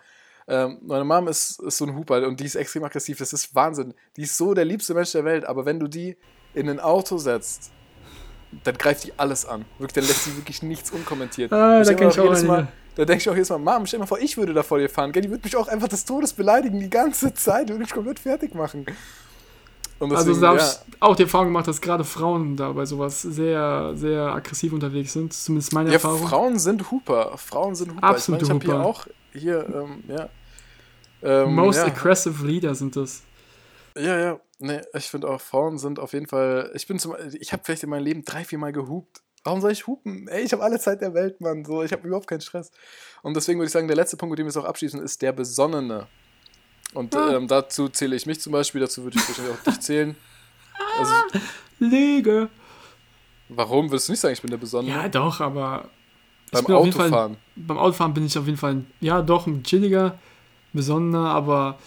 ähm, 0.48 0.78
meine 0.82 1.04
Mom 1.04 1.28
ist, 1.28 1.60
ist 1.60 1.78
so 1.78 1.84
ein 1.84 1.96
Hooper 1.96 2.26
und 2.26 2.40
die 2.40 2.44
ist 2.44 2.54
extrem 2.54 2.84
aggressiv. 2.84 3.18
Das 3.18 3.32
ist 3.32 3.54
Wahnsinn. 3.54 3.94
Die 4.16 4.22
ist 4.22 4.36
so 4.36 4.54
der 4.54 4.64
liebste 4.64 4.94
Mensch 4.94 5.12
der 5.12 5.24
Welt, 5.24 5.44
aber 5.44 5.64
wenn 5.64 5.78
du 5.78 5.88
die 5.88 6.16
in 6.54 6.68
ein 6.68 6.80
Auto 6.80 7.18
setzt, 7.18 7.70
dann 8.64 8.76
greift 8.76 9.04
die 9.04 9.12
alles 9.16 9.46
an. 9.46 9.64
Wirklich, 9.78 9.94
dann 9.94 10.04
lässt 10.04 10.24
sie 10.24 10.36
wirklich 10.36 10.62
nichts 10.62 10.90
unkommentiert. 10.90 11.52
Ah, 11.52 11.82
da 11.82 11.90
ich 11.90 12.20
auch 12.20 12.24
jedes 12.24 12.42
Mal, 12.42 12.68
Da 12.94 13.04
denke 13.04 13.22
ich 13.22 13.28
auch 13.28 13.34
jedes 13.34 13.48
Mal, 13.48 13.58
Mom, 13.58 13.86
stell 13.86 13.98
dir 13.98 14.02
mal 14.02 14.06
vor, 14.06 14.18
ich 14.18 14.36
würde 14.36 14.52
da 14.52 14.62
vor 14.62 14.78
dir 14.78 14.88
fahren. 14.88 15.12
Gell? 15.12 15.22
Die 15.22 15.30
würde 15.30 15.44
mich 15.44 15.56
auch 15.56 15.68
einfach 15.68 15.88
des 15.88 16.04
Todes 16.04 16.32
beleidigen 16.32 16.78
die 16.78 16.90
ganze 16.90 17.32
Zeit. 17.34 17.68
Die 17.68 17.72
würde 17.72 17.84
mich 17.84 17.92
komplett 17.92 18.18
fertig 18.18 18.54
machen. 18.54 18.84
Deswegen, 20.10 20.28
also 20.30 20.40
da 20.40 20.48
habe 20.48 20.58
ja. 20.58 20.64
ich 20.64 21.02
auch 21.02 21.16
die 21.16 21.22
Erfahrung 21.22 21.46
gemacht, 21.48 21.68
dass 21.68 21.80
gerade 21.80 22.04
Frauen 22.04 22.56
da 22.56 22.72
bei 22.72 22.84
sowas 22.84 23.22
sehr, 23.22 23.92
sehr 23.94 24.22
aggressiv 24.34 24.72
unterwegs 24.72 25.12
sind. 25.12 25.32
Zumindest 25.32 25.72
meine 25.72 25.90
ja, 25.90 25.94
Erfahrung. 25.94 26.26
Frauen 26.26 26.58
sind 26.58 26.90
Hooper. 26.90 27.36
Frauen 27.36 27.74
sind 27.74 27.92
Hooper. 27.94 28.04
Absolut 28.04 28.42
ich 28.42 28.48
mein, 28.48 28.58
ich 28.58 28.64
Hooper. 28.64 28.76
hier 28.76 28.86
auch, 28.86 29.06
hier, 29.32 29.66
ähm, 29.74 30.04
ja. 30.08 30.28
Ähm, 31.22 31.54
Most 31.54 31.78
ja. 31.78 31.86
aggressive 31.86 32.46
Leader 32.46 32.74
sind 32.74 32.96
das. 32.96 33.22
Ja, 33.96 34.18
ja. 34.18 34.40
Nee, 34.58 34.80
ich 34.94 35.06
finde 35.06 35.28
auch, 35.28 35.40
Frauen 35.40 35.78
sind 35.78 35.98
auf 35.98 36.12
jeden 36.12 36.26
Fall. 36.26 36.70
Ich 36.74 36.86
bin 36.86 36.98
zum 36.98 37.14
ich 37.38 37.52
habe 37.52 37.62
vielleicht 37.64 37.82
in 37.82 37.90
meinem 37.90 38.04
Leben 38.04 38.24
drei, 38.24 38.44
vier 38.44 38.58
Mal 38.58 38.72
gehupt. 38.72 39.22
Warum 39.44 39.60
soll 39.60 39.72
ich 39.72 39.86
hupen? 39.86 40.28
Ey, 40.28 40.42
ich 40.42 40.52
habe 40.52 40.62
alle 40.62 40.78
Zeit 40.78 41.00
der 41.00 41.14
Welt, 41.14 41.40
Mann. 41.40 41.64
So, 41.64 41.82
ich 41.82 41.92
habe 41.92 42.06
überhaupt 42.06 42.28
keinen 42.28 42.40
Stress. 42.40 42.70
Und 43.22 43.36
deswegen 43.36 43.58
würde 43.58 43.66
ich 43.66 43.72
sagen, 43.72 43.88
der 43.88 43.96
letzte 43.96 44.16
Punkt, 44.16 44.30
mit 44.30 44.38
dem 44.38 44.46
wir 44.46 44.50
es 44.50 44.56
auch 44.56 44.64
abschließen, 44.64 45.02
ist 45.02 45.20
der 45.20 45.32
Besonnene. 45.32 46.06
Und 46.94 47.16
ah. 47.16 47.36
ähm, 47.36 47.48
dazu 47.48 47.88
zähle 47.88 48.16
ich 48.16 48.26
mich 48.26 48.40
zum 48.40 48.52
Beispiel, 48.52 48.80
dazu 48.80 49.02
würde 49.02 49.18
ich 49.18 49.28
wahrscheinlich 49.28 49.54
auch 49.54 49.62
dich 49.62 49.80
zählen. 49.80 50.16
Also, 50.98 51.12
Lege. 51.78 52.48
Warum? 53.48 53.90
Würdest 53.90 54.08
du 54.08 54.12
nicht 54.12 54.20
sagen, 54.20 54.34
ich 54.34 54.42
bin 54.42 54.50
der 54.50 54.58
Besonnene? 54.58 54.94
Ja, 54.94 55.08
doch, 55.08 55.40
aber. 55.40 55.88
Beim 56.50 56.66
Autofahren. 56.66 57.10
Fall, 57.10 57.36
beim 57.56 57.78
Autofahren 57.78 58.12
bin 58.12 58.26
ich 58.26 58.36
auf 58.36 58.44
jeden 58.44 58.58
Fall, 58.58 58.84
ja, 59.00 59.22
doch, 59.22 59.46
ein 59.46 59.62
chilliger, 59.62 60.18
besonderer, 60.74 61.30
aber 61.30 61.78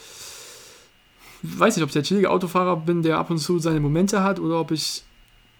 weiß 1.43 1.75
nicht, 1.75 1.83
ob 1.83 1.89
ich 1.89 1.93
der 1.93 2.01
chillige 2.01 2.31
Autofahrer 2.31 2.77
bin, 2.77 3.03
der 3.03 3.19
ab 3.19 3.29
und 3.29 3.37
zu 3.37 3.59
seine 3.59 3.79
Momente 3.79 4.23
hat, 4.23 4.39
oder 4.39 4.59
ob 4.59 4.71
ich 4.71 5.03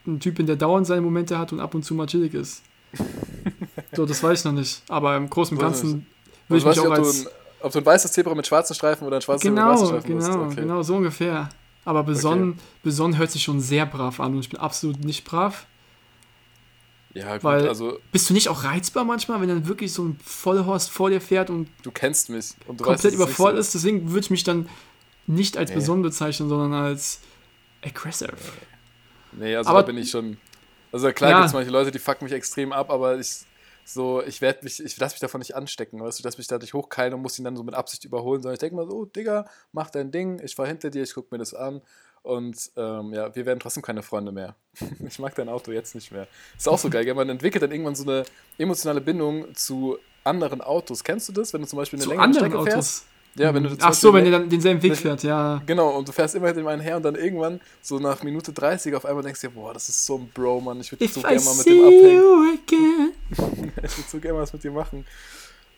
ein 0.08 0.20
Typ 0.20 0.36
bin, 0.36 0.48
der 0.48 0.56
dauernd 0.56 0.88
seine 0.88 1.02
Momente 1.02 1.38
hat 1.38 1.54
und 1.54 1.60
ab 1.60 1.76
und 1.76 1.84
zu 1.84 1.94
mal 1.94 2.08
chillig 2.08 2.34
ist. 2.34 2.64
so, 3.96 4.06
das 4.06 4.24
weiß 4.24 4.40
ich 4.40 4.46
noch 4.46 4.54
nicht. 4.54 4.82
Aber 4.90 5.16
im 5.16 5.30
Großen 5.30 5.56
und 5.56 5.62
Ganzen 5.62 6.08
würde 6.48 6.60
ich 6.60 6.66
mich 6.66 6.80
auch 6.80 6.92
als... 6.92 7.24
Du 7.24 7.30
ein, 7.30 7.36
ob 7.66 7.72
du 7.72 7.80
ein 7.80 7.86
weißes 7.86 8.12
Zebra 8.12 8.36
mit 8.36 8.46
schwarzen 8.46 8.76
Streifen 8.76 9.08
oder 9.08 9.18
ein 9.18 9.22
schwarzes 9.22 9.42
genau, 9.42 9.76
Zebra 9.76 9.98
mit 9.98 10.04
weißen 10.04 10.04
Streifen 10.04 10.20
Genau, 10.20 10.46
okay. 10.46 10.62
genau, 10.62 10.84
so 10.84 10.96
ungefähr. 10.96 11.50
Aber 11.84 12.04
besonnen, 12.04 12.52
okay. 12.52 12.60
besonnen 12.84 13.18
hört 13.18 13.32
sich 13.32 13.44
schon 13.44 13.60
sehr 13.60 13.86
brav 13.86 14.20
an 14.20 14.34
und 14.34 14.40
ich 14.40 14.50
bin 14.50 14.60
absolut 14.60 15.04
nicht 15.04 15.24
brav. 15.24 15.66
Ja, 17.14 17.34
gut, 17.34 17.44
Weil, 17.44 17.68
also. 17.68 18.00
Bist 18.12 18.30
du 18.30 18.34
nicht 18.34 18.50
auch 18.50 18.64
reizbar 18.64 19.04
manchmal, 19.04 19.42
wenn 19.42 19.50
dann 19.50 19.68
wirklich 19.68 19.94
so 19.94 20.04
ein 20.04 20.20
Vollhorst 20.24 20.92
vor 20.92 21.10
dir 21.10 21.22
fährt 21.22 21.50
und. 21.50 21.70
Du 21.82 21.92
kennst 21.92 22.30
mich. 22.30 22.54
Und 22.68 22.82
komplett 22.82 23.14
überfordert 23.14 23.60
ist, 23.60 23.74
deswegen 23.74 24.10
würde 24.10 24.20
ich 24.22 24.30
mich 24.30 24.44
dann 24.44 24.70
nicht 25.26 25.58
als 25.58 25.70
nee. 25.72 25.78
besonnen 25.78 26.04
bezeichnen, 26.04 26.50
sondern 26.50 26.74
als 26.74 27.20
aggressive. 27.84 28.34
Nee, 29.32 29.56
also 29.56 29.70
aber, 29.70 29.82
da 29.82 29.88
bin 29.88 29.98
ich 29.98 30.12
schon. 30.12 30.38
Also 30.92 31.12
klar 31.12 31.32
ja. 31.32 31.38
gibt 31.38 31.48
es 31.48 31.54
manche 31.54 31.72
Leute, 31.72 31.92
die 31.92 32.00
fucken 32.00 32.26
mich 32.26 32.34
extrem 32.34 32.72
ab, 32.72 32.90
aber 32.90 33.20
ich 33.20 33.46
so, 33.86 34.24
ich 34.24 34.42
werde 34.42 34.64
mich, 34.64 34.84
ich 34.84 34.98
lasse 34.98 35.14
mich 35.14 35.20
davon 35.20 35.40
nicht 35.40 35.56
anstecken, 35.56 36.02
weißt 36.02 36.20
du, 36.20 36.24
dass 36.24 36.38
mich 36.38 36.48
dadurch 36.48 36.74
hochkeilen 36.74 37.14
und 37.14 37.22
muss 37.22 37.38
ihn 37.38 37.46
dann 37.46 37.56
so 37.56 37.64
mit 37.64 37.76
Absicht 37.76 38.04
überholen, 38.04 38.42
sondern 38.42 38.56
ich 38.56 38.60
denke 38.60 38.76
mal 38.76 38.88
so, 38.88 38.98
oh, 38.98 39.06
Digga, 39.06 39.46
mach 39.72 39.92
dein 39.92 40.12
Ding, 40.12 40.42
ich 40.44 40.56
fahr 40.56 40.66
hinter 40.66 40.90
dir, 40.90 41.04
ich 41.04 41.14
guck 41.14 41.32
mir 41.32 41.38
das 41.38 41.54
an 41.54 41.82
und 42.24 42.72
ähm, 42.76 43.14
ja, 43.14 43.36
wir 43.36 43.46
werden 43.46 43.60
trotzdem 43.60 43.84
keine 43.84 44.02
Freunde 44.02 44.32
mehr. 44.32 44.56
ich 45.08 45.20
mag 45.20 45.36
dein 45.36 45.48
Auto 45.48 45.72
jetzt 45.72 45.94
nicht 45.94 46.12
mehr. 46.12 46.28
Ist 46.58 46.68
auch 46.68 46.80
so 46.80 46.90
geil, 46.90 47.06
gell? 47.06 47.14
man 47.14 47.30
entwickelt 47.30 47.62
dann 47.62 47.72
irgendwann 47.72 47.96
so 47.96 48.04
eine 48.04 48.26
emotionale 48.58 49.02
Bindung 49.02 49.54
zu 49.54 50.00
anderen 50.24 50.62
Autos. 50.62 51.04
Kennst 51.04 51.30
du 51.30 51.34
das, 51.34 51.54
wenn 51.54 51.62
du 51.62 51.68
zum 51.68 51.78
Beispiel 51.78 52.02
eine 52.02 52.10
längere 52.10 52.34
Strecke 52.34 52.58
Autos. 52.58 52.74
fährst? 52.74 53.06
Ja, 53.38 53.54
wenn 53.54 53.64
du 53.64 53.76
Ach 53.82 53.94
so, 53.94 54.14
wenn 54.14 54.26
ihr 54.26 54.32
dann 54.32 54.50
denselben 54.50 54.82
Weg 54.82 54.96
fährt, 54.96 55.22
ja. 55.24 55.62
Genau, 55.66 55.98
und 55.98 56.08
du 56.08 56.14
fährst 56.14 56.36
immer 56.36 56.48
hinter 56.48 56.62
dem 56.62 56.68
einen 56.68 56.82
her 56.82 56.96
und 56.96 57.04
dann 57.04 57.16
irgendwann, 57.16 57.60
so 57.82 58.00
nach 58.00 58.24
Minute 58.24 58.54
30, 58.54 58.96
auf 58.96 59.06
einmal 59.06 59.24
denkst 59.24 59.42
du 59.42 59.48
dir, 59.48 59.54
boah, 59.54 59.74
das 59.74 59.90
ist 59.90 60.06
so 60.06 60.16
ein 60.18 60.30
Bro, 60.34 60.62
Mann, 60.62 60.80
ich 60.80 60.90
würde 60.92 61.06
so 61.08 61.22
gerne 61.22 61.42
mal 61.42 61.56
mit 61.56 61.66
dem 61.66 61.84
abhängen. 61.84 63.12
ich 63.92 63.98
würde 63.98 64.10
so 64.10 64.20
gerne 64.20 64.36
mal 64.36 64.42
was 64.44 64.54
mit 64.54 64.64
dir 64.64 64.72
machen. 64.72 65.06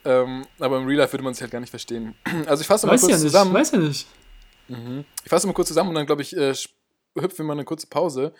Ähm, 0.04 0.46
aber 0.58 0.78
im 0.78 0.86
Real 0.86 0.98
Life 0.98 1.12
würde 1.12 1.24
man 1.24 1.34
sich 1.34 1.42
halt 1.42 1.50
gar 1.50 1.60
nicht 1.60 1.70
verstehen. 1.70 2.14
Also 2.46 2.60
ich 2.60 2.66
fasse 2.66 2.86
mal 2.86 2.98
kurz 2.98 3.12
ja 3.12 3.18
zusammen. 3.18 3.52
Weiß 3.52 3.72
ja 3.72 3.78
nicht. 3.78 4.06
Mhm. 4.68 5.04
Ich 5.24 5.30
fasse 5.30 5.46
mal 5.46 5.52
kurz 5.52 5.68
zusammen 5.68 5.90
und 5.90 5.94
dann, 5.94 6.06
glaube 6.06 6.22
ich, 6.22 6.36
äh, 6.36 6.54
hüpfen 7.14 7.38
wir 7.38 7.44
mal 7.44 7.52
eine 7.54 7.64
kurze 7.64 7.86
Pause. 7.86 8.32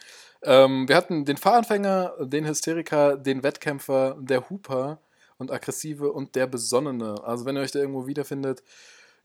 Ähm, 0.42 0.88
wir 0.88 0.96
hatten 0.96 1.24
den 1.24 1.36
Fahranfänger, 1.36 2.14
den 2.20 2.46
Hysteriker, 2.46 3.16
den 3.16 3.42
Wettkämpfer, 3.42 4.16
der 4.20 4.48
Hooper 4.48 5.00
und 5.36 5.50
Aggressive 5.50 6.12
und 6.12 6.34
der 6.36 6.46
Besonnene. 6.46 7.16
Also 7.24 7.44
wenn 7.44 7.56
ihr 7.56 7.62
euch 7.62 7.72
da 7.72 7.80
irgendwo 7.80 8.06
wiederfindet, 8.06 8.62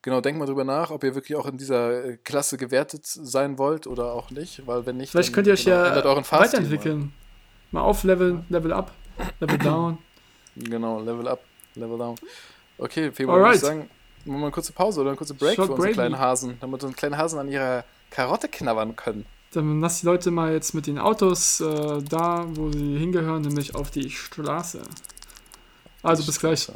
Genau, 0.03 0.19
denkt 0.19 0.37
mal 0.37 0.45
drüber 0.45 0.65
nach, 0.65 0.91
ob 0.91 1.05
ihr 1.05 1.15
wirklich 1.15 1.37
auch 1.37 1.45
in 1.45 1.57
dieser 1.57 2.03
äh, 2.03 2.17
Klasse 2.17 2.57
gewertet 2.57 3.05
sein 3.05 3.57
wollt 3.57 3.87
oder 3.87 4.11
auch 4.11 4.31
nicht, 4.31 4.67
weil 4.67 4.85
wenn 4.85 4.97
nicht, 4.97 5.11
Vielleicht 5.11 5.29
dann, 5.29 5.35
könnt 5.35 5.47
ihr 5.47 5.53
euch 5.53 5.63
genau, 5.63 5.77
ja 5.77 6.31
weiterentwickeln. 6.31 7.13
Mal 7.71 7.81
auf 7.81 8.03
Level, 8.03 8.43
Level 8.49 8.73
up, 8.73 8.91
Level 9.39 9.57
down. 9.63 9.97
Genau, 10.55 11.01
Level 11.01 11.27
up, 11.27 11.41
Level 11.75 11.97
down. 11.97 12.15
Okay, 12.77 13.11
Februar, 13.11 13.39
würde 13.39 13.55
ich 13.55 13.61
sagen, 13.61 13.79
machen 13.79 13.89
wir 14.25 14.33
mal 14.33 14.45
eine 14.45 14.51
kurze 14.51 14.73
Pause 14.73 15.01
oder 15.01 15.11
eine 15.11 15.17
kurze 15.17 15.33
Break 15.33 15.55
Short 15.55 15.67
für 15.67 15.73
unsere 15.73 15.93
kleinen 15.93 16.19
Hasen, 16.19 16.57
damit 16.59 16.83
unsere 16.83 16.93
kleinen 16.93 17.17
Hasen 17.17 17.39
an 17.39 17.47
ihrer 17.47 17.83
Karotte 18.09 18.47
knabbern 18.47 18.95
können. 18.95 19.25
Dann 19.51 19.81
lass 19.81 19.99
die 19.99 20.05
Leute 20.05 20.31
mal 20.31 20.51
jetzt 20.51 20.73
mit 20.73 20.87
den 20.87 20.97
Autos 20.97 21.61
äh, 21.61 22.01
da, 22.01 22.45
wo 22.47 22.71
sie 22.71 22.97
hingehören, 22.97 23.43
nämlich 23.43 23.75
auf 23.75 23.91
die 23.91 24.09
Straße. 24.09 24.81
Also 26.01 26.25
bis 26.25 26.39
gleich. 26.39 26.71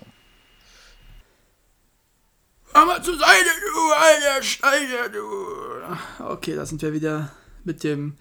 Aber 2.74 3.02
zur 3.02 3.18
Seite, 3.18 3.50
du 3.74 3.94
alter 3.94 4.44
Steiger, 4.44 5.10
du. 5.10 6.24
Okay, 6.24 6.56
da 6.56 6.66
sind 6.66 6.82
wir 6.82 6.94
wieder 6.94 7.32
mit 7.64 7.84
dem 7.84 8.16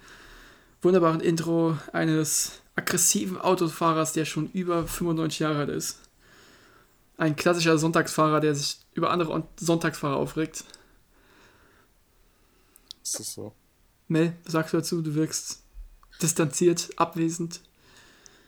wunderbaren 0.81 1.21
Intro 1.21 1.77
eines 1.93 2.61
aggressiven 2.77 3.37
Autofahrers, 3.37 4.13
der 4.13 4.25
schon 4.25 4.49
über 4.51 4.87
95 4.87 5.39
Jahre 5.39 5.59
alt 5.59 5.69
ist. 5.69 5.99
Ein 7.17 7.35
klassischer 7.35 7.77
Sonntagsfahrer, 7.77 8.39
der 8.39 8.55
sich 8.55 8.77
über 8.93 9.09
andere 9.09 9.43
Sonntagsfahrer 9.59 10.15
aufregt. 10.15 10.63
Ist 13.03 13.19
das 13.19 13.33
so? 13.33 13.53
Mel, 14.07 14.33
was 14.43 14.53
sagst 14.53 14.73
du 14.73 14.77
dazu? 14.77 15.01
Du 15.01 15.15
wirkst 15.15 15.63
distanziert, 16.21 16.89
abwesend. 16.97 17.61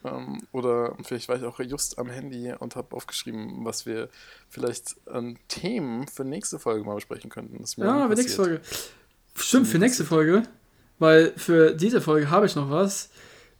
Ähm, 0.04 0.42
oder 0.52 0.96
vielleicht 1.04 1.28
war 1.28 1.36
ich 1.36 1.44
auch 1.44 1.60
just 1.60 1.98
am 1.98 2.10
Handy 2.10 2.54
und 2.58 2.76
habe 2.76 2.96
aufgeschrieben, 2.96 3.66
was 3.66 3.86
wir 3.86 4.10
vielleicht 4.50 4.96
an 5.08 5.38
Themen 5.48 6.08
für 6.08 6.24
nächste 6.24 6.60
Folge 6.60 6.86
mal 6.86 6.96
besprechen 6.96 7.30
könnten. 7.30 7.64
ja, 7.78 8.08
für 8.08 8.16
nächste 8.16 8.36
Folge. 8.36 8.62
Stimmt, 9.36 9.68
für 9.68 9.80
nächste 9.80 10.06
Folge. 10.06 10.44
Weil 11.00 11.34
für 11.38 11.74
diese 11.74 12.02
Folge 12.02 12.30
habe 12.30 12.46
ich 12.46 12.56
noch 12.56 12.70
was. 12.70 13.10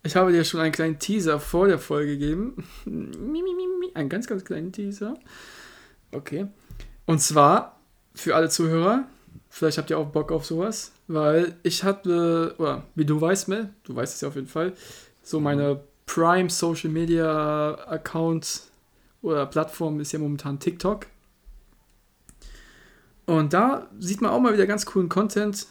Ich 0.04 0.16
habe 0.16 0.32
dir 0.32 0.44
schon 0.46 0.62
einen 0.62 0.72
kleinen 0.72 1.00
Teaser 1.00 1.40
vor 1.40 1.68
der 1.68 1.80
Folge 1.80 2.18
gegeben. 2.18 2.64
Einen 3.96 4.10
ganz, 4.10 4.28
ganz 4.28 4.46
kleinen 4.46 4.72
Teaser. 4.72 5.16
Okay. 6.12 6.48
Und 7.06 7.20
zwar 7.20 7.80
für 8.14 8.36
alle 8.36 8.50
Zuhörer, 8.50 9.06
vielleicht 9.50 9.78
habt 9.78 9.90
ihr 9.90 9.98
auch 9.98 10.08
Bock 10.08 10.32
auf 10.32 10.46
sowas, 10.46 10.92
weil 11.08 11.56
ich 11.64 11.84
hatte, 11.84 12.56
oder 12.58 12.84
wie 12.96 13.06
du 13.06 13.20
weißt, 13.20 13.48
Mel, 13.48 13.70
du 13.84 13.96
weißt 13.96 14.16
es 14.16 14.22
ja 14.22 14.28
auf 14.28 14.36
jeden 14.36 14.48
Fall, 14.48 14.74
so 15.24 15.40
meine 15.40 15.82
Prime 16.06 16.50
Social 16.50 16.90
Media 16.90 17.74
Account 17.88 18.62
oder 19.22 19.46
Plattform 19.46 20.00
ist 20.00 20.12
ja 20.12 20.20
momentan 20.20 20.60
TikTok. 20.60 21.08
Und 23.26 23.54
da 23.54 23.88
sieht 24.00 24.22
man 24.22 24.32
auch 24.32 24.40
mal 24.40 24.54
wieder 24.54 24.66
ganz 24.66 24.86
coolen 24.86 25.10
Content. 25.10 25.68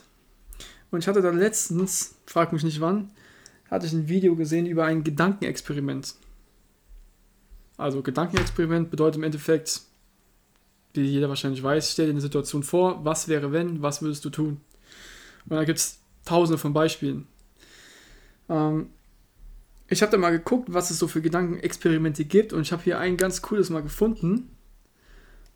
Und 0.91 0.99
ich 0.99 1.07
hatte 1.07 1.21
da 1.21 1.29
letztens, 1.29 2.15
frag 2.25 2.53
mich 2.53 2.63
nicht 2.63 2.79
wann, 2.79 3.11
hatte 3.69 3.85
ich 3.85 3.93
ein 3.93 4.07
Video 4.07 4.35
gesehen 4.35 4.65
über 4.65 4.85
ein 4.85 5.03
Gedankenexperiment. 5.03 6.15
Also 7.77 8.01
Gedankenexperiment 8.01 8.91
bedeutet 8.91 9.17
im 9.17 9.23
Endeffekt, 9.23 9.81
wie 10.93 11.01
jeder 11.01 11.29
wahrscheinlich 11.29 11.63
weiß, 11.63 11.91
stell 11.91 12.07
dir 12.07 12.11
eine 12.11 12.21
Situation 12.21 12.63
vor, 12.63 13.05
was 13.05 13.27
wäre 13.27 13.51
wenn, 13.51 13.81
was 13.81 14.01
würdest 14.01 14.25
du 14.25 14.29
tun? 14.29 14.59
Und 15.47 15.55
da 15.55 15.63
gibt 15.63 15.79
es 15.79 15.99
tausende 16.25 16.57
von 16.57 16.73
Beispielen. 16.73 17.27
Ähm, 18.49 18.89
ich 19.87 20.01
habe 20.01 20.11
da 20.11 20.17
mal 20.17 20.31
geguckt, 20.31 20.71
was 20.71 20.91
es 20.91 20.99
so 20.99 21.07
für 21.07 21.21
Gedankenexperimente 21.21 22.25
gibt 22.25 22.53
und 22.53 22.61
ich 22.61 22.71
habe 22.71 22.83
hier 22.83 22.99
ein 22.99 23.17
ganz 23.17 23.41
cooles 23.41 23.69
mal 23.69 23.81
gefunden. 23.81 24.55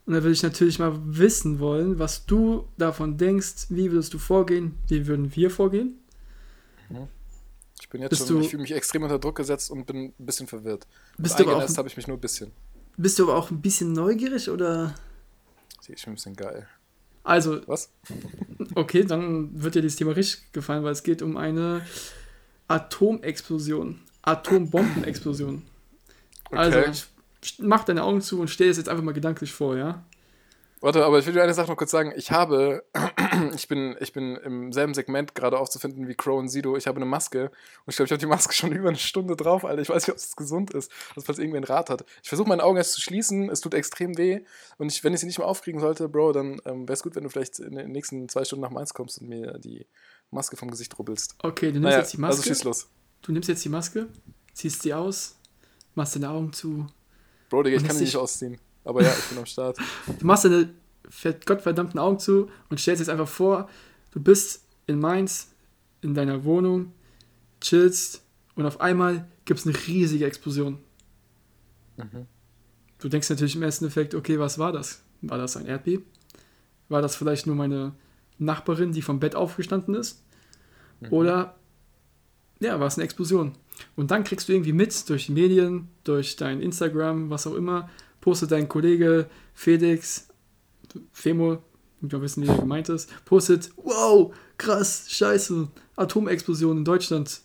Und 0.05 0.13
da 0.13 0.23
will 0.23 0.31
ich 0.31 0.43
natürlich 0.43 0.79
mal 0.79 0.99
wissen 1.05 1.59
wollen, 1.59 1.97
was 1.99 2.25
du 2.25 2.67
davon 2.77 3.17
denkst, 3.17 3.67
wie 3.69 3.91
würdest 3.91 4.13
du 4.13 4.17
vorgehen, 4.17 4.75
wie 4.87 5.07
würden 5.07 5.35
wir 5.35 5.49
vorgehen? 5.49 5.99
Ich 7.83 7.89
bin 7.89 8.01
jetzt 8.01 8.11
bist 8.11 8.27
schon, 8.27 8.37
du, 8.37 8.41
ich 8.41 8.49
fühle 8.49 8.61
mich 8.61 8.71
extrem 8.71 9.03
unter 9.03 9.19
Druck 9.19 9.35
gesetzt 9.35 9.69
und 9.69 9.85
bin 9.85 10.13
ein 10.17 10.25
bisschen 10.25 10.47
verwirrt. 10.47 10.87
Bist 11.17 11.37
du 11.37 11.51
auch, 11.51 11.77
habe 11.77 11.87
ich 11.89 11.97
mich 11.97 12.07
nur 12.07 12.15
ein 12.15 12.21
bisschen. 12.21 12.53
Bist 12.95 13.19
du 13.19 13.23
aber 13.23 13.35
auch 13.35 13.51
ein 13.51 13.61
bisschen 13.61 13.91
neugierig 13.91 14.49
oder? 14.49 14.95
Ich 15.81 15.87
bin 15.89 16.13
ein 16.13 16.15
bisschen 16.15 16.33
geil. 16.33 16.65
Also. 17.23 17.59
Was? 17.67 17.91
Okay, 18.73 19.03
dann 19.03 19.61
wird 19.61 19.75
dir 19.75 19.81
dieses 19.81 19.97
Thema 19.97 20.15
richtig 20.15 20.53
gefallen, 20.53 20.85
weil 20.85 20.93
es 20.93 21.03
geht 21.03 21.21
um 21.21 21.35
eine 21.35 21.85
Atomexplosion. 22.69 23.99
Atombombenexplosion. 24.21 25.63
Okay. 26.45 26.55
Also, 26.55 27.03
mach 27.57 27.83
deine 27.83 28.03
Augen 28.03 28.21
zu 28.21 28.39
und 28.39 28.47
stell 28.47 28.69
es 28.69 28.77
jetzt 28.77 28.87
einfach 28.87 29.03
mal 29.03 29.11
gedanklich 29.11 29.51
vor, 29.51 29.75
ja? 29.75 30.05
Warte, 30.79 31.03
aber 31.03 31.19
ich 31.19 31.25
will 31.25 31.33
dir 31.33 31.43
eine 31.43 31.53
Sache 31.53 31.69
noch 31.69 31.77
kurz 31.77 31.91
sagen. 31.91 32.13
Ich 32.15 32.31
habe, 32.31 32.85
ich 33.55 33.67
bin, 33.67 33.95
ich 33.99 34.13
bin 34.13 34.35
im 34.37 34.71
selben 34.71 34.93
Segment 34.93 35.35
gerade 35.35 35.57
aufzufinden 35.59 36.07
wie 36.07 36.15
Crow 36.15 36.39
und 36.39 36.49
Sido. 36.49 36.77
Ich 36.77 36.87
habe 36.87 36.97
eine 36.97 37.05
Maske 37.05 37.45
und 37.45 37.89
ich 37.89 37.95
glaube, 37.95 38.07
ich 38.07 38.11
habe 38.11 38.19
die 38.19 38.25
Maske 38.25 38.53
schon 38.53 38.71
über 38.71 38.89
eine 38.89 38.97
Stunde 38.97 39.35
drauf, 39.35 39.65
Alter. 39.65 39.81
Ich 39.81 39.89
weiß 39.89 40.07
nicht, 40.07 40.11
ob 40.11 40.17
es 40.17 40.35
gesund 40.35 40.71
ist, 40.71 40.91
also 41.09 41.21
falls 41.25 41.39
irgendwer 41.39 41.57
einen 41.57 41.65
Rat 41.65 41.89
hat. 41.89 42.05
Ich 42.21 42.29
versuche 42.29 42.47
meine 42.47 42.63
Augen 42.63 42.77
jetzt 42.77 42.93
zu 42.93 43.01
schließen, 43.01 43.49
es 43.49 43.61
tut 43.61 43.73
extrem 43.73 44.17
weh 44.17 44.41
und 44.77 44.91
ich, 44.91 45.03
wenn 45.03 45.13
ich 45.13 45.19
sie 45.19 45.25
nicht 45.25 45.39
mehr 45.39 45.47
aufkriegen 45.47 45.79
sollte, 45.79 46.09
Bro, 46.09 46.33
dann 46.33 46.61
ähm, 46.65 46.87
wäre 46.87 46.93
es 46.93 47.03
gut, 47.03 47.15
wenn 47.15 47.23
du 47.23 47.29
vielleicht 47.29 47.59
in 47.59 47.75
den 47.75 47.91
nächsten 47.91 48.29
zwei 48.29 48.43
Stunden 48.43 48.63
nach 48.63 48.71
Mainz 48.71 48.93
kommst 48.93 49.21
und 49.21 49.29
mir 49.29 49.59
die 49.59 49.85
Maske 50.31 50.57
vom 50.57 50.71
Gesicht 50.71 50.97
rubbelst. 50.97 51.35
Okay, 51.43 51.67
du 51.67 51.73
nimmst 51.73 51.83
naja, 51.83 51.99
jetzt 51.99 52.13
die 52.13 52.17
Maske. 52.17 52.37
Also 52.37 52.49
schieß 52.49 52.63
los. 52.63 52.87
Du 53.21 53.31
nimmst 53.31 53.49
jetzt 53.49 53.63
die 53.63 53.69
Maske, 53.69 54.07
ziehst 54.53 54.81
sie 54.81 54.93
aus, 54.93 55.37
machst 55.95 56.15
deine 56.15 56.29
Augen 56.29 56.51
zu. 56.51 56.87
Bro, 57.49 57.63
Digga, 57.63 57.77
ich 57.77 57.85
kann 57.85 57.95
sie 57.95 58.03
nicht 58.03 58.17
ausziehen. 58.17 58.59
Aber 58.83 59.01
ja, 59.01 59.13
ich 59.17 59.25
bin 59.25 59.37
am 59.37 59.45
Start. 59.45 59.77
Du 60.19 60.25
machst 60.25 60.45
deine 60.45 60.73
gottverdammten 61.45 61.99
Augen 61.99 62.19
zu 62.19 62.49
und 62.69 62.79
stellst 62.79 62.99
jetzt 62.99 63.09
einfach 63.09 63.27
vor, 63.27 63.69
du 64.11 64.19
bist 64.19 64.65
in 64.87 64.99
Mainz, 64.99 65.51
in 66.01 66.13
deiner 66.13 66.43
Wohnung, 66.43 66.93
chillst 67.61 68.23
und 68.55 68.65
auf 68.65 68.81
einmal 68.81 69.27
gibt 69.45 69.59
es 69.59 69.67
eine 69.67 69.75
riesige 69.87 70.25
Explosion. 70.25 70.79
Mhm. 71.97 72.27
Du 72.99 73.09
denkst 73.09 73.29
natürlich 73.29 73.55
im 73.55 73.63
ersten 73.63 73.85
Effekt, 73.85 74.15
okay, 74.15 74.39
was 74.39 74.57
war 74.57 74.71
das? 74.71 75.03
War 75.21 75.37
das 75.37 75.57
ein 75.57 75.65
Erdbeben? 75.65 76.05
War 76.89 77.01
das 77.01 77.15
vielleicht 77.15 77.47
nur 77.47 77.55
meine 77.55 77.93
Nachbarin, 78.37 78.91
die 78.91 79.01
vom 79.01 79.19
Bett 79.19 79.35
aufgestanden 79.35 79.95
ist? 79.95 80.23
Mhm. 81.01 81.07
Oder 81.11 81.55
ja, 82.59 82.79
war 82.79 82.87
es 82.87 82.95
eine 82.95 83.03
Explosion? 83.03 83.53
Und 83.95 84.11
dann 84.11 84.23
kriegst 84.23 84.47
du 84.47 84.53
irgendwie 84.53 84.73
mit 84.73 85.09
durch 85.09 85.25
die 85.25 85.31
Medien, 85.31 85.89
durch 86.03 86.35
dein 86.35 86.61
Instagram, 86.61 87.29
was 87.29 87.47
auch 87.47 87.55
immer, 87.55 87.89
postet 88.21 88.51
dein 88.51 88.69
Kollege 88.69 89.27
Felix, 89.53 90.29
Femo, 91.11 91.61
wir 92.01 92.21
wissen, 92.21 92.43
wie 92.43 92.47
der 92.47 92.57
gemeint 92.57 92.89
ist, 92.89 93.09
postet, 93.25 93.71
wow, 93.77 94.33
krass, 94.57 95.05
scheiße, 95.09 95.67
Atomexplosion 95.95 96.77
in 96.77 96.85
Deutschland, 96.85 97.41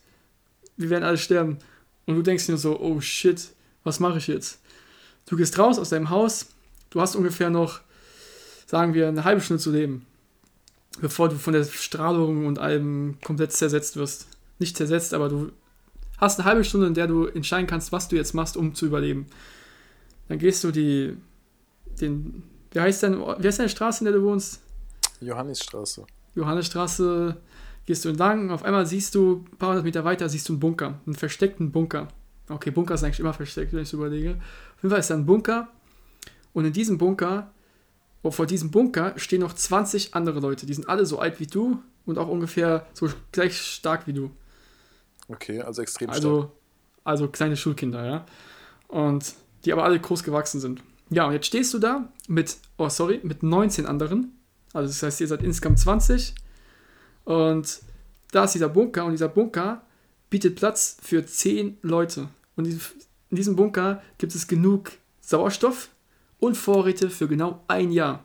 wir 0.77 0.91
werden 0.91 1.05
alle 1.05 1.19
sterben. 1.19 1.59
Und 2.07 2.17
du 2.17 2.23
denkst 2.23 2.47
dir 2.47 2.57
so, 2.57 2.81
oh 2.81 3.01
shit, 3.01 3.51
was 3.85 4.01
mache 4.01 4.19
ich 4.19 4.27
jetzt? 4.27 4.61
Du 5.27 5.37
gehst 5.37 5.59
raus 5.59 5.79
aus 5.79 5.91
deinem 5.91 6.11
Haus, 6.11 6.47
du 6.91 7.01
hast 7.01 7.17
ungefähr 7.17 7.51
noch, 7.51 7.81
sagen 8.67 8.95
wir, 8.95 9.09
eine 9.09 9.25
halbe 9.25 9.43
Stunde 9.43 9.63
zu 9.63 9.71
leben, 9.71 10.07
bevor 11.01 11.29
du 11.29 11.37
von 11.37 11.53
der 11.53 11.65
Strahlung 11.65 12.47
und 12.47 12.59
allem 12.59 13.17
komplett 13.23 13.53
zersetzt 13.53 13.97
wirst. 13.97 14.27
Nicht 14.59 14.77
zersetzt, 14.77 15.13
aber 15.15 15.29
du 15.29 15.53
hast 16.17 16.39
eine 16.39 16.49
halbe 16.49 16.65
Stunde, 16.65 16.87
in 16.87 16.95
der 16.95 17.07
du 17.07 17.27
entscheiden 17.27 17.67
kannst, 17.67 17.93
was 17.93 18.09
du 18.09 18.17
jetzt 18.17 18.35
machst, 18.35 18.57
um 18.57 18.75
zu 18.75 18.87
überleben. 18.87 19.27
Dann 20.29 20.39
gehst 20.39 20.65
du 20.65 20.71
die, 20.71 21.17
den, 22.01 22.43
wie 22.79 22.83
heißt 22.83 23.03
denn, 23.03 23.19
wie 23.19 23.47
heißt 23.47 23.59
deine 23.59 23.69
Straße, 23.69 24.01
in 24.01 24.05
der 24.05 24.14
du 24.14 24.23
wohnst? 24.23 24.61
Johannisstraße. 25.21 26.07
Johannisstraße, 26.37 27.37
gehst 27.87 28.05
du 28.05 28.11
entlang, 28.11 28.53
auf 28.53 28.62
einmal 28.62 28.87
siehst 28.87 29.17
du, 29.17 29.45
ein 29.53 29.57
paar 29.57 29.71
hundert 29.71 29.85
Meter 29.85 30.05
weiter, 30.05 30.29
siehst 30.29 30.49
du 30.49 30.53
einen 30.53 30.61
Bunker, 30.61 31.01
einen 31.05 31.17
versteckten 31.17 31.73
Bunker. 31.73 32.07
Okay, 32.49 32.71
Bunker 32.71 32.95
ist 32.95 33.03
eigentlich 33.03 33.19
immer 33.19 33.33
versteckt, 33.33 33.73
wenn 33.73 33.83
ich 33.83 33.88
so 33.88 33.97
überlege. 33.97 34.37
Auf 34.77 34.83
jeden 34.83 34.91
Fall 34.91 35.01
ist 35.01 35.11
da 35.11 35.14
ein 35.14 35.27
Bunker 35.27 35.67
und 36.53 36.67
in 36.67 36.73
diesem 36.73 36.99
Bunker, 36.99 37.51
oh, 38.23 38.31
vor 38.31 38.47
diesem 38.47 38.71
Bunker 38.71 39.14
stehen 39.17 39.41
noch 39.41 39.55
20 39.55 40.14
andere 40.14 40.38
Leute. 40.38 40.64
Die 40.64 40.75
sind 40.75 40.88
alle 40.88 41.05
so 41.05 41.19
alt 41.19 41.41
wie 41.41 41.49
du 41.49 41.83
und 42.07 42.17
auch 42.17 42.29
ungefähr 42.29 42.87
so 42.93 43.09
gleich 43.33 43.61
stark 43.61 44.07
wie 44.07 44.12
du. 44.12 44.31
Okay, 45.27 45.62
also 45.62 45.83
extrem 45.83 46.11
also, 46.11 46.43
stark. 46.43 46.53
Also 47.03 47.27
kleine 47.27 47.57
Schulkinder, 47.57 48.07
ja. 48.07 48.27
Und 48.87 49.35
die 49.64 49.73
aber 49.73 49.83
alle 49.83 49.99
groß 49.99 50.23
gewachsen 50.23 50.61
sind. 50.61 50.81
Ja, 51.11 51.27
und 51.27 51.33
jetzt 51.33 51.47
stehst 51.47 51.73
du 51.75 51.79
da 51.79 52.12
mit, 52.27 52.57
oh 52.77 52.88
sorry, 52.88 53.21
mit 53.23 53.42
19 53.42 53.87
anderen. 53.87 54.38
Also 54.73 54.88
das 54.88 55.03
heißt, 55.03 55.21
ihr 55.21 55.29
seid 55.29 55.42
insgesamt 55.42 55.79
20. 55.79 56.35
Und 57.25 57.81
da 58.31 58.44
ist 58.44 58.55
dieser 58.55 58.68
Bunker 58.68 59.05
und 59.05 59.12
dieser 59.12 59.29
Bunker 59.29 59.83
bietet 60.31 60.57
Platz 60.57 60.99
für 61.03 61.25
10 61.25 61.79
Leute. 61.83 62.29
Und 62.57 62.66
in 62.66 63.37
diesem 63.37 63.57
Bunker 63.57 64.03
gibt 64.18 64.35
es 64.35 64.47
genug 64.47 64.92
Sauerstoff 65.21 65.90
und 66.38 66.57
Vorräte 66.57 67.11
für 67.11 67.29
genau 67.29 67.62
ein 67.68 67.90
Jahr. 67.90 68.25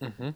Mhm. 0.00 0.34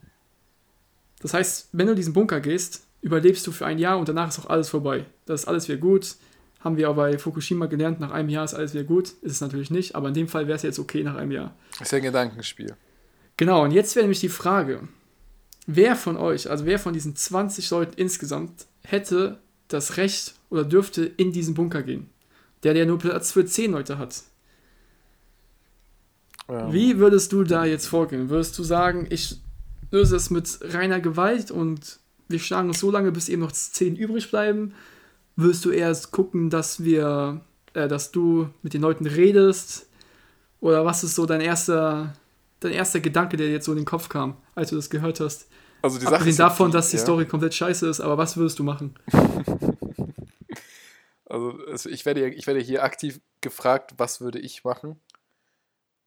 Das 1.20 1.34
heißt, 1.34 1.68
wenn 1.72 1.86
du 1.86 1.92
in 1.92 1.96
diesen 1.96 2.12
Bunker 2.12 2.40
gehst, 2.40 2.86
überlebst 3.02 3.46
du 3.46 3.52
für 3.52 3.66
ein 3.66 3.78
Jahr 3.78 3.98
und 3.98 4.08
danach 4.08 4.28
ist 4.28 4.38
auch 4.40 4.50
alles 4.50 4.68
vorbei. 4.68 5.06
Das 5.26 5.42
ist 5.42 5.48
alles 5.48 5.68
wieder 5.68 5.78
gut. 5.78 6.16
Haben 6.60 6.76
wir 6.76 6.90
auch 6.90 6.96
bei 6.96 7.18
Fukushima 7.18 7.66
gelernt, 7.66 8.00
nach 8.00 8.10
einem 8.10 8.28
Jahr 8.28 8.44
ist 8.44 8.54
alles 8.54 8.74
wieder 8.74 8.84
gut. 8.84 9.08
Ist 9.22 9.32
es 9.32 9.40
natürlich 9.40 9.70
nicht, 9.70 9.94
aber 9.94 10.08
in 10.08 10.14
dem 10.14 10.28
Fall 10.28 10.46
wäre 10.46 10.56
es 10.56 10.62
jetzt 10.62 10.78
okay 10.78 11.02
nach 11.02 11.16
einem 11.16 11.32
Jahr. 11.32 11.54
Das 11.72 11.88
ist 11.88 11.92
ja 11.92 11.98
ein 11.98 12.04
Gedankenspiel. 12.04 12.74
Genau, 13.36 13.64
und 13.64 13.70
jetzt 13.70 13.96
wäre 13.96 14.04
nämlich 14.04 14.20
die 14.20 14.28
Frage, 14.28 14.86
wer 15.66 15.96
von 15.96 16.18
euch, 16.18 16.50
also 16.50 16.66
wer 16.66 16.78
von 16.78 16.92
diesen 16.92 17.16
20 17.16 17.70
Leuten 17.70 17.94
insgesamt, 17.96 18.66
hätte 18.82 19.38
das 19.68 19.96
Recht 19.96 20.34
oder 20.50 20.64
dürfte 20.64 21.04
in 21.04 21.32
diesen 21.32 21.54
Bunker 21.54 21.82
gehen? 21.82 22.10
Der, 22.62 22.74
der 22.74 22.84
nur 22.84 22.98
Platz 22.98 23.32
für 23.32 23.46
10 23.46 23.72
Leute 23.72 23.96
hat. 23.96 24.22
Ja. 26.48 26.70
Wie 26.72 26.98
würdest 26.98 27.32
du 27.32 27.44
da 27.44 27.64
jetzt 27.64 27.86
vorgehen? 27.86 28.28
Würdest 28.28 28.58
du 28.58 28.64
sagen, 28.64 29.06
ich 29.08 29.40
löse 29.90 30.16
es 30.16 30.28
mit 30.30 30.58
reiner 30.62 31.00
Gewalt 31.00 31.50
und 31.50 31.98
wir 32.28 32.38
schlagen 32.38 32.70
es 32.70 32.80
so 32.80 32.90
lange, 32.90 33.12
bis 33.12 33.28
eben 33.28 33.40
noch 33.40 33.52
10 33.52 33.96
übrig 33.96 34.30
bleiben? 34.30 34.74
Wirst 35.40 35.64
du 35.64 35.70
erst 35.70 36.12
gucken, 36.12 36.50
dass 36.50 36.82
wir, 36.84 37.40
äh, 37.74 37.88
dass 37.88 38.12
du 38.12 38.50
mit 38.62 38.74
den 38.74 38.82
Leuten 38.82 39.06
redest? 39.06 39.88
Oder 40.60 40.84
was 40.84 41.04
ist 41.04 41.14
so 41.14 41.26
dein 41.26 41.40
erster, 41.40 42.14
dein 42.60 42.72
erster 42.72 43.00
Gedanke, 43.00 43.36
der 43.36 43.50
jetzt 43.50 43.64
so 43.64 43.72
in 43.72 43.78
den 43.78 43.86
Kopf 43.86 44.08
kam, 44.08 44.36
als 44.54 44.70
du 44.70 44.76
das 44.76 44.90
gehört 44.90 45.20
hast? 45.20 45.48
Also 45.82 45.98
die 45.98 46.04
Sache 46.04 46.16
Abgesehen 46.16 46.36
davon, 46.36 46.70
dass 46.70 46.90
die 46.90 46.96
ja. 46.96 47.02
Story 47.02 47.26
komplett 47.26 47.54
scheiße 47.54 47.88
ist, 47.88 48.00
aber 48.00 48.18
was 48.18 48.36
würdest 48.36 48.58
du 48.58 48.64
machen? 48.64 48.94
also 51.24 51.88
ich 51.88 52.04
werde, 52.04 52.28
ich 52.28 52.46
werde 52.46 52.60
hier 52.60 52.84
aktiv 52.84 53.20
gefragt, 53.40 53.94
was 53.96 54.20
würde 54.20 54.38
ich 54.38 54.64
machen? 54.64 55.00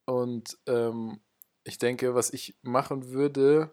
Und 0.06 0.58
ähm, 0.68 1.20
ich 1.64 1.78
denke, 1.78 2.14
was 2.14 2.32
ich 2.32 2.56
machen 2.62 3.12
würde, 3.12 3.72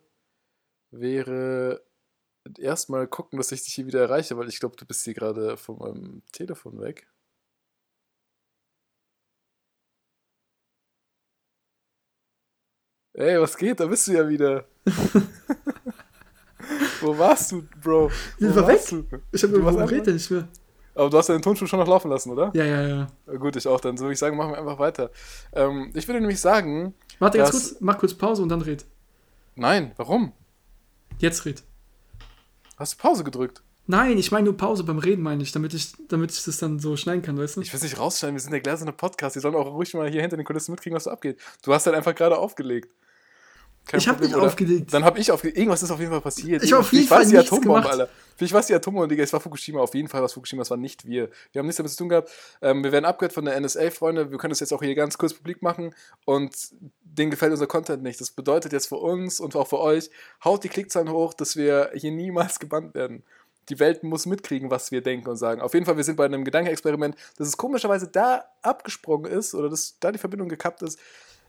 wäre 0.91 1.83
erstmal 2.59 3.07
gucken, 3.07 3.39
dass 3.39 3.53
ich 3.53 3.63
dich 3.63 3.75
hier 3.75 3.87
wieder 3.87 4.01
erreiche, 4.01 4.37
weil 4.37 4.49
ich 4.49 4.61
glaube, 4.61 4.77
du 4.77 4.85
bist 4.85 5.05
hier 5.05 5.15
gerade 5.15 5.57
von 5.57 5.79
meinem 5.79 6.23
Telefon 6.33 6.81
weg. 6.81 7.07
Ey, 13.15 13.41
was 13.41 13.57
geht? 13.57 13.81
Da 13.81 13.87
bist 13.87 14.07
du 14.07 14.13
ja 14.13 14.29
wieder. 14.29 14.65
Wo 17.01 17.19
warst 17.19 17.51
du, 17.53 17.63
Bro? 17.83 18.11
Wo 18.39 18.47
ich 18.47 18.55
war 18.55 18.69
weg. 18.69 18.81
Du? 18.89 19.05
Ich 19.33 19.43
hab 19.43 19.51
warum 19.53 19.83
redet 19.83 20.07
der 20.07 20.15
nicht 20.15 20.31
mehr? 20.31 20.49
Aber 20.95 21.11
du 21.11 21.19
hast 21.19 21.29
deinen 21.29 21.43
Tonschuh 21.43 21.67
schon 21.67 21.81
noch 21.81 21.89
laufen 21.89 22.11
lassen, 22.11 22.31
oder? 22.31 22.51
Ja, 22.55 22.65
ja, 22.65 22.87
ja. 22.87 23.07
Gut, 23.37 23.57
ich 23.57 23.67
auch. 23.67 23.81
Dann 23.81 23.99
würde 23.99 24.13
ich 24.13 24.19
sagen, 24.19 24.37
machen 24.37 24.53
wir 24.53 24.59
einfach 24.59 24.79
weiter. 24.79 25.11
Ähm, 25.53 25.91
ich 25.95 26.07
würde 26.07 26.21
nämlich 26.21 26.41
sagen. 26.41 26.95
Warte 27.19 27.39
ganz 27.39 27.51
kurz, 27.51 27.77
mach 27.81 27.99
kurz 27.99 28.15
Pause 28.15 28.43
und 28.43 28.49
dann 28.49 28.63
red. 28.63 28.85
Nein, 29.55 29.93
warum? 29.97 30.33
Jetzt 31.19 31.45
red. 31.47 31.63
Hast 32.81 32.95
du 32.95 32.97
Pause 32.97 33.25
gedrückt? 33.25 33.63
Nein, 33.87 34.17
ich 34.17 34.33
meine 34.33 34.47
nur 34.47 34.57
Pause 34.57 34.85
beim 34.85 34.97
Reden, 34.97 35.23
meine 35.23 35.43
ich, 35.43 35.53
damit 35.53 35.75
ich, 35.75 35.93
damit 36.09 36.31
ich 36.33 36.43
das 36.43 36.57
dann 36.57 36.79
so 36.79 36.97
schneiden 36.97 37.21
kann, 37.21 37.37
weißt 37.37 37.57
du? 37.57 37.61
Ich 37.61 37.71
will 37.71 37.77
es 37.77 37.83
nicht 37.83 37.99
rausschneiden, 37.99 38.37
wir 38.37 38.41
sind 38.41 38.53
der 38.53 38.63
gläserne 38.63 38.95
Podcast. 38.95 39.37
Die 39.37 39.41
sollen 39.41 39.55
auch 39.55 39.67
ruhig 39.67 39.93
mal 39.93 40.09
hier 40.09 40.23
hinter 40.23 40.39
den 40.39 40.47
Kulissen 40.47 40.71
mitkriegen, 40.71 40.97
was 40.97 41.05
so 41.05 41.11
abgeht. 41.11 41.39
Du 41.63 41.75
hast 41.75 41.85
halt 41.85 41.95
einfach 41.95 42.15
gerade 42.15 42.39
aufgelegt. 42.39 42.91
Ich 43.93 44.09
habe 44.09 44.25
nicht 44.25 44.35
oder? 44.35 44.47
aufgelegt. 44.47 44.93
Dann 44.93 45.05
habe 45.05 45.19
ich 45.19 45.31
aufgelegt. 45.31 45.59
Irgendwas 45.59 45.83
ist 45.83 45.91
auf 45.91 45.99
jeden 45.99 46.11
Fall 46.11 46.21
passiert. 46.21 46.63
Ich 46.63 46.73
habe 46.73 46.81
auf 46.81 46.93
jeden 46.93 47.07
Fall 47.07 47.27
die 47.27 47.39
Atombombe, 47.39 47.89
Alter. 47.89 48.09
Vielleicht 48.37 48.53
war 48.53 48.61
es 48.61 48.67
die 48.67 48.75
Atombombe, 48.75 49.09
Digga. 49.09 49.23
Es 49.23 49.33
war 49.33 49.41
Fukushima. 49.41 49.81
Auf 49.81 49.95
jeden 49.95 50.09
Fall 50.09 50.21
war 50.21 50.27
es 50.27 50.33
Fukushima. 50.33 50.63
Es 50.63 50.71
war 50.71 50.77
nicht 50.77 51.07
wir. 51.07 51.31
Wir 51.53 51.59
haben 51.59 51.67
nichts 51.67 51.77
damit 51.77 51.93
zu 51.93 51.99
tun 51.99 52.09
gehabt. 52.09 52.31
Ähm, 52.63 52.85
wir 52.85 52.93
werden 52.93 53.05
abgehört 53.05 53.33
von 53.33 53.45
der 53.45 53.61
NSA, 53.61 53.91
Freunde. 53.91 54.31
Wir 54.31 54.39
können 54.39 54.51
das 54.51 54.61
jetzt 54.61 54.73
auch 54.73 54.83
hier 54.83 54.95
ganz 54.95 55.19
kurz 55.19 55.35
publik 55.35 55.63
machen. 55.63 55.95
Und 56.25 56.55
denen 57.03 57.31
gefällt 57.31 57.53
unser 57.53 57.67
Content 57.67 58.03
nicht. 58.03 58.21
Das 58.21 58.31
bedeutet 58.31 58.73
jetzt 58.73 58.87
für 58.87 58.97
uns 58.97 59.41
und 59.41 59.57
auch 59.57 59.69
für 59.69 59.81
euch, 59.81 60.11
haut 60.45 60.65
die 60.65 60.69
Klickzahlen 60.69 61.11
hoch, 61.11 61.35
dass 61.35 61.57
wir 61.57 61.91
hier 61.95 62.13
niemals 62.13 62.59
gebannt 62.59 62.95
werden 62.95 63.25
die 63.71 63.79
Welt 63.79 64.03
muss 64.03 64.27
mitkriegen, 64.27 64.71
was 64.71 64.91
wir 64.91 65.01
denken 65.01 65.29
und 65.29 65.37
sagen. 65.37 65.61
Auf 65.61 65.75
jeden 65.75 65.87
Fall, 65.87 65.97
wir 65.97 66.05
sind 66.05 66.17
bei 66.17 66.25
einem 66.25 66.45
Gedankenexperiment, 66.45 67.17
dass 67.37 67.49
es 67.49 67.57
komischerweise 67.57 68.09
da 68.09 68.45
abgesprungen 68.63 69.31
ist 69.31 69.55
oder 69.55 69.69
dass 69.69 69.99
da 70.01 70.13
die 70.13 70.19
Verbindung 70.19 70.49
gekappt 70.49 70.83
ist, 70.83 70.99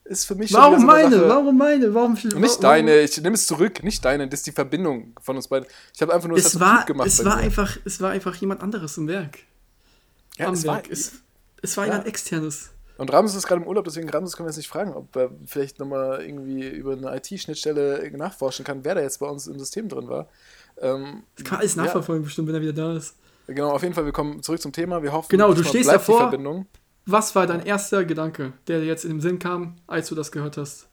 ist 0.04 0.26
für 0.26 0.34
mich 0.34 0.52
Warum 0.52 0.84
meine? 0.84 1.16
Sache, 1.16 1.28
warum 1.28 1.56
meine? 1.56 1.94
Warum 1.94 2.14
Nicht 2.14 2.34
warum? 2.34 2.60
deine, 2.60 3.00
ich 3.00 3.20
nehme 3.20 3.34
es 3.34 3.46
zurück, 3.46 3.82
nicht 3.82 4.04
deine, 4.04 4.28
das 4.28 4.40
ist 4.40 4.46
die 4.46 4.52
Verbindung 4.52 5.14
von 5.20 5.36
uns 5.36 5.48
beiden. 5.48 5.68
Ich 5.94 6.02
habe 6.02 6.12
einfach 6.12 6.28
nur 6.28 6.36
es 6.36 6.44
das 6.44 6.60
war, 6.60 6.84
gemacht. 6.84 7.06
Es 7.06 7.24
war, 7.24 7.36
einfach, 7.36 7.76
es 7.84 8.00
war 8.00 8.10
einfach 8.10 8.34
jemand 8.36 8.62
anderes 8.62 8.96
im 8.98 9.08
Werk. 9.08 9.38
Ja, 10.38 10.48
Am 10.48 10.54
es 10.54 10.64
Werk. 10.64 10.86
War, 10.86 10.92
es, 10.92 11.12
es 11.62 11.76
war 11.76 11.86
ja. 11.86 11.92
jemand 11.92 12.08
externes. 12.08 12.70
Und 12.98 13.12
Ramses 13.12 13.36
ist 13.36 13.46
gerade 13.46 13.62
im 13.62 13.66
Urlaub, 13.66 13.84
deswegen 13.84 14.08
Ramses 14.08 14.36
können 14.36 14.46
wir 14.46 14.50
jetzt 14.50 14.58
nicht 14.58 14.68
fragen, 14.68 14.92
ob 14.92 15.14
er 15.16 15.30
vielleicht 15.46 15.78
nochmal 15.78 16.22
irgendwie 16.22 16.68
über 16.68 16.92
eine 16.92 17.16
IT-Schnittstelle 17.16 18.10
nachforschen 18.14 18.64
kann, 18.64 18.84
wer 18.84 18.94
da 18.94 19.00
jetzt 19.00 19.18
bei 19.18 19.26
uns 19.26 19.46
im 19.46 19.58
System 19.58 19.88
drin 19.88 20.08
war. 20.08 20.28
Ähm, 20.80 21.22
das 21.36 21.44
kann 21.44 21.58
alles 21.58 21.76
nachverfolgen, 21.76 22.22
ja. 22.22 22.26
bestimmt, 22.26 22.48
wenn 22.48 22.54
er 22.54 22.60
wieder 22.60 22.72
da 22.72 22.96
ist. 22.96 23.16
Genau, 23.46 23.70
auf 23.70 23.82
jeden 23.82 23.94
Fall, 23.94 24.04
wir 24.04 24.12
kommen 24.12 24.42
zurück 24.42 24.60
zum 24.60 24.72
Thema. 24.72 25.02
Wir 25.02 25.12
hoffen, 25.12 25.30
genau, 25.30 25.52
du 25.52 25.64
stehst 25.64 25.90
davor. 25.90 26.30
Was 27.04 27.34
war 27.34 27.46
dein 27.46 27.64
erster 27.64 28.04
Gedanke, 28.04 28.52
der 28.68 28.80
dir 28.80 28.86
jetzt 28.86 29.04
in 29.04 29.12
den 29.12 29.20
Sinn 29.20 29.38
kam, 29.38 29.76
als 29.86 30.08
du 30.08 30.14
das 30.14 30.30
gehört 30.30 30.56
hast? 30.56 30.88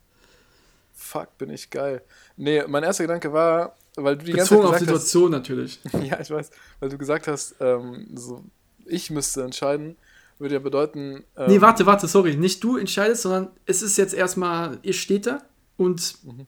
Fuck, 0.94 1.38
bin 1.38 1.50
ich 1.50 1.70
geil. 1.70 2.02
Nee, 2.36 2.64
mein 2.68 2.84
erster 2.84 3.04
Gedanke 3.04 3.32
war, 3.32 3.76
weil 3.96 4.18
du 4.18 4.26
die 4.26 4.34
Bezogen 4.34 4.38
ganze 4.38 4.50
Zeit 4.50 4.62
gesagt 4.62 4.74
auf 4.74 4.80
Situation 4.80 5.24
hast, 5.26 5.32
natürlich. 5.32 5.80
ja, 6.10 6.20
ich 6.20 6.30
weiß, 6.30 6.52
weil 6.80 6.90
du 6.90 6.98
gesagt 6.98 7.28
hast, 7.28 7.56
ähm, 7.60 8.08
so, 8.16 8.44
ich 8.86 9.10
müsste 9.10 9.44
entscheiden, 9.44 9.96
würde 10.40 10.56
ja 10.56 10.60
bedeuten. 10.60 11.24
Ähm, 11.38 11.48
nee, 11.48 11.62
warte, 11.62 11.86
warte, 11.86 12.08
sorry. 12.08 12.36
Nicht 12.36 12.64
du 12.64 12.78
entscheidest, 12.78 13.24
sondern 13.24 13.50
es 13.66 13.82
ist 13.82 13.98
jetzt 13.98 14.14
erstmal, 14.14 14.80
ihr 14.82 14.94
steht 14.94 15.28
da 15.28 15.42
und 15.78 16.16
mhm. 16.24 16.48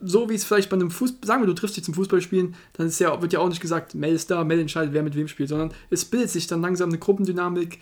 so 0.00 0.28
wie 0.28 0.34
es 0.34 0.44
vielleicht 0.44 0.68
bei 0.68 0.76
einem 0.76 0.90
Fußball, 0.90 1.26
sagen 1.26 1.42
wir, 1.42 1.46
du 1.46 1.54
triffst 1.54 1.76
dich 1.76 1.84
zum 1.84 1.94
Fußballspielen, 1.94 2.54
dann 2.74 2.86
ist 2.86 3.00
ja, 3.00 3.20
wird 3.22 3.32
ja 3.32 3.40
auch 3.40 3.48
nicht 3.48 3.60
gesagt, 3.60 3.94
Mel 3.94 4.14
ist 4.14 4.30
da, 4.30 4.44
Mel 4.44 4.60
entscheidet, 4.60 4.92
wer 4.92 5.02
mit 5.02 5.14
wem 5.14 5.28
spielt, 5.28 5.48
sondern 5.48 5.72
es 5.90 6.04
bildet 6.04 6.30
sich 6.30 6.46
dann 6.46 6.60
langsam 6.60 6.90
eine 6.90 6.98
Gruppendynamik 6.98 7.78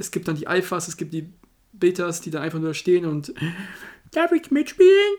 es 0.00 0.10
gibt 0.10 0.26
dann 0.28 0.36
die 0.36 0.46
Alphas, 0.46 0.88
es 0.88 0.96
gibt 0.96 1.12
die 1.12 1.32
Betas, 1.72 2.20
die 2.20 2.30
da 2.30 2.40
einfach 2.40 2.58
nur 2.58 2.74
stehen 2.74 3.04
und 3.04 3.32
darf 4.12 4.32
ich 4.32 4.50
mitspielen? 4.50 5.14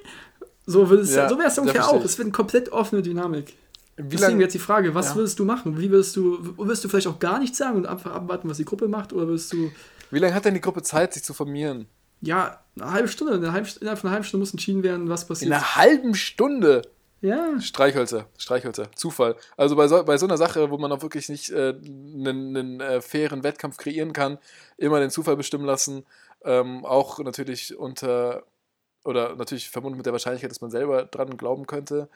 So, 0.66 0.84
ja, 0.84 1.30
so 1.30 1.38
wäre 1.38 1.48
es 1.48 1.58
ungefähr 1.58 1.88
auch. 1.88 2.04
Es 2.04 2.18
wird 2.18 2.28
eine 2.28 2.32
komplett 2.32 2.72
offene 2.72 3.02
Dynamik. 3.02 3.56
Wie 3.98 4.16
Deswegen 4.16 4.40
jetzt 4.40 4.54
die 4.54 4.60
Frage, 4.60 4.96
was 4.96 5.10
ja. 5.10 5.16
würdest 5.16 5.38
du 5.40 5.46
machen? 5.46 5.80
Wie 5.80 5.92
würdest 5.92 6.16
du, 6.16 6.56
würdest 6.58 6.84
du 6.84 6.90
vielleicht 6.90 7.08
auch 7.08 7.20
gar 7.20 7.40
nichts 7.40 7.58
sagen 7.58 7.78
und 7.78 7.86
einfach 7.86 8.12
abwarten, 8.12 8.50
was 8.50 8.58
die 8.58 8.66
Gruppe 8.66 8.88
macht? 8.88 9.14
Oder 9.14 9.28
würdest 9.28 9.52
du. 9.54 9.72
Wie 10.12 10.20
lange 10.20 10.34
hat 10.34 10.46
denn 10.46 10.54
die 10.54 10.62
Gruppe 10.62 10.82
Zeit, 10.82 11.14
sich 11.14 11.24
zu 11.24 11.34
formieren? 11.34 11.88
Ja, 12.22 12.64
eine 12.80 12.92
halbe 12.92 13.08
Stunde. 13.08 13.34
Eine 13.34 13.52
halbe, 13.52 13.68
innerhalb 13.80 14.00
von 14.00 14.08
einer 14.08 14.14
halben 14.14 14.26
Stunde 14.26 14.42
muss 14.42 14.52
entschieden 14.52 14.84
werden, 14.84 15.10
was 15.10 15.28
passiert. 15.28 15.48
In 15.48 15.54
einer 15.54 15.76
halben 15.76 16.16
Stunde? 16.16 16.84
Ja. 17.22 17.62
Streichhölzer, 17.62 18.28
Streichhölzer, 18.38 18.92
Zufall. 18.96 19.36
Also 19.56 19.76
bei 19.76 19.88
so, 19.88 20.04
bei 20.04 20.18
so 20.18 20.26
einer 20.26 20.38
Sache, 20.38 20.72
wo 20.72 20.78
man 20.80 20.92
auch 20.92 21.04
wirklich 21.04 21.30
nicht 21.30 21.54
einen 21.54 22.82
äh, 22.82 22.98
äh, 22.98 23.02
fairen 23.02 23.44
Wettkampf 23.44 23.78
kreieren 23.78 24.12
kann, 24.12 24.40
immer 24.78 25.00
den 25.00 25.12
Zufall 25.12 25.38
bestimmen 25.38 25.66
lassen. 25.66 26.04
Ähm, 26.44 26.84
auch 26.84 27.20
natürlich 27.20 27.78
unter, 27.78 28.44
oder 29.04 29.36
natürlich 29.36 29.70
verbunden 29.70 29.98
mit 29.98 30.08
der 30.08 30.14
Wahrscheinlichkeit, 30.14 30.50
dass 30.50 30.62
man 30.62 30.72
selber 30.72 31.06
dran 31.06 31.38
glauben 31.38 31.68
könnte. 31.68 32.10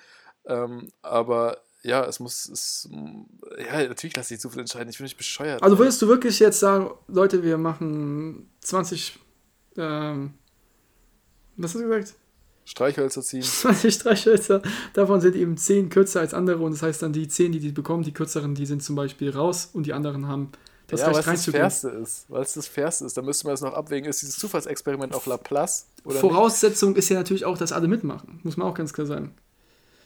Ähm, 0.45 0.89
aber 1.03 1.60
ja, 1.84 2.03
es 2.06 2.20
muss, 2.20 2.49
es, 2.49 2.89
ja, 3.60 3.88
natürlich 3.88 4.16
lasse 4.16 4.34
ich 4.34 4.39
Zufall 4.39 4.62
entscheiden. 4.62 4.89
Ich 4.89 4.97
bin 4.97 5.03
nicht 5.03 5.18
bescheuert. 5.18 5.62
Also 5.62 5.78
würdest 5.78 6.01
du 6.01 6.08
wirklich 6.08 6.39
jetzt 6.39 6.60
sagen, 6.60 6.89
Leute, 7.08 7.43
wir 7.43 7.60
machen 7.60 8.49
20, 8.62 9.20
ähm, 9.78 10.34
was 11.58 11.76
hast 11.76 11.82
du 11.82 11.88
gesagt? 11.88 12.16
Streichhölzer 12.66 13.22
ziehen. 13.22 13.41
20 13.43 13.93
Streichhölzer. 13.93 14.61
Davon 14.93 15.22
sind 15.22 15.36
eben 15.36 15.55
10 15.55 15.89
kürzer 15.89 16.20
als 16.20 16.34
andere 16.34 16.57
und 16.57 16.72
das 16.72 16.82
heißt 16.82 17.01
dann, 17.01 17.13
die 17.13 17.28
10, 17.28 17.51
die 17.51 17.59
die 17.59 17.72
bekommen, 17.72 18.03
die 18.03 18.11
kürzeren, 18.11 18.55
die 18.55 18.66
sind 18.66 18.84
zum 18.84 18.95
Beispiel 18.95 19.30
raus 19.30 19.70
und 19.72 19.86
die 19.86 19.93
anderen 19.93 20.28
haben 20.28 20.51
das 20.88 21.01
ja, 21.01 21.07
Recht 21.07 21.28
reinzugehen. 21.28 21.61
Weil 21.63 21.68
es 21.68 21.82
das 21.82 21.91
Fairste 21.91 22.03
ist. 22.03 22.26
Weil 22.28 22.41
es 22.41 22.53
das 22.53 22.68
Fairste 22.68 23.05
ist. 23.05 23.18
Da 23.18 23.22
müsste 23.22 23.45
man 23.45 23.53
das 23.53 23.61
noch 23.61 23.74
abwägen. 23.74 24.09
Ist 24.09 24.22
dieses 24.22 24.38
Zufallsexperiment 24.38 25.13
auf 25.13 25.26
Laplace? 25.26 25.88
Oder 26.03 26.20
Voraussetzung 26.20 26.89
nicht? 26.89 26.99
ist 26.99 27.09
ja 27.09 27.18
natürlich 27.18 27.45
auch, 27.45 27.57
dass 27.57 27.72
alle 27.72 27.88
mitmachen. 27.88 28.39
Muss 28.43 28.57
man 28.57 28.68
auch 28.68 28.76
ganz 28.76 28.93
klar 28.93 29.07
sagen. 29.07 29.34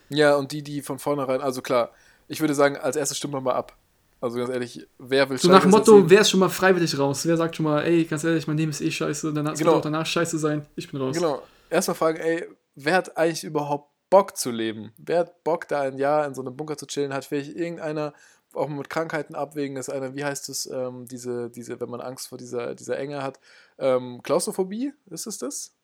Ja, 0.10 0.36
und 0.36 0.52
die, 0.52 0.62
die 0.62 0.82
von 0.82 1.00
vornherein, 1.00 1.42
also 1.42 1.62
klar, 1.62 1.92
ich 2.28 2.40
würde 2.42 2.56
sagen, 2.56 2.78
als 2.78 2.96
erstes 2.96 3.18
stimmen 3.18 3.34
wir 3.34 3.42
mal 3.42 3.54
ab. 3.54 3.76
Also 4.22 4.38
ganz 4.38 4.50
ehrlich, 4.50 4.86
wer 4.98 5.30
will 5.30 5.38
So 5.38 5.50
nach 5.50 5.62
dem 5.62 5.72
Motto, 5.72 6.10
wer 6.10 6.22
ist 6.22 6.30
schon 6.30 6.42
mal 6.42 6.50
freiwillig 6.50 6.98
raus? 6.98 7.26
Wer 7.26 7.38
sagt 7.38 7.56
schon 7.56 7.64
mal, 7.64 7.84
ey, 7.84 8.04
ganz 8.04 8.24
ehrlich, 8.24 8.48
mein 8.48 8.58
Leben 8.58 8.72
ist 8.72 8.82
eh 8.82 8.92
scheiße, 8.92 9.34
dann 9.34 9.46
genau. 9.46 9.58
wird 9.58 9.70
auch 9.70 9.82
danach 9.82 10.06
scheiße 10.06 10.38
sein, 10.38 10.66
ich 10.76 10.92
bin 10.92 11.00
raus. 11.00 11.16
Genau 11.16 11.42
erstmal 11.70 11.96
fragen, 11.96 12.20
ey, 12.20 12.48
wer 12.76 12.96
hat 12.96 13.18
eigentlich 13.18 13.44
überhaupt 13.44 13.92
Bock 14.10 14.38
zu 14.38 14.52
leben? 14.52 14.94
Wer 14.98 15.20
hat 15.20 15.44
Bock, 15.44 15.68
da 15.68 15.82
ein 15.82 15.98
Jahr 15.98 16.26
in 16.26 16.34
so 16.34 16.42
einem 16.42 16.56
Bunker 16.56 16.78
zu 16.78 16.88
chillen? 16.88 17.14
Hat 17.14 17.26
vielleicht 17.26 17.56
irgendeiner 17.56 18.14
auch 18.54 18.68
mit 18.68 18.90
Krankheiten 18.90 19.36
abwägen, 19.36 19.78
ist 19.78 19.90
einer, 19.90 20.16
wie 20.16 20.26
heißt 20.26 20.50
es, 20.50 20.66
ähm, 20.66 21.06
diese, 21.08 21.50
diese, 21.50 21.80
wenn 21.80 21.90
man 21.90 22.02
Angst 22.02 22.30
vor 22.30 22.38
dieser, 22.38 22.74
dieser 22.74 22.98
Enge 22.98 23.22
hat, 23.22 23.40
ähm, 23.78 24.22
Klaustrophobie, 24.24 24.94
ist 25.10 25.28
es 25.28 25.38
das? 25.38 25.76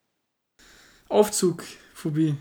Aufzugphobie. 1.09 2.37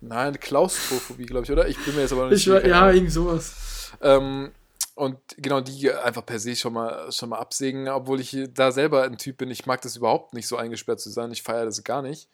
Nein, 0.00 0.38
Klaustrophobie, 0.38 1.26
glaube 1.26 1.44
ich, 1.44 1.50
oder? 1.50 1.66
Ich 1.66 1.84
bin 1.84 1.96
mir 1.96 2.02
jetzt 2.02 2.12
aber 2.12 2.22
noch 2.24 2.30
nicht 2.30 2.44
sicher. 2.44 2.64
Ja, 2.64 2.90
irgend 2.90 3.10
sowas. 3.10 3.90
Ähm, 4.00 4.52
und 4.94 5.18
genau 5.36 5.60
die 5.60 5.92
einfach 5.92 6.24
per 6.24 6.38
se 6.38 6.54
schon 6.54 6.72
mal, 6.72 7.10
schon 7.10 7.30
mal 7.30 7.38
absägen, 7.38 7.88
obwohl 7.88 8.20
ich 8.20 8.36
da 8.54 8.70
selber 8.70 9.02
ein 9.02 9.18
Typ 9.18 9.38
bin. 9.38 9.50
Ich 9.50 9.66
mag 9.66 9.80
das 9.82 9.96
überhaupt 9.96 10.34
nicht, 10.34 10.46
so 10.46 10.56
eingesperrt 10.56 11.00
zu 11.00 11.10
sein. 11.10 11.32
Ich 11.32 11.42
feiere 11.42 11.64
das 11.64 11.82
gar 11.82 12.02
nicht. 12.02 12.28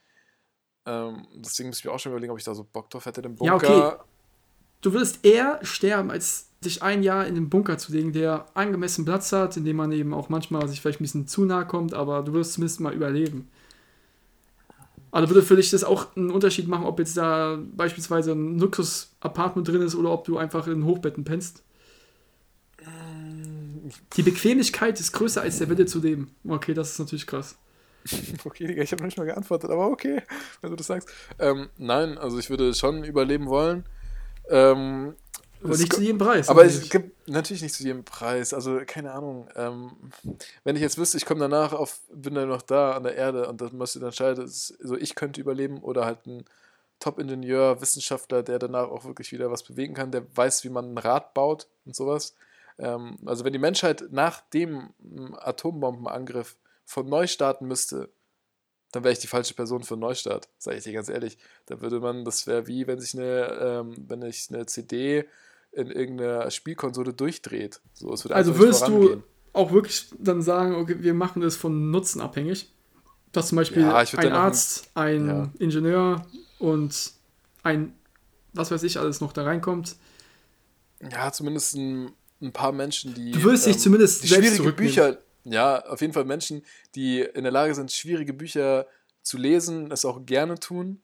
Ähm, 0.87 1.27
deswegen 1.35 1.69
muss 1.71 1.79
ich 1.79 1.85
mir 1.85 1.93
auch 1.93 1.99
schon 1.99 2.13
überlegen, 2.13 2.33
ob 2.33 2.39
ich 2.39 2.45
da 2.45 2.55
so 2.55 2.65
Bock 2.65 2.91
drauf 2.91 3.07
hätte, 3.07 3.23
den 3.23 3.37
Bunker. 3.37 3.67
Ja, 3.67 3.89
okay. 3.89 3.97
Du 4.83 4.93
würdest 4.93 5.25
eher 5.25 5.61
sterben, 5.63 6.11
als 6.11 6.49
dich 6.63 6.83
ein 6.83 7.03
Jahr 7.03 7.27
in 7.27 7.35
den 7.35 7.49
Bunker 7.49 7.79
zu 7.79 7.93
legen, 7.93 8.13
der 8.13 8.47
angemessen 8.55 9.05
Platz 9.05 9.33
hat, 9.33 9.57
in 9.57 9.65
dem 9.65 9.77
man 9.77 9.93
eben 9.93 10.13
auch 10.13 10.29
manchmal 10.29 10.69
sich 10.69 10.81
vielleicht 10.81 11.01
ein 11.01 11.05
bisschen 11.05 11.27
zu 11.27 11.45
nahe 11.45 11.67
kommt, 11.67 11.95
aber 11.95 12.23
du 12.23 12.35
wirst 12.35 12.55
zumindest 12.55 12.81
mal 12.81 12.93
überleben. 12.93 13.49
Also 15.11 15.29
würde 15.29 15.43
für 15.43 15.57
dich 15.57 15.71
das 15.71 15.85
auch 15.85 16.15
einen 16.17 16.31
Unterschied 16.31 16.67
machen, 16.67 16.87
ob 16.87 16.99
jetzt 16.99 17.17
da 17.17 17.59
beispielsweise 17.77 18.33
ein 18.33 18.59
Luxus-Apartment 18.59 19.67
drin 19.69 19.81
ist 19.83 19.95
oder 19.95 20.11
ob 20.11 20.25
du 20.25 20.39
einfach 20.39 20.67
in 20.67 20.85
Hochbetten 20.85 21.25
pennst? 21.25 21.63
Die 24.17 24.23
Bequemlichkeit 24.23 24.99
ist 24.99 25.13
größer 25.13 25.41
als 25.41 25.59
der 25.59 25.69
Wille 25.69 25.87
zu 25.87 26.01
leben. 26.01 26.35
Okay, 26.47 26.75
das 26.75 26.91
ist 26.91 26.99
natürlich 26.99 27.27
krass. 27.27 27.57
okay, 28.45 28.67
Digga, 28.67 28.83
ich 28.83 28.93
habe 28.93 29.03
noch 29.03 29.07
nicht 29.07 29.19
mal 29.19 29.25
geantwortet, 29.25 29.71
aber 29.71 29.89
okay, 29.89 30.23
wenn 30.61 30.71
du 30.71 30.77
das 30.77 30.87
sagst. 30.87 31.09
Ähm, 31.39 31.69
nein, 31.79 32.19
also 32.19 32.39
ich 32.39 32.51
würde 32.51 32.75
schon 32.75 33.05
überleben 33.05 33.47
wollen. 33.49 33.85
Ähm, 34.51 35.15
aber 35.63 35.77
nicht 35.79 35.93
zu 35.95 36.03
jedem 36.03 36.19
Preis. 36.19 36.51
Aber 36.51 36.65
es 36.65 36.91
gibt 36.91 37.27
natürlich 37.27 37.63
nicht 37.63 37.75
zu 37.75 37.85
jedem 37.85 38.05
Preis. 38.05 38.53
Also 38.53 38.81
keine 38.87 39.13
Ahnung. 39.13 39.49
Ähm, 39.57 39.93
wenn 40.63 40.77
ich 40.77 40.83
jetzt 40.83 40.99
wüsste, 40.99 41.17
ich 41.17 41.25
komme 41.25 41.41
danach 41.41 41.73
auf, 41.73 42.01
bin 42.13 42.35
dann 42.35 42.49
noch 42.49 42.61
da 42.61 42.93
an 42.93 43.05
der 43.05 43.15
Erde 43.15 43.49
und 43.49 43.63
das 43.63 43.73
müsste 43.73 43.99
dann 43.99 44.09
entscheiden, 44.09 44.47
so 44.47 44.97
ich 44.97 45.15
könnte 45.15 45.41
überleben 45.41 45.79
oder 45.79 46.05
halt 46.05 46.27
ein 46.27 46.45
Top-Ingenieur, 47.01 47.81
Wissenschaftler, 47.81 48.43
der 48.43 48.59
danach 48.59 48.89
auch 48.89 49.05
wirklich 49.05 49.33
wieder 49.33 49.51
was 49.51 49.63
bewegen 49.63 49.95
kann, 49.95 50.11
der 50.11 50.25
weiß, 50.37 50.65
wie 50.65 50.69
man 50.69 50.93
ein 50.93 50.99
Rad 50.99 51.33
baut 51.33 51.67
und 51.87 51.97
sowas. 51.97 52.35
Ähm, 52.79 53.17
also 53.25 53.45
wenn 53.45 53.53
die 53.55 53.59
Menschheit 53.59 54.05
nach 54.11 54.43
dem 54.51 54.91
Atombombenangriff 55.39 56.57
von 56.85 57.09
neu 57.09 57.27
starten 57.27 57.67
müsste, 57.67 58.11
dann 58.93 59.03
wäre 59.03 59.13
ich 59.13 59.19
die 59.19 59.27
falsche 59.27 59.55
Person 59.55 59.83
für 59.83 59.95
einen 59.95 60.03
Neustart, 60.03 60.49
sage 60.59 60.79
ich 60.79 60.85
dir 60.85 60.93
ganz 60.93 61.09
ehrlich. 61.09 61.37
Da 61.67 61.81
würde 61.81 61.99
man, 61.99 62.25
das 62.25 62.47
wäre 62.47 62.67
wie, 62.67 62.87
wenn 62.87 63.01
sich 63.01 63.15
eine, 63.15 63.49
ähm, 63.61 63.95
wenn 64.07 64.23
ich 64.23 64.49
eine 64.51 64.67
CD 64.67 65.25
in 65.73 65.91
irgendeiner 65.91 66.51
Spielkonsole 66.51 67.13
durchdreht. 67.13 67.81
So, 67.93 68.13
es 68.13 68.25
würde 68.25 68.37
also 68.37 68.57
würdest 68.59 68.87
du 68.87 69.23
auch 69.53 69.73
wirklich 69.73 70.07
dann 70.19 70.43
sagen, 70.43 70.77
okay, 70.77 70.97
wir 71.01 71.15
machen 71.15 71.43
das 71.43 71.57
von 71.57 71.91
Nutzen 71.91 72.21
abhängig? 72.21 72.71
Dass 73.33 73.49
zum 73.49 73.57
Beispiel 73.57 73.83
ja, 73.83 73.97
ein 73.97 74.33
Arzt, 74.33 74.91
ein 74.95 75.27
ja. 75.27 75.51
Ingenieur 75.59 76.25
und 76.61 77.13
ein, 77.65 77.95
was 78.53 78.71
weiß 78.71 78.85
ich, 78.85 78.99
alles 79.01 79.21
noch 79.21 79.33
da 79.33 79.43
reinkommt. 79.43 79.97
Ja, 81.11 81.33
zumindest 81.33 81.75
ein, 81.75 82.13
ein 82.41 82.53
paar 82.53 82.71
Menschen, 82.71 83.13
die. 83.15 83.33
Du 83.33 83.43
würdest 83.43 83.67
dich 83.67 83.75
ähm, 83.75 83.83
zumindest 83.83 84.23
die 84.23 84.29
schwierige 84.29 84.73
Bücher, 84.73 85.19
ja, 85.45 85.85
auf 85.87 86.01
jeden 86.01 86.13
Fall 86.13 86.25
Menschen, 86.25 86.63
die 86.95 87.21
in 87.21 87.45
der 87.45 87.53
Lage 87.53 87.75
sind, 87.75 87.93
schwierige 87.93 88.33
Bücher 88.33 88.87
zu 89.23 89.39
lesen, 89.39 89.91
es 89.91 90.05
auch 90.05 90.25
gerne 90.27 90.59
tun 90.59 91.03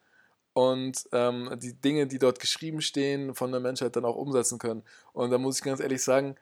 und 0.52 1.04
ähm, 1.12 1.50
die 1.62 1.74
Dinge, 1.74 2.06
die 2.06 2.18
dort 2.18 2.40
geschrieben 2.40 2.80
stehen, 2.80 3.34
von 3.34 3.52
der 3.52 3.60
Menschheit 3.60 3.96
dann 3.96 4.04
auch 4.04 4.16
umsetzen 4.16 4.58
können. 4.58 4.82
Und 5.12 5.30
da 5.30 5.38
muss 5.38 5.58
ich 5.58 5.64
ganz 5.64 5.80
ehrlich 5.80 6.02
sagen, 6.02 6.36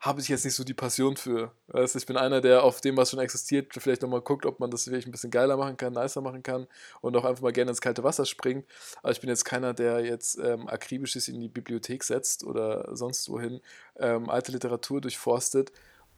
habe 0.00 0.20
ich 0.20 0.28
jetzt 0.28 0.44
nicht 0.44 0.54
so 0.54 0.64
die 0.64 0.74
Passion 0.74 1.16
für. 1.16 1.52
Weißt, 1.68 1.96
ich 1.96 2.04
bin 2.04 2.18
einer, 2.18 2.42
der 2.42 2.62
auf 2.62 2.82
dem, 2.82 2.96
was 2.96 3.10
schon 3.10 3.20
existiert, 3.20 3.72
vielleicht 3.72 4.02
nochmal 4.02 4.20
guckt, 4.20 4.44
ob 4.44 4.60
man 4.60 4.70
das 4.70 4.86
wirklich 4.86 5.06
ein 5.06 5.12
bisschen 5.12 5.30
geiler 5.30 5.56
machen 5.56 5.78
kann, 5.78 5.94
nicer 5.94 6.20
machen 6.20 6.42
kann 6.42 6.66
und 7.00 7.16
auch 7.16 7.24
einfach 7.24 7.42
mal 7.42 7.52
gerne 7.52 7.70
ins 7.70 7.80
kalte 7.80 8.04
Wasser 8.04 8.26
springt. 8.26 8.66
Aber 9.02 9.12
ich 9.12 9.20
bin 9.20 9.30
jetzt 9.30 9.44
keiner, 9.44 9.72
der 9.72 10.04
jetzt 10.04 10.38
ähm, 10.38 10.68
akribisch 10.68 11.16
in 11.28 11.40
die 11.40 11.48
Bibliothek 11.48 12.04
setzt 12.04 12.44
oder 12.44 12.94
sonst 12.94 13.30
wohin 13.30 13.60
ähm, 13.96 14.28
alte 14.28 14.52
Literatur 14.52 15.00
durchforstet. 15.00 15.72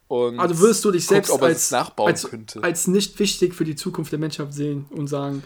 Und 0.09 0.39
also 0.39 0.59
würdest 0.59 0.85
du 0.85 0.93
dich 0.93 1.07
selbst 1.07 1.31
guckt, 1.31 1.43
als, 1.43 1.73
als, 1.73 2.57
als 2.63 2.87
nicht 2.87 3.19
wichtig 3.19 3.55
für 3.55 3.65
die 3.65 3.75
Zukunft 3.75 4.13
der 4.13 4.21
Menschheit 4.21 4.53
sehen 4.55 4.87
und 4.91 5.09
sagen, 5.09 5.43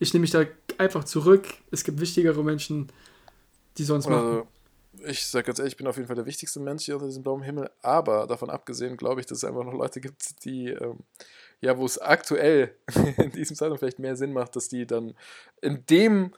ich 0.00 0.12
nehme 0.12 0.22
mich 0.22 0.30
da 0.30 0.44
einfach 0.78 1.04
zurück, 1.04 1.46
es 1.70 1.84
gibt 1.84 2.00
wichtigere 2.00 2.42
Menschen, 2.42 2.90
die 3.78 3.84
sonst 3.84 4.08
machen. 4.08 4.26
Also, 4.26 4.46
ich 5.06 5.26
sage 5.26 5.46
ganz 5.46 5.58
ehrlich, 5.58 5.74
ich 5.74 5.76
bin 5.76 5.86
auf 5.86 5.96
jeden 5.96 6.08
Fall 6.08 6.16
der 6.16 6.26
wichtigste 6.26 6.58
Mensch 6.58 6.84
hier 6.84 6.94
unter 6.94 7.06
diesem 7.06 7.22
blauen 7.22 7.42
Himmel, 7.42 7.70
aber 7.82 8.26
davon 8.26 8.50
abgesehen 8.50 8.96
glaube 8.96 9.20
ich, 9.20 9.26
dass 9.26 9.38
es 9.38 9.44
einfach 9.44 9.64
noch 9.64 9.74
Leute 9.74 10.00
gibt, 10.00 10.44
die, 10.44 10.68
ähm, 10.68 10.98
ja, 11.60 11.78
wo 11.78 11.86
es 11.86 11.98
aktuell 11.98 12.74
in 13.16 13.30
diesem 13.30 13.56
Zeitpunkt 13.56 13.80
vielleicht 13.80 14.00
mehr 14.00 14.16
Sinn 14.16 14.32
macht, 14.32 14.56
dass 14.56 14.68
die 14.68 14.86
dann 14.86 15.14
in 15.60 15.84
dem 15.86 16.32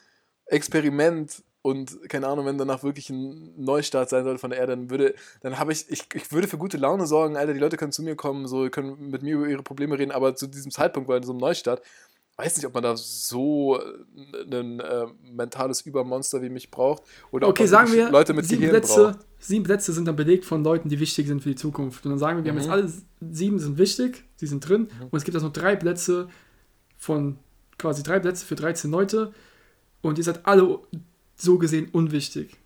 Experiment 0.46 1.42
und 1.62 2.08
keine 2.08 2.26
Ahnung, 2.26 2.46
wenn 2.46 2.58
danach 2.58 2.82
wirklich 2.82 3.08
ein 3.10 3.54
Neustart 3.56 4.10
sein 4.10 4.24
sollte 4.24 4.40
von 4.40 4.50
der 4.50 4.58
Erde, 4.58 4.76
dann 4.76 4.90
würde, 4.90 5.14
dann 5.40 5.58
habe 5.58 5.72
ich, 5.72 5.88
ich, 5.88 6.04
ich 6.14 6.32
würde 6.32 6.48
für 6.48 6.58
gute 6.58 6.76
Laune 6.76 7.06
sorgen, 7.06 7.36
Alter, 7.36 7.54
die 7.54 7.60
Leute 7.60 7.76
können 7.76 7.92
zu 7.92 8.02
mir 8.02 8.16
kommen, 8.16 8.48
so 8.48 8.68
können 8.68 9.10
mit 9.10 9.22
mir 9.22 9.36
über 9.36 9.46
ihre 9.46 9.62
Probleme 9.62 9.98
reden, 9.98 10.10
aber 10.10 10.34
zu 10.34 10.48
diesem 10.48 10.72
Zeitpunkt 10.72 11.08
bei 11.08 11.22
so 11.22 11.32
einem 11.32 11.40
Neustart 11.40 11.82
weiß 12.36 12.56
nicht, 12.56 12.66
ob 12.66 12.74
man 12.74 12.82
da 12.82 12.96
so 12.96 13.78
äh, 13.78 14.56
ein 14.56 14.80
äh, 14.80 15.06
mentales 15.22 15.82
Übermonster 15.82 16.42
wie 16.42 16.48
mich 16.48 16.70
braucht. 16.70 17.02
Oder 17.30 17.48
okay, 17.48 17.66
sagen 17.66 17.92
wir, 17.92 18.10
Leute 18.10 18.32
mit 18.32 18.46
sieben 18.46 18.68
Plätze, 18.68 19.12
braucht. 19.12 19.18
sieben 19.38 19.64
Plätze 19.64 19.92
sind 19.92 20.06
dann 20.06 20.16
belegt 20.16 20.44
von 20.44 20.64
Leuten, 20.64 20.88
die 20.88 20.98
wichtig 20.98 21.26
sind 21.26 21.42
für 21.42 21.50
die 21.50 21.56
Zukunft. 21.56 22.04
Und 22.04 22.12
dann 22.12 22.18
sagen 22.18 22.38
wir, 22.38 22.44
wir 22.44 22.52
mhm. 22.52 22.70
haben 22.70 22.86
jetzt 22.86 23.02
alle 23.20 23.32
sieben 23.32 23.58
sind 23.58 23.78
wichtig, 23.78 24.24
die 24.40 24.46
sind 24.46 24.66
drin. 24.66 24.82
Mhm. 24.82 25.06
Und 25.10 25.14
es 25.14 25.24
gibt 25.24 25.34
also 25.34 25.48
noch 25.48 25.52
drei 25.52 25.76
Plätze 25.76 26.28
von, 26.96 27.38
quasi 27.78 28.02
drei 28.02 28.18
Plätze 28.18 28.46
für 28.46 28.56
13 28.56 28.90
Leute. 28.90 29.32
Und 30.00 30.18
ihr 30.18 30.24
seid 30.24 30.46
alle 30.46 30.80
so 31.43 31.59
gesehen 31.59 31.88
unwichtig. 31.93 32.57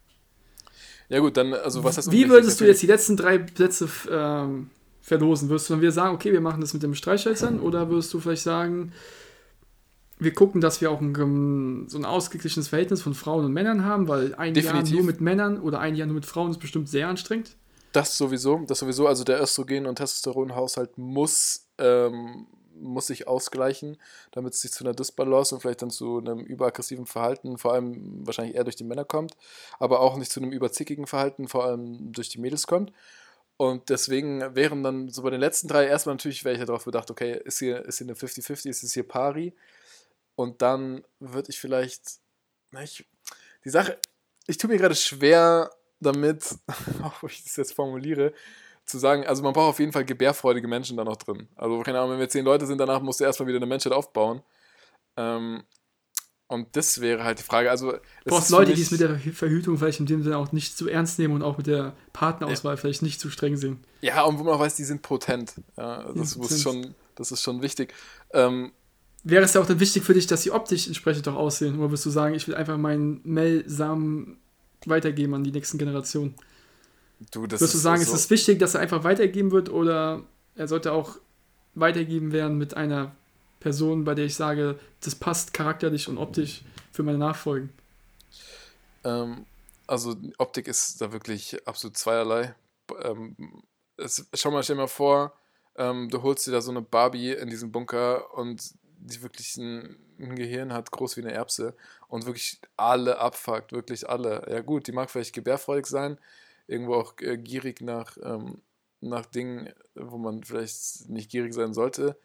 Ja 1.08 1.20
gut, 1.20 1.36
dann, 1.36 1.54
also 1.54 1.84
was 1.84 1.98
heißt 1.98 2.10
Wie 2.10 2.28
würdest 2.28 2.60
du 2.60 2.64
jetzt 2.64 2.82
die 2.82 2.86
letzten 2.86 3.16
drei 3.16 3.38
Plätze 3.38 3.88
ähm, 4.10 4.70
verlosen? 5.00 5.48
Würdest 5.48 5.68
du 5.68 5.74
dann 5.74 5.80
wieder 5.80 5.92
sagen, 5.92 6.14
okay, 6.14 6.32
wir 6.32 6.40
machen 6.40 6.60
das 6.60 6.74
mit 6.74 6.82
dem 6.82 6.94
Streichhölzern? 6.94 7.60
Oder 7.60 7.88
würdest 7.88 8.12
du 8.12 8.18
vielleicht 8.18 8.42
sagen, 8.42 8.92
wir 10.18 10.32
gucken, 10.32 10.60
dass 10.60 10.80
wir 10.80 10.90
auch 10.90 11.00
ein, 11.00 11.86
so 11.88 11.98
ein 11.98 12.04
ausgeglichenes 12.04 12.68
Verhältnis 12.68 13.02
von 13.02 13.14
Frauen 13.14 13.44
und 13.44 13.52
Männern 13.52 13.84
haben, 13.84 14.08
weil 14.08 14.34
ein 14.34 14.54
Definitiv. 14.54 14.90
Jahr 14.90 14.96
nur 14.96 15.06
mit 15.06 15.20
Männern 15.20 15.60
oder 15.60 15.78
ein 15.78 15.94
Jahr 15.94 16.06
nur 16.06 16.14
mit 16.14 16.26
Frauen 16.26 16.50
ist 16.50 16.58
bestimmt 16.58 16.88
sehr 16.88 17.08
anstrengend. 17.08 17.56
Das 17.92 18.16
sowieso, 18.16 18.64
das 18.66 18.80
sowieso. 18.80 19.06
Also 19.06 19.24
der 19.24 19.40
Östrogen- 19.40 19.86
und 19.86 19.96
Testosteronhaushalt 19.96 20.98
muss, 20.98 21.66
ähm, 21.78 22.46
muss 22.80 23.08
sich 23.08 23.26
ausgleichen, 23.26 23.96
damit 24.32 24.54
es 24.54 24.60
sich 24.60 24.72
zu 24.72 24.84
einer 24.84 24.94
Dysbalance 24.94 25.54
und 25.54 25.60
vielleicht 25.60 25.82
dann 25.82 25.90
zu 25.90 26.18
einem 26.18 26.40
überaggressiven 26.40 27.06
Verhalten, 27.06 27.58
vor 27.58 27.72
allem 27.72 28.26
wahrscheinlich 28.26 28.56
eher 28.56 28.64
durch 28.64 28.76
die 28.76 28.84
Männer 28.84 29.04
kommt, 29.04 29.36
aber 29.78 30.00
auch 30.00 30.16
nicht 30.16 30.30
zu 30.30 30.40
einem 30.40 30.52
überzickigen 30.52 31.06
Verhalten, 31.06 31.48
vor 31.48 31.64
allem 31.64 32.12
durch 32.12 32.28
die 32.28 32.38
Mädels 32.38 32.66
kommt. 32.66 32.92
Und 33.56 33.88
deswegen 33.88 34.54
wären 34.54 34.82
dann 34.82 35.08
so 35.08 35.22
bei 35.22 35.30
den 35.30 35.40
letzten 35.40 35.68
drei 35.68 35.86
erstmal 35.86 36.14
natürlich, 36.14 36.44
wäre 36.44 36.56
ich 36.56 36.64
darauf 36.64 36.84
bedacht, 36.84 37.10
okay, 37.10 37.40
ist 37.44 37.58
hier, 37.58 37.84
ist 37.86 37.98
hier 37.98 38.06
eine 38.06 38.14
50-50, 38.14 38.68
ist 38.68 38.82
es 38.82 38.92
hier 38.92 39.08
pari? 39.08 39.54
Und 40.34 40.60
dann 40.60 41.02
würde 41.18 41.50
ich 41.50 41.58
vielleicht. 41.58 42.02
Na, 42.70 42.82
ich, 42.82 43.06
die 43.64 43.70
Sache, 43.70 43.98
ich 44.46 44.58
tue 44.58 44.68
mir 44.68 44.76
gerade 44.76 44.94
schwer 44.94 45.70
damit, 46.00 46.54
auch 47.02 47.22
wie 47.22 47.26
ich 47.26 47.44
das 47.44 47.56
jetzt 47.56 47.72
formuliere, 47.72 48.34
zu 48.86 48.98
sagen, 48.98 49.26
also 49.26 49.42
man 49.42 49.52
braucht 49.52 49.70
auf 49.70 49.78
jeden 49.80 49.92
Fall 49.92 50.04
gebärfreudige 50.04 50.68
Menschen 50.68 50.96
da 50.96 51.04
noch 51.04 51.16
drin. 51.16 51.48
Also, 51.56 51.80
keine 51.82 51.98
Ahnung, 51.98 52.12
wenn 52.12 52.20
wir 52.20 52.28
zehn 52.28 52.44
Leute 52.44 52.66
sind, 52.66 52.78
danach 52.78 53.02
musst 53.02 53.20
du 53.20 53.24
erstmal 53.24 53.48
wieder 53.48 53.58
eine 53.58 53.66
Menschheit 53.66 53.92
aufbauen. 53.92 54.42
Ähm, 55.16 55.64
und 56.48 56.76
das 56.76 57.00
wäre 57.00 57.24
halt 57.24 57.40
die 57.40 57.42
Frage. 57.42 57.70
Also, 57.70 57.92
du 57.92 57.98
brauchst 58.26 58.50
Leute, 58.50 58.72
die 58.72 58.82
es 58.82 58.92
mit 58.92 59.00
der 59.00 59.18
Verhütung 59.18 59.76
vielleicht 59.76 59.98
in 59.98 60.06
dem 60.06 60.22
Sinne 60.22 60.38
auch 60.38 60.52
nicht 60.52 60.78
zu 60.78 60.88
ernst 60.88 61.18
nehmen 61.18 61.34
und 61.34 61.42
auch 61.42 61.58
mit 61.58 61.66
der 61.66 61.94
Partnerauswahl 62.12 62.74
ja. 62.74 62.76
vielleicht 62.76 63.02
nicht 63.02 63.20
zu 63.20 63.30
streng 63.30 63.56
sehen. 63.56 63.80
Ja, 64.00 64.22
und 64.22 64.38
wo 64.38 64.44
man 64.44 64.54
auch 64.54 64.60
weiß, 64.60 64.76
die 64.76 64.84
sind 64.84 65.02
potent. 65.02 65.54
Ja, 65.76 66.04
das, 66.14 66.36
muss 66.36 66.62
schon, 66.62 66.94
das 67.16 67.32
ist 67.32 67.42
schon 67.42 67.62
wichtig. 67.62 67.92
Ähm, 68.32 68.70
wäre 69.24 69.44
es 69.44 69.54
ja 69.54 69.60
auch 69.60 69.66
dann 69.66 69.80
wichtig 69.80 70.04
für 70.04 70.14
dich, 70.14 70.28
dass 70.28 70.44
sie 70.44 70.52
optisch 70.52 70.86
entsprechend 70.86 71.26
auch 71.26 71.34
aussehen? 71.34 71.80
Oder 71.80 71.90
wirst 71.90 72.06
du 72.06 72.10
sagen, 72.10 72.36
ich 72.36 72.46
will 72.46 72.54
einfach 72.54 72.76
meinen 72.76 73.20
Mel-Samen 73.24 74.38
weitergeben 74.84 75.34
an 75.34 75.42
die 75.42 75.50
nächsten 75.50 75.78
Generationen? 75.78 76.36
Du, 77.30 77.46
das 77.46 77.60
Wirst 77.60 77.74
du 77.74 77.78
sagen, 77.78 78.02
ist, 78.02 78.08
so 78.08 78.14
ist 78.14 78.24
es 78.24 78.30
wichtig, 78.30 78.58
dass 78.58 78.74
er 78.74 78.80
einfach 78.80 79.04
weitergeben 79.04 79.50
wird 79.50 79.70
oder 79.70 80.22
er 80.54 80.68
sollte 80.68 80.92
auch 80.92 81.16
weitergeben 81.74 82.32
werden 82.32 82.58
mit 82.58 82.74
einer 82.74 83.14
Person, 83.60 84.04
bei 84.04 84.14
der 84.14 84.26
ich 84.26 84.34
sage, 84.34 84.78
das 85.00 85.14
passt 85.14 85.52
charakterlich 85.54 86.08
und 86.08 86.18
optisch 86.18 86.62
für 86.92 87.02
meine 87.02 87.18
Nachfolgen? 87.18 87.70
Ähm, 89.04 89.46
also 89.86 90.16
Optik 90.38 90.68
ist 90.68 91.00
da 91.00 91.12
wirklich 91.12 91.66
absolut 91.66 91.96
zweierlei. 91.96 92.54
Ähm, 93.02 93.62
es, 93.96 94.26
schau 94.34 94.50
mal, 94.50 94.62
stell 94.62 94.76
mal 94.76 94.88
vor, 94.88 95.32
ähm, 95.76 96.08
du 96.10 96.22
holst 96.22 96.46
dir 96.46 96.52
da 96.52 96.60
so 96.60 96.70
eine 96.70 96.82
Barbie 96.82 97.32
in 97.32 97.48
diesem 97.48 97.72
Bunker 97.72 98.34
und 98.34 98.74
die 98.98 99.22
wirklich 99.22 99.56
ein, 99.56 99.96
ein, 100.18 100.36
Gehirn 100.36 100.72
hat, 100.72 100.90
groß 100.90 101.16
wie 101.16 101.22
eine 101.22 101.32
Erbse 101.32 101.74
und 102.08 102.26
wirklich 102.26 102.60
alle 102.76 103.18
abfuckt, 103.18 103.72
wirklich 103.72 104.08
alle. 104.08 104.46
Ja 104.50 104.60
gut, 104.60 104.86
die 104.86 104.92
mag 104.92 105.10
vielleicht 105.10 105.34
gebärfreudig 105.34 105.86
sein, 105.86 106.18
irgendwo 106.66 106.94
auch 106.94 107.14
äh, 107.20 107.36
gierig 107.38 107.80
nach, 107.80 108.16
ähm, 108.22 108.62
nach 109.00 109.26
Dingen, 109.26 109.72
wo 109.94 110.18
man 110.18 110.42
vielleicht 110.42 111.08
nicht 111.08 111.30
gierig 111.30 111.54
sein 111.54 111.74
sollte. 111.74 112.18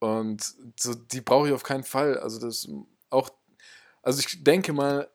Und 0.00 0.54
so, 0.78 0.94
die 0.94 1.20
brauche 1.20 1.48
ich 1.48 1.54
auf 1.54 1.62
keinen 1.62 1.84
Fall. 1.84 2.18
Also 2.18 2.38
das 2.40 2.68
auch, 3.10 3.30
also 4.02 4.20
ich 4.20 4.44
denke 4.44 4.72
mal, 4.72 5.10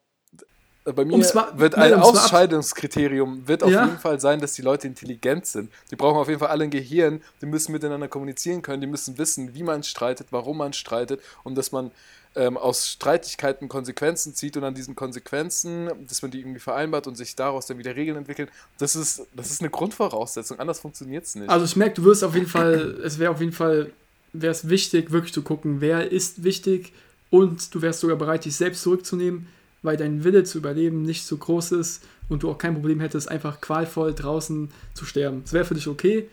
bei 0.83 1.05
mir 1.05 1.17
mal, 1.33 1.57
wird 1.57 1.75
ein 1.75 1.93
Ausscheidungskriterium 1.93 3.47
wird 3.47 3.63
auf 3.63 3.71
ja? 3.71 3.85
jeden 3.85 3.99
Fall 3.99 4.19
sein, 4.19 4.41
dass 4.41 4.53
die 4.53 4.61
Leute 4.61 4.87
intelligent 4.87 5.45
sind. 5.45 5.71
Die 5.91 5.95
brauchen 5.95 6.17
auf 6.17 6.27
jeden 6.27 6.39
Fall 6.39 6.49
alle 6.49 6.65
ein 6.65 6.71
Gehirn, 6.71 7.21
die 7.41 7.45
müssen 7.45 7.71
miteinander 7.71 8.07
kommunizieren 8.07 8.61
können, 8.61 8.81
die 8.81 8.87
müssen 8.87 9.17
wissen, 9.17 9.55
wie 9.55 9.63
man 9.63 9.83
streitet, 9.83 10.27
warum 10.31 10.57
man 10.57 10.73
streitet 10.73 11.21
und 11.43 11.55
dass 11.55 11.71
man 11.71 11.91
ähm, 12.35 12.57
aus 12.57 12.89
Streitigkeiten 12.89 13.69
Konsequenzen 13.69 14.33
zieht 14.33 14.57
und 14.57 14.63
an 14.63 14.73
diesen 14.73 14.95
Konsequenzen, 14.95 15.89
dass 16.07 16.21
man 16.21 16.31
die 16.31 16.39
irgendwie 16.39 16.59
vereinbart 16.59 17.07
und 17.07 17.15
sich 17.15 17.35
daraus 17.35 17.67
dann 17.67 17.77
wieder 17.77 17.95
Regeln 17.95 18.17
entwickelt. 18.17 18.49
Das 18.77 18.95
ist, 18.95 19.25
das 19.33 19.51
ist 19.51 19.61
eine 19.61 19.69
Grundvoraussetzung, 19.69 20.59
anders 20.59 20.79
funktioniert 20.79 21.25
es 21.25 21.35
nicht. 21.35 21.49
Also 21.49 21.65
ich 21.65 21.75
merke, 21.75 21.95
du 21.95 22.05
wirst 22.05 22.23
auf 22.23 22.33
jeden 22.33 22.47
Fall, 22.47 22.99
es 23.03 23.19
wäre 23.19 23.31
auf 23.31 23.39
jeden 23.39 23.53
Fall, 23.53 23.91
wäre 24.33 24.51
es 24.51 24.67
wichtig, 24.67 25.11
wirklich 25.11 25.33
zu 25.33 25.43
gucken, 25.43 25.79
wer 25.79 26.11
ist 26.11 26.43
wichtig 26.43 26.91
und 27.29 27.73
du 27.73 27.81
wärst 27.81 28.01
sogar 28.01 28.17
bereit, 28.17 28.45
dich 28.45 28.55
selbst 28.55 28.81
zurückzunehmen 28.81 29.47
weil 29.83 29.97
dein 29.97 30.23
Wille 30.23 30.43
zu 30.43 30.57
überleben 30.57 31.03
nicht 31.03 31.25
so 31.25 31.37
groß 31.37 31.73
ist 31.73 32.03
und 32.29 32.43
du 32.43 32.49
auch 32.49 32.57
kein 32.57 32.73
Problem 32.73 32.99
hättest, 32.99 33.29
einfach 33.29 33.61
qualvoll 33.61 34.15
draußen 34.15 34.71
zu 34.93 35.05
sterben. 35.05 35.43
Das 35.43 35.53
wäre 35.53 35.65
für 35.65 35.75
dich 35.75 35.87
okay? 35.87 36.29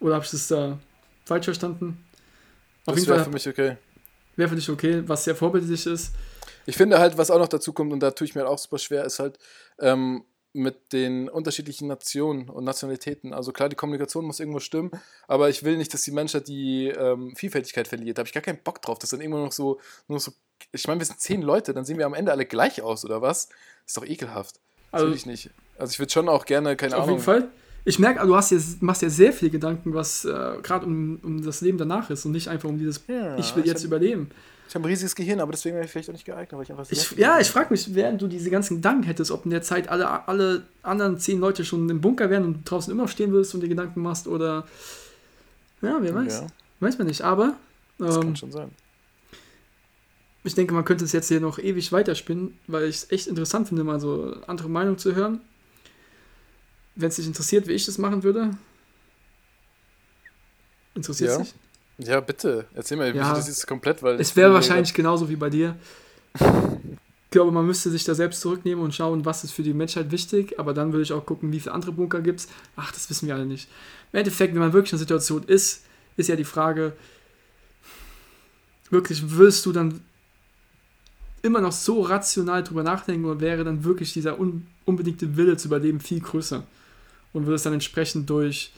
Oder 0.00 0.14
habe 0.14 0.24
ich 0.24 0.30
das 0.30 0.48
da 0.48 0.78
falsch 1.24 1.44
verstanden? 1.44 1.98
Auf 2.86 2.94
das 2.94 3.06
wäre 3.06 3.24
für 3.24 3.30
mich 3.30 3.48
okay. 3.48 3.76
Wäre 4.36 4.48
für 4.48 4.56
dich 4.56 4.70
okay, 4.70 5.02
was 5.06 5.24
sehr 5.24 5.36
vorbildlich 5.36 5.86
ist. 5.86 6.12
Ich 6.66 6.76
finde 6.76 6.98
halt, 6.98 7.18
was 7.18 7.30
auch 7.30 7.38
noch 7.38 7.48
dazu 7.48 7.72
kommt, 7.72 7.92
und 7.92 8.00
da 8.00 8.10
tue 8.10 8.26
ich 8.26 8.34
mir 8.34 8.42
halt 8.42 8.50
auch 8.50 8.58
super 8.58 8.78
schwer, 8.78 9.04
ist 9.04 9.18
halt, 9.18 9.38
ähm, 9.78 10.24
mit 10.54 10.92
den 10.92 11.28
unterschiedlichen 11.28 11.88
Nationen 11.88 12.48
und 12.48 12.64
Nationalitäten. 12.64 13.34
Also 13.34 13.52
klar, 13.52 13.68
die 13.68 13.76
Kommunikation 13.76 14.24
muss 14.24 14.40
irgendwo 14.40 14.60
stimmen, 14.60 14.90
aber 15.28 15.50
ich 15.50 15.64
will 15.64 15.76
nicht, 15.76 15.92
dass 15.92 16.02
die 16.02 16.12
Menschheit 16.12 16.48
die 16.48 16.88
ähm, 16.88 17.34
Vielfältigkeit 17.36 17.88
verliert. 17.88 18.16
Da 18.16 18.20
habe 18.20 18.28
ich 18.28 18.32
gar 18.32 18.42
keinen 18.42 18.62
Bock 18.62 18.80
drauf, 18.80 18.98
dass 18.98 19.10
dann 19.10 19.20
immer 19.20 19.38
noch 19.38 19.52
so, 19.52 19.80
nur 20.08 20.20
so, 20.20 20.32
ich 20.72 20.86
meine, 20.86 21.00
wir 21.00 21.06
sind 21.06 21.20
zehn 21.20 21.42
Leute, 21.42 21.74
dann 21.74 21.84
sehen 21.84 21.98
wir 21.98 22.06
am 22.06 22.14
Ende 22.14 22.32
alle 22.32 22.46
gleich 22.46 22.80
aus, 22.80 23.04
oder 23.04 23.20
was? 23.20 23.48
ist 23.86 23.96
doch 23.96 24.04
ekelhaft. 24.04 24.56
Das 24.90 25.00
also, 25.00 25.08
will 25.08 25.16
ich 25.16 25.26
nicht. 25.26 25.50
Also 25.78 25.92
ich 25.92 25.98
würde 25.98 26.12
schon 26.12 26.28
auch 26.28 26.46
gerne, 26.46 26.76
keine 26.76 26.96
auf 26.96 27.04
Ahnung. 27.04 27.16
Auf 27.16 27.26
jeden 27.26 27.42
Fall. 27.42 27.50
Ich 27.86 27.98
merke, 27.98 28.26
du 28.26 28.34
hast 28.34 28.50
ja, 28.50 28.58
machst 28.80 29.02
ja 29.02 29.10
sehr 29.10 29.32
viel 29.32 29.50
Gedanken, 29.50 29.92
was 29.92 30.24
äh, 30.24 30.30
gerade 30.62 30.86
um, 30.86 31.18
um 31.22 31.44
das 31.44 31.60
Leben 31.60 31.76
danach 31.76 32.08
ist 32.08 32.24
und 32.24 32.32
nicht 32.32 32.48
einfach 32.48 32.68
um 32.68 32.78
dieses, 32.78 33.02
ja, 33.08 33.36
ich 33.36 33.54
will 33.56 33.66
jetzt 33.66 33.80
ich 33.80 33.86
überleben. 33.86 34.30
Ich 34.68 34.74
habe 34.74 34.84
ein 34.84 34.90
riesiges 34.90 35.14
Gehirn, 35.14 35.40
aber 35.40 35.52
deswegen 35.52 35.74
wäre 35.74 35.84
ich 35.84 35.90
vielleicht 35.90 36.08
auch 36.08 36.14
nicht 36.14 36.24
geeignet, 36.24 36.52
weil 36.52 36.62
ich 36.62 36.70
einfach 36.70 36.90
ich, 36.90 37.10
Ja, 37.12 37.38
ich 37.38 37.48
frage 37.50 37.68
mich, 37.70 37.94
während 37.94 38.20
du 38.20 38.26
diese 38.26 38.50
ganzen 38.50 38.76
Gedanken 38.76 39.04
hättest, 39.04 39.30
ob 39.30 39.44
in 39.44 39.50
der 39.50 39.62
Zeit 39.62 39.88
alle, 39.88 40.26
alle 40.26 40.66
anderen 40.82 41.18
zehn 41.18 41.38
Leute 41.38 41.64
schon 41.64 41.88
im 41.88 42.00
Bunker 42.00 42.30
wären 42.30 42.44
und 42.44 42.68
draußen 42.68 42.90
immer 42.90 43.06
stehen 43.06 43.30
würdest 43.30 43.54
und 43.54 43.60
dir 43.60 43.68
Gedanken 43.68 44.00
machst 44.00 44.26
oder. 44.26 44.66
Ja, 45.82 45.98
wer 46.00 46.14
weiß. 46.14 46.40
Ja. 46.40 46.46
Weiß 46.80 46.98
man 46.98 47.06
nicht, 47.06 47.22
aber. 47.22 47.56
Das 47.98 48.16
ähm, 48.16 48.22
kann 48.22 48.36
schon 48.36 48.52
sein. 48.52 48.70
Ich 50.44 50.54
denke, 50.54 50.74
man 50.74 50.84
könnte 50.84 51.04
es 51.04 51.12
jetzt 51.12 51.28
hier 51.28 51.40
noch 51.40 51.58
ewig 51.58 51.90
weiterspinnen, 51.92 52.58
weil 52.66 52.84
ich 52.84 52.96
es 52.96 53.10
echt 53.10 53.26
interessant 53.28 53.68
finde, 53.68 53.84
mal 53.84 54.00
so 54.00 54.36
andere 54.46 54.68
Meinungen 54.68 54.98
zu 54.98 55.14
hören. 55.14 55.40
Wenn 56.96 57.08
es 57.08 57.16
dich 57.16 57.26
interessiert, 57.26 57.66
wie 57.66 57.72
ich 57.72 57.86
das 57.86 57.98
machen 57.98 58.22
würde. 58.22 58.50
Interessiert 60.94 61.30
es 61.30 61.36
ja. 61.36 61.42
dich? 61.42 61.54
Ja, 61.98 62.20
bitte. 62.20 62.66
Erzähl 62.74 62.96
mal, 62.96 63.14
ja, 63.14 63.34
das 63.34 63.48
ist 63.48 63.66
komplett, 63.66 64.02
weil. 64.02 64.20
Es 64.20 64.34
wäre 64.34 64.52
wahrscheinlich 64.52 64.92
genauso 64.94 65.28
wie 65.28 65.36
bei 65.36 65.50
dir. 65.50 65.76
glaube, 67.34 67.50
man 67.50 67.66
müsste 67.66 67.90
sich 67.90 68.04
da 68.04 68.14
selbst 68.14 68.40
zurücknehmen 68.40 68.82
und 68.82 68.94
schauen, 68.94 69.24
was 69.24 69.42
ist 69.42 69.50
für 69.50 69.64
die 69.64 69.74
Menschheit 69.74 70.12
wichtig. 70.12 70.58
Aber 70.58 70.72
dann 70.72 70.92
würde 70.92 71.02
ich 71.02 71.12
auch 71.12 71.26
gucken, 71.26 71.52
wie 71.52 71.60
viele 71.60 71.74
andere 71.74 71.92
Bunker 71.92 72.20
gibt 72.20 72.40
es. 72.40 72.48
Ach, 72.76 72.92
das 72.92 73.10
wissen 73.10 73.26
wir 73.26 73.34
alle 73.34 73.44
nicht. 73.44 73.68
Im 74.12 74.20
Endeffekt, 74.20 74.54
wenn 74.54 74.60
man 74.60 74.72
wirklich 74.72 74.92
in 74.92 74.96
einer 74.96 75.00
Situation 75.00 75.42
ist, 75.42 75.82
ist 76.16 76.28
ja 76.28 76.36
die 76.36 76.44
Frage, 76.44 76.92
wirklich, 78.88 79.36
wirst 79.36 79.66
du 79.66 79.72
dann 79.72 80.00
immer 81.42 81.60
noch 81.60 81.72
so 81.72 82.02
rational 82.02 82.62
drüber 82.62 82.84
nachdenken 82.84 83.24
oder 83.24 83.40
wäre 83.40 83.64
dann 83.64 83.82
wirklich 83.84 84.12
dieser 84.12 84.38
un 84.38 84.66
unbedingte 84.84 85.36
Wille 85.36 85.56
zu 85.56 85.68
überleben 85.68 85.98
viel 85.98 86.20
größer? 86.20 86.62
Und 87.32 87.46
würde 87.46 87.56
es 87.56 87.64
dann 87.64 87.72
entsprechend 87.72 88.30
durch 88.30 88.72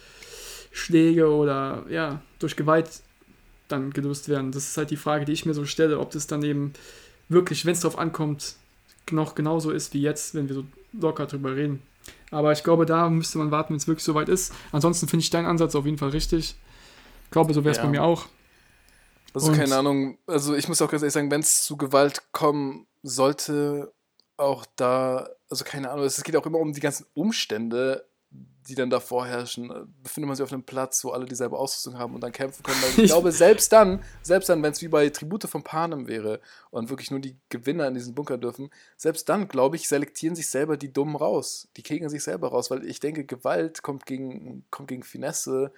Schläge 0.73 1.31
oder 1.31 1.85
ja, 1.91 2.23
durch 2.39 2.57
Gewalt 2.57 3.03
dann 3.69 3.91
gelöst 3.91 4.29
werden? 4.29 4.53
Das 4.53 4.69
ist 4.69 4.77
halt 4.77 4.91
die 4.91 4.97
Frage, 4.97 5.25
die 5.25 5.33
ich 5.33 5.47
mir 5.47 5.55
so 5.55 5.65
stelle, 5.65 5.99
ob 5.99 6.11
das 6.11 6.27
dann 6.27 6.43
eben 6.43 6.73
wirklich, 7.29 7.65
wenn 7.65 7.73
es 7.73 7.81
darauf 7.81 7.99
ankommt, 7.99 8.57
noch 9.11 9.35
genauso 9.35 9.71
ist 9.71 9.95
wie 9.95 10.03
jetzt, 10.03 10.35
wenn 10.35 10.49
wir 10.49 10.55
so 10.55 10.65
locker 10.93 11.27
drüber 11.27 11.55
reden. 11.55 11.83
Aber 12.31 12.53
ich 12.53 12.65
glaube, 12.65 12.87
da 12.87 13.09
müsste 13.09 13.39
man 13.39 13.51
warten, 13.51 13.71
wenn 13.71 13.77
es 13.77 13.87
wirklich 13.87 14.05
soweit 14.05 14.29
ist. 14.29 14.53
Ansonsten 14.73 15.09
finde 15.09 15.23
ich 15.23 15.31
deinen 15.31 15.47
Ansatz 15.47 15.75
auf 15.75 15.85
jeden 15.85 15.99
Fall 15.99 16.11
richtig. 16.11 16.57
Ich 17.25 17.31
glaube, 17.31 17.55
so 17.55 17.65
wäre 17.65 17.73
es 17.73 17.79
ja. 17.79 17.85
bei 17.85 17.91
mir 17.91 18.03
auch. 18.03 18.27
Also, 19.35 19.49
Und 19.49 19.57
keine 19.57 19.77
Ahnung. 19.77 20.19
Also, 20.27 20.55
ich 20.55 20.69
muss 20.69 20.81
auch 20.83 20.91
ganz 20.91 21.03
ehrlich 21.03 21.13
sagen, 21.13 21.31
wenn 21.31 21.41
es 21.41 21.63
zu 21.63 21.77
Gewalt 21.77 22.33
kommen 22.33 22.87
sollte, 23.03 23.93
auch 24.37 24.67
da, 24.77 25.29
also 25.49 25.65
keine 25.65 25.91
Ahnung, 25.91 26.05
es 26.05 26.23
geht 26.23 26.37
auch 26.37 26.47
immer 26.47 26.59
um 26.59 26.73
die 26.73 26.81
ganzen 26.81 27.07
Umstände, 27.15 28.07
die 28.67 28.75
dann 28.75 28.91
da 28.91 29.01
vorherrschen, 29.01 29.71
äh, 29.71 29.85
befindet 30.03 30.29
man 30.29 30.37
sich 30.37 30.45
auf 30.45 30.53
einem 30.53 30.63
Platz, 30.63 31.05
wo 31.05 31.11
alle 31.11 31.27
dieselbe 31.27 31.57
Ausrüstung 31.57 31.99
haben 31.99 32.15
und 32.15 32.21
dann 32.21 32.33
kämpfen 32.33 32.63
können. 32.63 32.81
Weil 32.83 32.91
ich 33.05 33.11
glaube, 33.11 33.33
selbst 33.33 33.73
dann, 33.73 34.03
selbst 34.23 34.49
dann, 34.49 34.63
wenn 34.63 34.73
es 34.73 34.83
wie 34.83 34.89
bei 34.89 35.09
Tribute 35.09 35.45
von 35.45 35.63
Panem 35.63 36.09
wäre 36.09 36.41
und 36.71 36.91
wirklich 36.91 37.11
nur 37.11 37.21
die 37.21 37.37
Gewinner 37.49 37.89
in 37.89 37.95
diesen 37.95 38.15
Bunker 38.15 38.39
dürfen, 38.39 38.71
selbst 38.97 39.29
dann, 39.29 39.49
glaube 39.49 39.77
ich, 39.77 39.89
selektieren 39.89 40.37
sich 40.37 40.49
selber 40.49 40.77
die 40.77 40.93
Dummen 40.93 41.17
raus. 41.17 41.69
Die 41.77 41.83
kegeln 41.83 42.11
sich 42.11 42.23
selber 42.23 42.49
raus, 42.49 42.71
weil 42.71 42.85
ich 42.85 43.01
denke, 43.01 43.25
Gewalt 43.25 43.83
kommt 43.83 44.07
gegen, 44.07 44.65
kommt 44.71 44.89
gegen 44.89 45.03
Finesse 45.03 45.73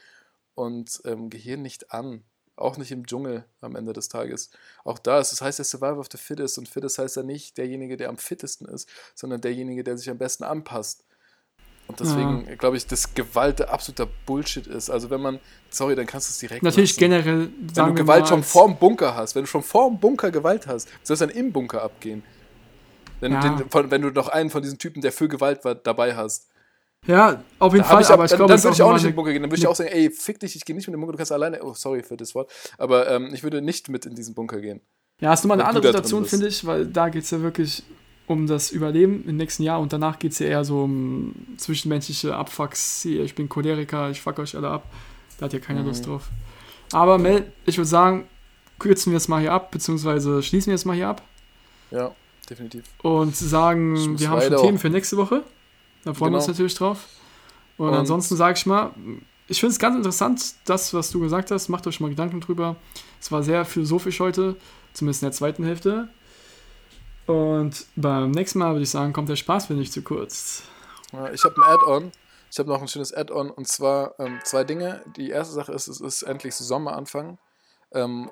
und 0.54 1.00
ähm, 1.04 1.30
Gehirn 1.30 1.62
nicht 1.62 1.92
an. 1.92 2.24
Auch 2.56 2.76
nicht 2.76 2.90
im 2.90 3.06
Dschungel 3.06 3.44
am 3.60 3.76
Ende 3.76 3.92
des 3.92 4.08
Tages. 4.08 4.50
Auch 4.82 4.98
da 4.98 5.20
ist, 5.20 5.30
das 5.30 5.40
heißt 5.40 5.60
ja 5.60 5.64
Survival 5.64 6.00
of 6.00 6.08
the 6.10 6.18
Fittest 6.18 6.58
und 6.58 6.68
Fittest 6.68 6.98
heißt 6.98 7.16
ja 7.16 7.22
nicht 7.22 7.56
derjenige, 7.56 7.96
der 7.96 8.08
am 8.08 8.18
fittesten 8.18 8.66
ist, 8.66 8.88
sondern 9.14 9.40
derjenige, 9.40 9.84
der 9.84 9.96
sich 9.96 10.10
am 10.10 10.18
besten 10.18 10.42
anpasst. 10.42 11.04
Und 11.88 12.00
deswegen 12.00 12.46
ja. 12.46 12.54
glaube 12.54 12.76
ich, 12.76 12.86
dass 12.86 13.14
Gewalt 13.14 13.66
absoluter 13.66 14.06
Bullshit 14.26 14.66
ist. 14.66 14.90
Also 14.90 15.08
wenn 15.08 15.22
man, 15.22 15.40
sorry, 15.70 15.96
dann 15.96 16.06
kannst 16.06 16.28
du 16.28 16.32
es 16.32 16.38
direkt. 16.38 16.62
Natürlich 16.62 16.90
lassen. 16.90 17.00
generell. 17.00 17.48
Wenn 17.74 17.86
du 17.86 17.94
Gewalt 17.94 18.28
schon 18.28 18.42
vorm 18.42 18.76
Bunker 18.76 19.16
hast, 19.16 19.34
wenn 19.34 19.42
du 19.42 19.46
schon 19.46 19.62
vorm 19.62 19.98
Bunker 19.98 20.30
Gewalt 20.30 20.66
hast, 20.66 20.88
soll 21.02 21.14
es 21.14 21.20
dann 21.20 21.30
im 21.30 21.50
Bunker 21.50 21.82
abgehen. 21.82 22.22
Wenn, 23.20 23.32
ja. 23.32 23.40
du 23.40 23.64
den, 23.64 23.90
wenn 23.90 24.02
du 24.02 24.10
noch 24.10 24.28
einen 24.28 24.50
von 24.50 24.62
diesen 24.62 24.78
Typen, 24.78 25.00
der 25.00 25.12
für 25.12 25.28
Gewalt 25.28 25.64
war, 25.64 25.74
dabei 25.74 26.14
hast. 26.14 26.48
Ja, 27.06 27.42
auf 27.58 27.72
jeden 27.72 27.84
Fall. 27.84 28.02
Ich, 28.02 28.08
aber 28.10 28.24
ich 28.24 28.30
dann, 28.30 28.38
glaube, 28.38 28.52
dann 28.52 28.62
würde 28.62 28.74
ich 28.74 28.82
auch 28.82 28.92
nicht 28.92 29.04
in 29.04 29.10
den 29.10 29.16
Bunker 29.16 29.32
gehen. 29.32 29.42
Dann 29.42 29.50
würde 29.50 29.60
ich 29.60 29.66
auch 29.66 29.74
sagen, 29.74 29.90
ey, 29.90 30.10
fick 30.10 30.38
dich, 30.40 30.56
ich 30.56 30.64
gehe 30.64 30.76
nicht 30.76 30.86
mit 30.88 30.92
dem 30.92 31.00
Bunker, 31.00 31.12
du 31.12 31.16
kannst 31.16 31.32
alleine. 31.32 31.62
Oh, 31.62 31.72
sorry 31.72 32.02
für 32.02 32.18
das 32.18 32.34
Wort. 32.34 32.50
Aber 32.76 33.08
ähm, 33.10 33.30
ich 33.32 33.42
würde 33.42 33.62
nicht 33.62 33.88
mit 33.88 34.04
in 34.04 34.14
diesen 34.14 34.34
Bunker 34.34 34.60
gehen. 34.60 34.82
Ja, 35.20 35.30
hast 35.30 35.42
du 35.42 35.48
mal 35.48 35.54
eine 35.54 35.64
andere 35.64 35.86
Situation, 35.86 36.26
finde 36.26 36.48
ich, 36.48 36.66
weil 36.66 36.86
da 36.86 37.08
geht 37.08 37.24
es 37.24 37.30
ja 37.30 37.40
wirklich 37.40 37.82
um 38.28 38.46
das 38.46 38.70
Überleben 38.70 39.24
im 39.26 39.36
nächsten 39.36 39.62
Jahr 39.62 39.80
und 39.80 39.92
danach 39.92 40.18
geht 40.18 40.32
es 40.32 40.38
ja 40.38 40.46
eher 40.46 40.64
so 40.64 40.82
um 40.82 41.34
zwischenmenschliche 41.56 42.36
Abfucks. 42.36 43.02
Hier, 43.02 43.24
ich 43.24 43.34
bin 43.34 43.48
Choleriker, 43.48 44.10
ich 44.10 44.20
fuck 44.20 44.38
euch 44.38 44.54
alle 44.54 44.68
ab. 44.68 44.84
Da 45.38 45.46
hat 45.46 45.52
ja 45.52 45.58
keiner 45.58 45.80
mhm. 45.80 45.88
Lust 45.88 46.06
drauf. 46.06 46.28
Aber 46.92 47.18
Mel, 47.18 47.50
ich 47.66 47.76
würde 47.76 47.88
sagen, 47.88 48.26
kürzen 48.78 49.12
wir 49.12 49.16
es 49.16 49.28
mal 49.28 49.40
hier 49.40 49.52
ab, 49.52 49.70
beziehungsweise 49.70 50.42
schließen 50.42 50.70
wir 50.70 50.74
es 50.74 50.84
mal 50.84 50.94
hier 50.94 51.08
ab. 51.08 51.22
Ja, 51.90 52.14
definitiv. 52.48 52.84
Und 53.02 53.34
sagen, 53.34 54.18
wir 54.18 54.28
haben 54.28 54.42
schon 54.42 54.56
Themen 54.56 54.78
für 54.78 54.90
nächste 54.90 55.16
Woche. 55.16 55.42
Da 56.04 56.14
freuen 56.14 56.32
genau. 56.32 56.32
wir 56.32 56.36
uns 56.38 56.48
natürlich 56.48 56.74
drauf. 56.74 57.06
Und, 57.76 57.88
und 57.88 57.94
ansonsten 57.94 58.36
sage 58.36 58.58
ich 58.58 58.66
mal, 58.66 58.90
ich 59.46 59.60
finde 59.60 59.72
es 59.72 59.78
ganz 59.78 59.96
interessant, 59.96 60.54
das, 60.66 60.92
was 60.92 61.10
du 61.10 61.20
gesagt 61.20 61.50
hast. 61.50 61.68
Macht 61.68 61.86
euch 61.86 62.00
mal 62.00 62.10
Gedanken 62.10 62.40
drüber. 62.40 62.76
Es 63.20 63.32
war 63.32 63.42
sehr 63.42 63.64
philosophisch 63.64 64.20
heute, 64.20 64.56
zumindest 64.92 65.22
in 65.22 65.26
der 65.26 65.32
zweiten 65.32 65.64
Hälfte. 65.64 66.08
Und 67.28 67.84
beim 67.94 68.30
nächsten 68.30 68.58
Mal 68.58 68.72
würde 68.72 68.84
ich 68.84 68.90
sagen, 68.90 69.12
kommt 69.12 69.28
der 69.28 69.36
Spaß 69.36 69.68
mir 69.68 69.76
nicht 69.76 69.92
zu 69.92 70.00
kurz. 70.00 70.62
Ich 71.34 71.44
habe 71.44 71.56
ein 71.56 71.62
Add-on. 71.62 72.12
Ich 72.50 72.58
habe 72.58 72.70
noch 72.70 72.80
ein 72.80 72.88
schönes 72.88 73.12
Add-on 73.12 73.50
und 73.50 73.68
zwar 73.68 74.14
ähm, 74.18 74.38
zwei 74.44 74.64
Dinge. 74.64 75.02
Die 75.18 75.28
erste 75.28 75.52
Sache 75.52 75.72
ist, 75.72 75.88
es 75.88 76.00
ist 76.00 76.22
endlich 76.22 76.54
Sommeranfang. 76.54 77.36
Ähm, 77.92 78.30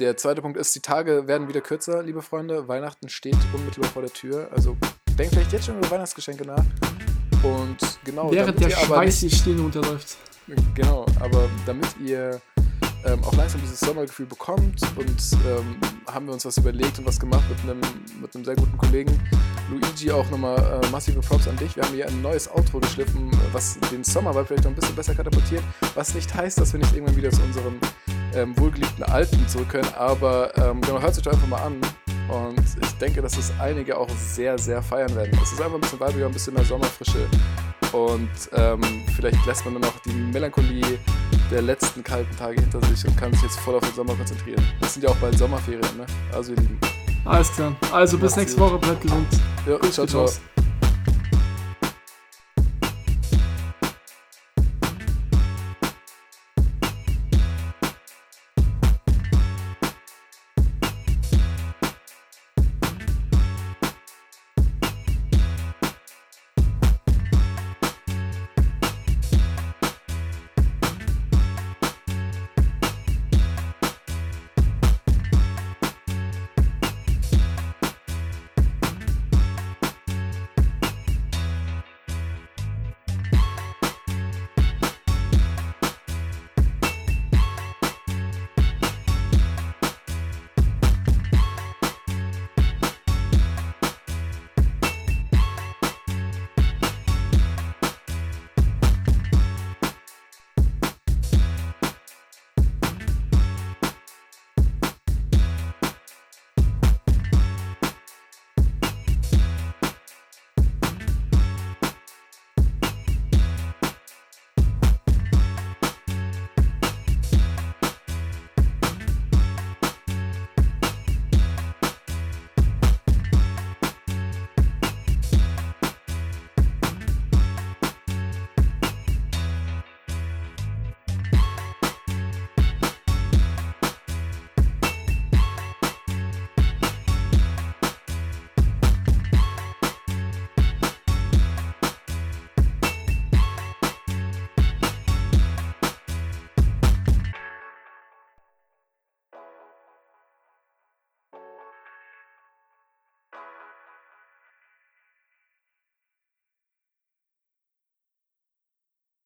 der 0.00 0.18
zweite 0.18 0.42
Punkt 0.42 0.58
ist, 0.58 0.74
die 0.74 0.80
Tage 0.80 1.26
werden 1.26 1.48
wieder 1.48 1.62
kürzer, 1.62 2.02
liebe 2.02 2.20
Freunde. 2.20 2.68
Weihnachten 2.68 3.08
steht 3.08 3.38
unmittelbar 3.54 3.90
vor 3.90 4.02
der 4.02 4.12
Tür. 4.12 4.50
Also 4.52 4.76
denkt 5.18 5.32
vielleicht 5.32 5.54
jetzt 5.54 5.64
schon 5.64 5.78
über 5.78 5.90
Weihnachtsgeschenke 5.90 6.44
nach. 6.44 6.64
Und 7.42 7.78
genau. 8.04 8.30
Während 8.30 8.60
der 8.60 8.68
Schweiß 8.68 9.20
die 9.20 9.30
Stirn 9.30 9.60
runterläuft. 9.60 10.18
Genau, 10.74 11.06
aber 11.20 11.48
damit 11.64 11.88
ihr 12.04 12.42
ähm, 13.06 13.22
auch 13.24 13.34
langsam 13.34 13.60
dieses 13.60 13.80
Sommergefühl 13.80 14.26
bekommt 14.26 14.80
und 14.96 15.32
ähm, 15.46 15.76
haben 16.12 16.26
wir 16.26 16.32
uns 16.32 16.44
was 16.44 16.56
überlegt 16.58 16.98
und 16.98 17.06
was 17.06 17.18
gemacht 17.18 17.44
mit 17.48 17.60
einem, 17.62 17.80
mit 18.20 18.34
einem 18.34 18.44
sehr 18.44 18.56
guten 18.56 18.76
Kollegen. 18.76 19.20
Luigi, 19.70 20.10
auch 20.10 20.28
nochmal 20.30 20.80
äh, 20.82 20.90
massive 20.90 21.20
Props 21.20 21.48
an 21.48 21.56
dich. 21.56 21.76
Wir 21.76 21.82
haben 21.84 21.94
hier 21.94 22.06
ein 22.08 22.22
neues 22.22 22.48
Outro 22.50 22.78
geschliffen, 22.78 23.30
was 23.52 23.78
den 23.90 24.04
Sommervibe 24.04 24.46
vielleicht 24.46 24.64
noch 24.64 24.70
ein 24.70 24.76
bisschen 24.76 24.96
besser 24.96 25.14
katapultiert, 25.14 25.62
was 25.94 26.14
nicht 26.14 26.34
heißt, 26.34 26.60
dass 26.60 26.72
wir 26.72 26.80
nicht 26.80 26.94
irgendwann 26.94 27.16
wieder 27.16 27.30
zu 27.30 27.42
unserem 27.42 27.78
ähm, 28.34 28.56
wohlgeliebten 28.58 29.04
Alten 29.04 29.48
zurück 29.48 29.70
können, 29.70 29.88
aber 29.96 30.56
ähm, 30.58 30.80
genau, 30.80 31.00
hört 31.00 31.14
sich 31.14 31.24
doch 31.24 31.32
einfach 31.32 31.48
mal 31.48 31.62
an. 31.62 31.80
Und 32.28 32.64
ich 32.82 32.92
denke, 32.98 33.22
dass 33.22 33.36
es 33.36 33.52
einige 33.60 33.96
auch 33.96 34.08
sehr, 34.10 34.58
sehr 34.58 34.82
feiern 34.82 35.14
werden. 35.14 35.38
Es 35.42 35.52
ist 35.52 35.60
einfach 35.60 35.76
ein 35.76 35.80
bisschen 35.80 36.00
weibiger, 36.00 36.26
ein 36.26 36.32
bisschen 36.32 36.54
mehr 36.54 36.64
Sommerfrische. 36.64 37.28
Und 37.92 38.28
ähm, 38.52 38.80
vielleicht 39.14 39.46
lässt 39.46 39.64
man 39.64 39.74
dann 39.74 39.84
auch 39.84 39.98
die 40.04 40.12
Melancholie 40.12 40.98
der 41.50 41.62
letzten 41.62 42.02
kalten 42.02 42.34
Tage 42.36 42.60
hinter 42.60 42.80
sich 42.86 43.06
und 43.06 43.16
kann 43.16 43.32
sich 43.32 43.42
jetzt 43.42 43.58
voll 43.60 43.74
auf 43.76 43.82
den 43.82 43.94
Sommer 43.94 44.14
konzentrieren. 44.14 44.64
Das 44.80 44.94
sind 44.94 45.02
ja 45.02 45.10
auch 45.10 45.16
bald 45.16 45.38
Sommerferien, 45.38 45.96
ne? 45.96 46.06
Also 46.32 46.52
ihr 46.52 46.58
Lieben. 46.58 46.78
Alles 47.24 47.52
klar. 47.52 47.74
Also 47.92 48.18
bis 48.18 48.36
nächste 48.36 48.60
Woche, 48.60 48.78
bleibt 48.78 49.02
gesund. 49.02 49.26
Ja, 49.66 49.80
ciao, 49.90 50.06
ciao. 50.06 50.28